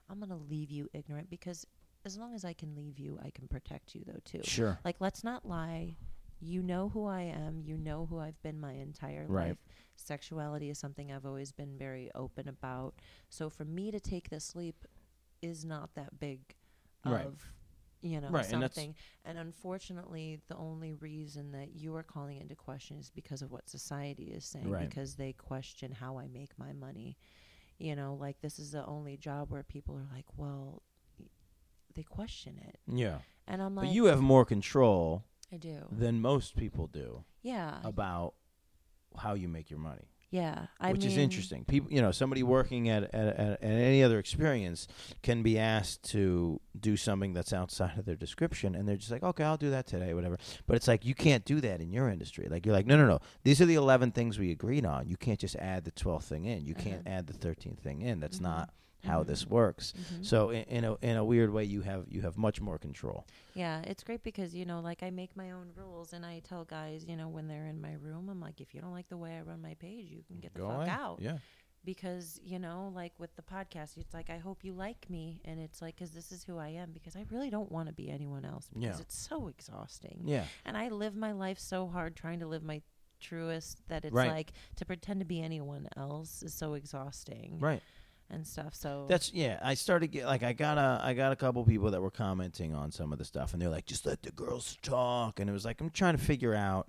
[0.09, 1.67] I'm going to leave you ignorant because
[2.05, 4.43] as long as I can leave you, I can protect you, though, too.
[4.45, 4.79] Sure.
[4.85, 5.97] Like, let's not lie.
[6.41, 7.61] You know who I am.
[7.61, 9.49] You know who I've been my entire Right.
[9.49, 9.59] life.
[9.97, 12.95] Sexuality is something I've always been very open about.
[13.29, 14.85] So for me to take this leap
[15.43, 16.55] is not that big
[17.05, 17.31] of, Right.
[18.03, 18.95] you know, Right, something.
[19.25, 23.69] And, unfortunately, the only reason that you are calling into question is because of what
[23.69, 27.17] society is saying, because they question how I make my money.
[27.79, 30.83] You know, like this is the only job where people are like, well,
[31.95, 32.79] they question it.
[32.87, 33.19] Yeah.
[33.47, 35.87] And I'm like, But you have more control I do.
[35.91, 37.79] than most people do Yeah.
[37.85, 38.35] about
[39.19, 40.09] how you make your money.
[40.29, 41.65] Yeah, I which is interesting.
[41.65, 44.89] People, you know, somebody working at, at, at, at any other experience
[45.23, 49.23] can be asked to do something that's outside of their description, and they're just like,
[49.23, 50.37] okay, I'll do that today, whatever.
[50.67, 52.49] But it's like you can't do that in your industry.
[52.51, 53.21] Like you're like, no, no, no.
[53.45, 55.09] These are the eleven things we agreed on.
[55.09, 56.67] You can't just add the twelfth thing in.
[56.67, 57.17] You can't Uh-huh.
[57.19, 58.19] add the thirteenth thing in.
[58.19, 58.43] That's Mhm.
[58.43, 58.71] not
[59.07, 59.93] how this works.
[59.97, 60.25] Mhm.
[60.27, 63.25] So in, in a in a weird way, you have you have much more control.
[63.55, 66.65] Yeah, it's great because you know, like I make my own rules, and I tell
[66.65, 69.17] guys, you know, when they're in my room, I'm like, if you don't like the
[69.17, 70.89] way I run my page, you can get the Go fuck away.
[70.89, 71.19] out.
[71.21, 71.39] Yeah.
[71.85, 75.61] Because you know, like with the podcast, it's like I hope you like me, and
[75.61, 76.91] it's like because this is who I am.
[76.93, 78.69] Because I really don't want to be anyone else.
[78.73, 79.01] Because Yeah.
[79.03, 80.23] it's so exhausting.
[80.25, 80.45] Yeah.
[80.65, 82.83] And I live my life so hard trying to live my
[83.21, 84.31] truest that it's Right.
[84.31, 87.83] like to pretend to be anyone else is so exhausting Right.
[88.31, 88.75] And stuff.
[88.75, 89.59] So That's yeah.
[89.63, 92.75] I started get like I got a I got a couple people that were commenting
[92.75, 95.53] on some of the stuff, and they're like, "Just let the girls talk." And it
[95.53, 96.89] was like I'm trying to figure out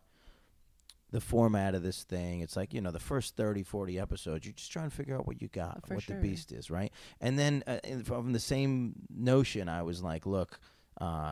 [1.11, 2.41] the format of this thing.
[2.41, 5.26] It's like you know the first 30, 40 episodes, you're just trying to figure out
[5.27, 6.15] what you got, For what sure.
[6.15, 6.91] the beast is, right?
[7.22, 10.59] And then uh, from the same notion, I was like, "Look."
[10.99, 11.31] Uh,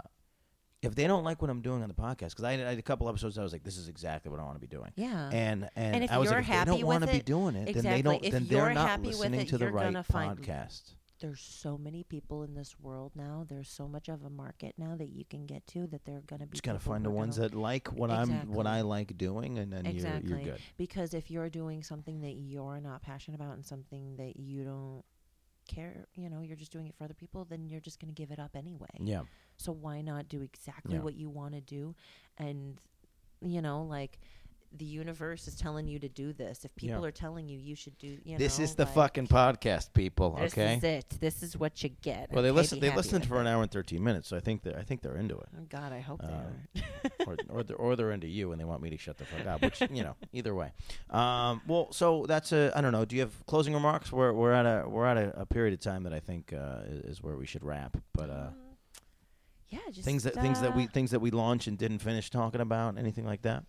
[0.85, 2.79] if they don't like what I'm doing on the podcast, because I, had- I had
[2.79, 4.91] a couple episodes, I was like, "This is exactly what I want to be doing."
[4.95, 5.29] yeah.
[5.31, 7.19] And and, And if I was you're like, if they happy don't want to be
[7.19, 8.01] doing it, then they exactly.
[8.03, 8.23] don't.
[8.25, 10.81] If then you're they're not happy with listening it, to the you're right podcast.
[11.21, 13.45] there's so many people in this world now.
[13.47, 16.45] There's so much of a market now that you can get to that they're gonna
[16.45, 16.51] be.
[16.51, 19.85] Just gotta find the ones that like what I'm what I like doing, and then
[19.85, 20.29] you're Exactly.
[20.29, 20.61] you're good.
[20.77, 25.03] because if you're doing something that you're not passionate about and something that you don't
[25.67, 28.31] care, you know, you're just doing it for other people, then you're just gonna give
[28.31, 28.87] it up anyway.
[28.99, 29.23] Yeah.
[29.57, 31.01] So why not do exactly Yeah.
[31.01, 31.95] what you want to do?
[32.37, 32.79] And
[33.41, 34.19] you know, like
[34.77, 36.65] the universe is telling you to do this.
[36.65, 37.07] If people Yeah.
[37.07, 40.31] are telling you you should do, you this know, is the like, fucking podcast, people.
[40.35, 40.75] This Okay.
[40.77, 41.09] is it.
[41.19, 42.31] This is what you get.
[42.31, 42.77] Well, they Okay, listen.
[42.77, 43.51] be They happy listened with for an it.
[43.51, 45.93] hour and thirteen minutes, so I think they I think they're into it, Oh, God,
[45.93, 46.81] I hope they Uh, are.
[47.27, 49.45] or or they're, or they're into you and they want me to shut the fuck
[49.45, 49.61] up.
[49.61, 50.71] Which you know, either way.
[51.09, 53.05] Um, well, so that's a I don't know.
[53.05, 54.11] Do you have closing remarks?
[54.11, 56.81] We're we're at a we're at a, a period of time that I think uh,
[56.87, 57.97] is, is where we should wrap.
[58.13, 58.55] But uh, Um,
[59.69, 62.29] yeah, just things that things that we uh, things that we launched and didn't finish
[62.29, 63.63] talking about, anything like that.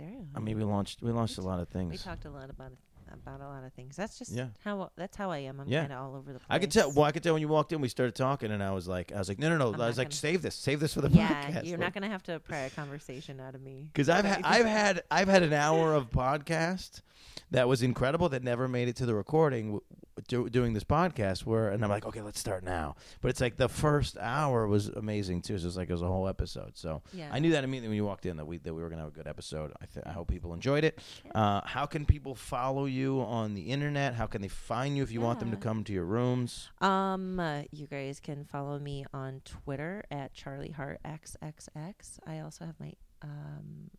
[0.00, 0.28] Necessarily.
[0.34, 1.90] I mean, we launched we launched a lot of things.
[1.90, 2.72] we talked a lot about
[3.12, 3.96] about a lot of things.
[3.96, 4.46] That's just Yeah.
[4.64, 5.58] how that's how I am.
[5.60, 5.80] I'm Yeah.
[5.80, 6.46] kind of all over the place.
[6.48, 6.92] I could tell.
[6.92, 9.10] Well, I could tell when you walked in, we started talking, and I was like,
[9.12, 9.74] I was like, no, no, no.
[9.74, 11.66] I'm I was like, save this, save this for the yeah, podcast.
[11.66, 13.88] you're not gonna have to pry a conversation out of me.
[13.92, 17.02] Because I've ha- I've had I've had an hour of podcast
[17.50, 19.80] that was incredible that never made it to the recording
[20.28, 22.96] do, doing this podcast where and I'm like okay let's start now.
[23.20, 25.58] But it's like the first hour was amazing too.
[25.58, 26.76] So it's like it was a whole episode.
[26.76, 27.28] So Yeah.
[27.32, 29.12] I knew that immediately when you walked in that we that we were gonna have
[29.12, 29.72] a good episode.
[29.80, 30.98] I th- I hope people enjoyed it.
[31.34, 34.14] Uh, how can people follow you on the internet?
[34.14, 36.70] How can they find you if you want them to come to your rooms?
[36.80, 42.18] Um, uh, you guys can follow me on Twitter at Charley Hart XXX.
[42.26, 42.92] I also have my
[43.22, 43.90] um,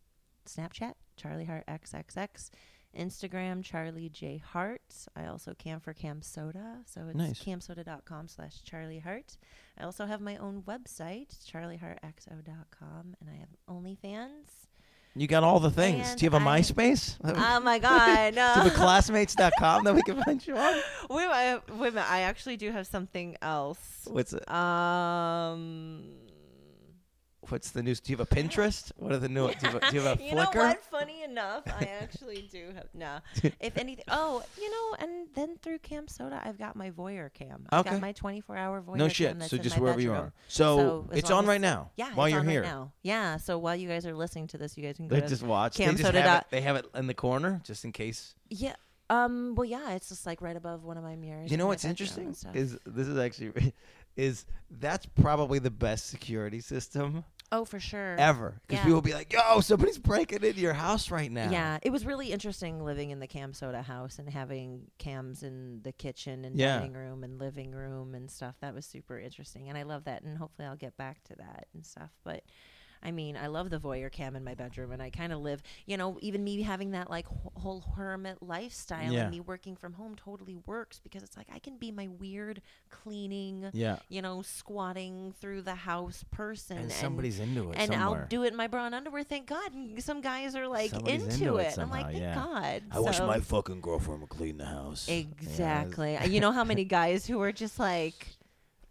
[0.46, 2.50] Snapchat, Charley Hart XXX.
[2.98, 4.82] Instagram, Charley J Hart.
[5.16, 7.42] I also cam for CamSoda, so it's Nice.
[7.42, 9.36] camsoda.com slash Charley Hart.
[9.78, 14.68] I also have my own website, charleyhartxo.com, and I have OnlyFans.
[15.14, 18.30] you got all the things And do you have a I- MySpace oh my God,
[18.34, 18.74] do you have a no!
[18.74, 20.74] classmates.com that we can find you on
[21.10, 23.78] wait, minute, wait a minute, I actually do have something else.
[24.10, 26.04] what's it Um.
[27.52, 28.00] What's the news?
[28.00, 28.92] Do you have a Pinterest?
[28.96, 29.46] What are the new?
[29.48, 30.82] Do you have a, do you have a you know what?
[30.86, 32.86] Funny enough, I actually do have.
[32.94, 33.18] no.
[33.60, 34.06] if anything.
[34.08, 37.66] Oh, you know, and then through CamSoda, I've got my voyeur cam.
[37.68, 37.90] I've Okay.
[37.90, 39.10] got my 24-hour voyeur No cam.
[39.10, 39.38] shit.
[39.38, 40.32] That's So just wherever you are.
[40.48, 41.90] So, So it's on as- right now.
[41.96, 42.92] Yeah, While you're on right here, now.
[43.02, 43.36] Yeah.
[43.36, 45.76] So while you guys are listening to this, you guys can go they just watch.
[45.76, 46.46] They Cam just Soda have it.
[46.50, 48.34] They have it in the corner just in case.
[48.48, 48.76] yeah.
[49.10, 49.54] Um.
[49.56, 49.90] Well, yeah.
[49.90, 51.50] It's just like right above one of my mirrors.
[51.50, 53.74] You know what's interesting is this is actually
[54.16, 58.16] is that's probably the best security system oh, for sure.
[58.18, 58.84] ever because Yeah.
[58.84, 62.04] people will be like, "Yo, somebody's breaking into your house right now." Yeah, it was
[62.04, 66.78] really interesting living in the CamSoda house and having cams in the kitchen and Yeah.
[66.78, 68.56] dining room and living room and stuff.
[68.60, 70.22] That was super interesting, and I love that.
[70.22, 72.10] And hopefully, I'll get back to that and stuff.
[72.24, 72.42] But
[73.02, 75.62] I mean, I love the voyeur cam in my bedroom, and I kind of live,
[75.86, 79.22] you know, even me having that like wh- whole hermit lifestyle Yeah.
[79.22, 82.62] and me working from home totally works because it's like I can be my weird
[82.90, 83.96] cleaning, Yeah.
[84.08, 88.20] you know, squatting through the house person, And somebody's into it and somewhere.
[88.22, 89.24] I'll do it in my bra and underwear.
[89.24, 89.72] Thank God.
[89.72, 91.78] And some guys are like Somebody's into, into it it.
[91.78, 92.34] I'm like, thank yeah.
[92.34, 92.82] God.
[92.92, 95.08] I wish my fucking girlfriend would clean the house.
[95.08, 96.18] Yeah, exactly.
[96.28, 98.28] you know how many guys who are just like,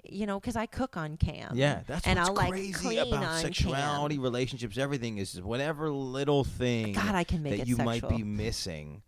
[0.03, 1.55] you know, because I cook on cam.
[1.55, 4.23] Yeah, that's and what's I'll like crazy clean about sexuality, Cam.
[4.23, 7.85] relationships, everything is whatever little thing God, I can make that you sexual.
[7.85, 9.01] might be missing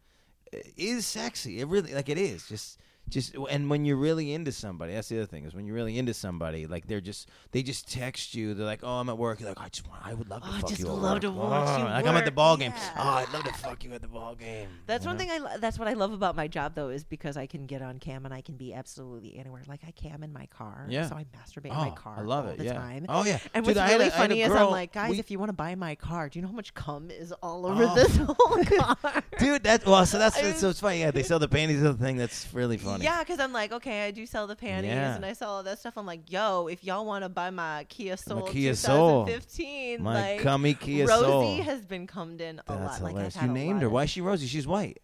[0.77, 1.59] is sexy.
[1.59, 2.47] It really like it is.
[2.47, 2.79] Just
[3.09, 5.97] just and when you're really into somebody, that's the other thing is when you're really
[5.99, 8.53] into somebody, like they're just they just text you.
[8.53, 10.47] They're like, "Oh, I'm at work." You're like, "I just want, I would love to
[10.47, 12.25] Oh, I fuck just you." love work." to watch oh, you Oh, Like I'm at
[12.25, 12.71] the ball game.
[12.75, 12.91] yeah.
[12.97, 14.67] Oh, I'd love to fuck you at the ball game.
[14.87, 15.23] That's you one know?
[15.25, 15.37] thing I.
[15.37, 17.99] Lo- that's what I love about my job, though, is because I can get on
[17.99, 19.61] cam and I can be absolutely anywhere.
[19.67, 21.07] Like I cam in my car, Yeah.
[21.09, 22.57] so I masturbate Oh, in my oh, car I love all it.
[22.57, 22.73] the yeah.
[22.73, 23.05] time.
[23.09, 23.39] Oh yeah.
[23.53, 25.49] And Dude, what's I really a funny is I'm like, guys, we- if you want
[25.49, 27.71] to buy my car, do you know how much cum is all Oh.
[27.71, 29.23] over this whole car?
[29.39, 30.05] Dude, that's well.
[30.05, 30.99] So that's I so it's funny.
[31.01, 31.81] Yeah, they sell the panties.
[31.81, 32.92] The thing that's really funny.
[33.01, 35.15] Yeah, because I'm like, okay, I do sell the panties Yeah.
[35.15, 35.97] and I sell all that stuff.
[35.97, 39.25] I'm like, yo, if y'all want to buy my Kia Soul Kia Soul.
[39.25, 41.61] 2015, My like cummy Kia Rosie Soul.
[41.63, 43.13] has been cummed in a That's lot.
[43.13, 43.35] Like I've hilarious.
[43.41, 43.89] you named her.
[43.89, 44.47] Why is she Rosie?
[44.47, 44.99] She's white.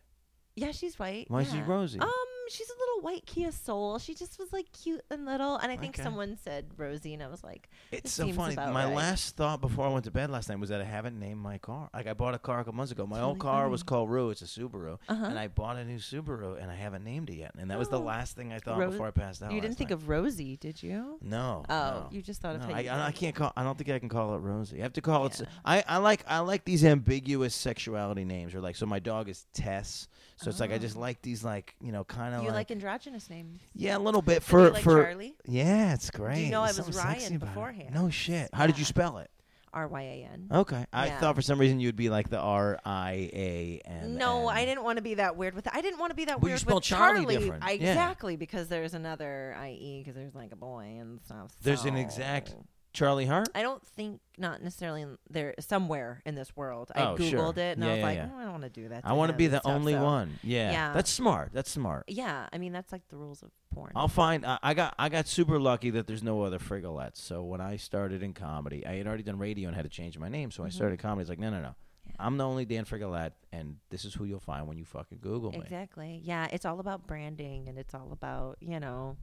[0.56, 1.26] Yeah, she's white.
[1.30, 1.61] Why is she.
[1.61, 1.99] Rosie?
[1.99, 2.10] Um,
[2.50, 4.00] she's a little white Kia Soul.
[4.00, 6.04] She just was like cute and little, and I think Okay.
[6.04, 8.54] someone said Rosie, and I was like, It's It so seems funny.
[8.54, 8.96] about My right.
[8.96, 11.58] last thought before I went to bed last night was that I haven't named my
[11.58, 11.90] car.
[11.94, 13.06] Like I bought a car a couple months ago.
[13.06, 14.30] My It's old really car was called Rue.
[14.32, 15.26] It's a Subaru, uh huh.
[15.26, 17.52] and I bought a new Subaru, and I haven't named it yet.
[17.58, 18.04] And that was the Oh.
[18.04, 19.52] last thing I thought Ro- before I passed out.
[19.52, 19.96] you didn't last think night.
[19.96, 21.18] of Rosie, did you?
[21.22, 21.66] no.
[21.70, 22.08] Oh, no.
[22.12, 23.54] you just thought of No, I, I, I can't call.
[23.56, 24.80] I don't think I can call it Rosie.
[24.80, 25.34] I have to call it.
[25.34, 25.48] s- Yeah.
[25.66, 28.54] I, I like I like these ambiguous sexuality names.
[28.56, 30.08] Or like, so my dog is Tess.
[30.41, 31.02] So it's like I just Oh.
[31.02, 33.60] like these like you know kind of You like, like androgynous names.
[33.76, 35.36] yeah a little bit So do you for like for Charley?
[35.45, 36.36] yeah it's great.
[36.36, 37.94] Do you know I was Ryan beforehand?
[37.94, 38.49] No shit.
[38.53, 39.30] How did you spell it?
[39.72, 40.48] R Y A N.
[40.52, 40.84] Okay.
[40.91, 41.20] I Yeah.
[41.20, 44.16] thought for some reason you'd be like the R I A N.
[44.18, 45.68] No, I didn't want to be that weird with.
[45.72, 47.64] I didn't want to be that Well, you weird spell with Charley different.
[47.64, 47.90] I, Yeah.
[47.91, 51.52] Exactly because there's another I E because there's like a boy and stuff.
[51.61, 52.56] There's an so- exact
[53.00, 53.50] Charley Hart?
[53.56, 56.92] I don't think not necessarily in there somewhere in this world.
[56.94, 57.50] I Oh, googled sure.
[57.52, 58.30] it and Yeah, I was yeah, like, yeah.
[58.34, 59.02] "Oh, I don't want to do that.
[59.06, 60.40] I want to him be and the stuff," only so- one.
[60.44, 60.72] Yeah.
[60.72, 60.94] Yeah.
[60.94, 61.52] That's smart.
[61.54, 62.04] That's smart.
[62.08, 63.94] Yeah, I mean that's like the rules of porn.
[63.96, 64.46] I'll find.
[64.46, 64.94] I, I got.
[65.00, 67.18] I got super lucky that there's no other Frigolettes.
[67.18, 70.18] So when I started in comedy, I had already done radio and had to change
[70.20, 70.52] my name.
[70.52, 70.76] So when I Mhm.
[70.76, 71.22] started comedy.
[71.22, 71.76] It's like, no, no, no.
[72.06, 72.14] Yeah.
[72.20, 75.52] I'm the only Dan Frigolette, and this is who you'll find when you fucking Google
[75.52, 75.60] me.
[75.60, 76.22] Exactly.
[76.24, 79.16] Yeah, it's all about branding and it's all about you know.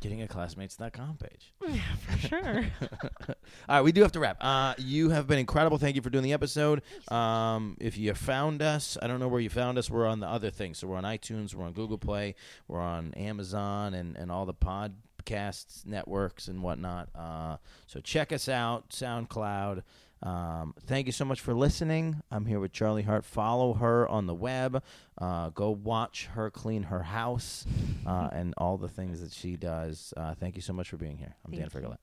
[0.00, 1.52] Getting a classmates.com page.
[1.68, 2.64] Yeah, for sure.
[3.28, 4.38] All right, we do have to wrap.
[4.40, 5.76] Uh, you have been incredible.
[5.76, 6.80] Thank you for doing the episode.
[7.08, 9.90] Um, if you found us, I don't know where you found us.
[9.90, 10.78] We're on the other things.
[10.78, 12.34] So we're on iTunes, we're on Google Play,
[12.66, 17.10] we're on Amazon, and, and all the podcasts networks and whatnot.
[17.14, 19.82] Uh, so check us out, SoundCloud.
[20.22, 22.20] Um, thank you so much for listening.
[22.30, 23.24] I'm here with Charley Hart.
[23.24, 24.82] Follow her on the web.
[25.18, 27.66] Uh, go watch her clean her house
[28.06, 30.12] uh, and all the things that she does.
[30.16, 31.36] Uh, thank you so much for being here.
[31.44, 31.70] I'm Dan Thank you.
[31.70, 32.00] Frigolette.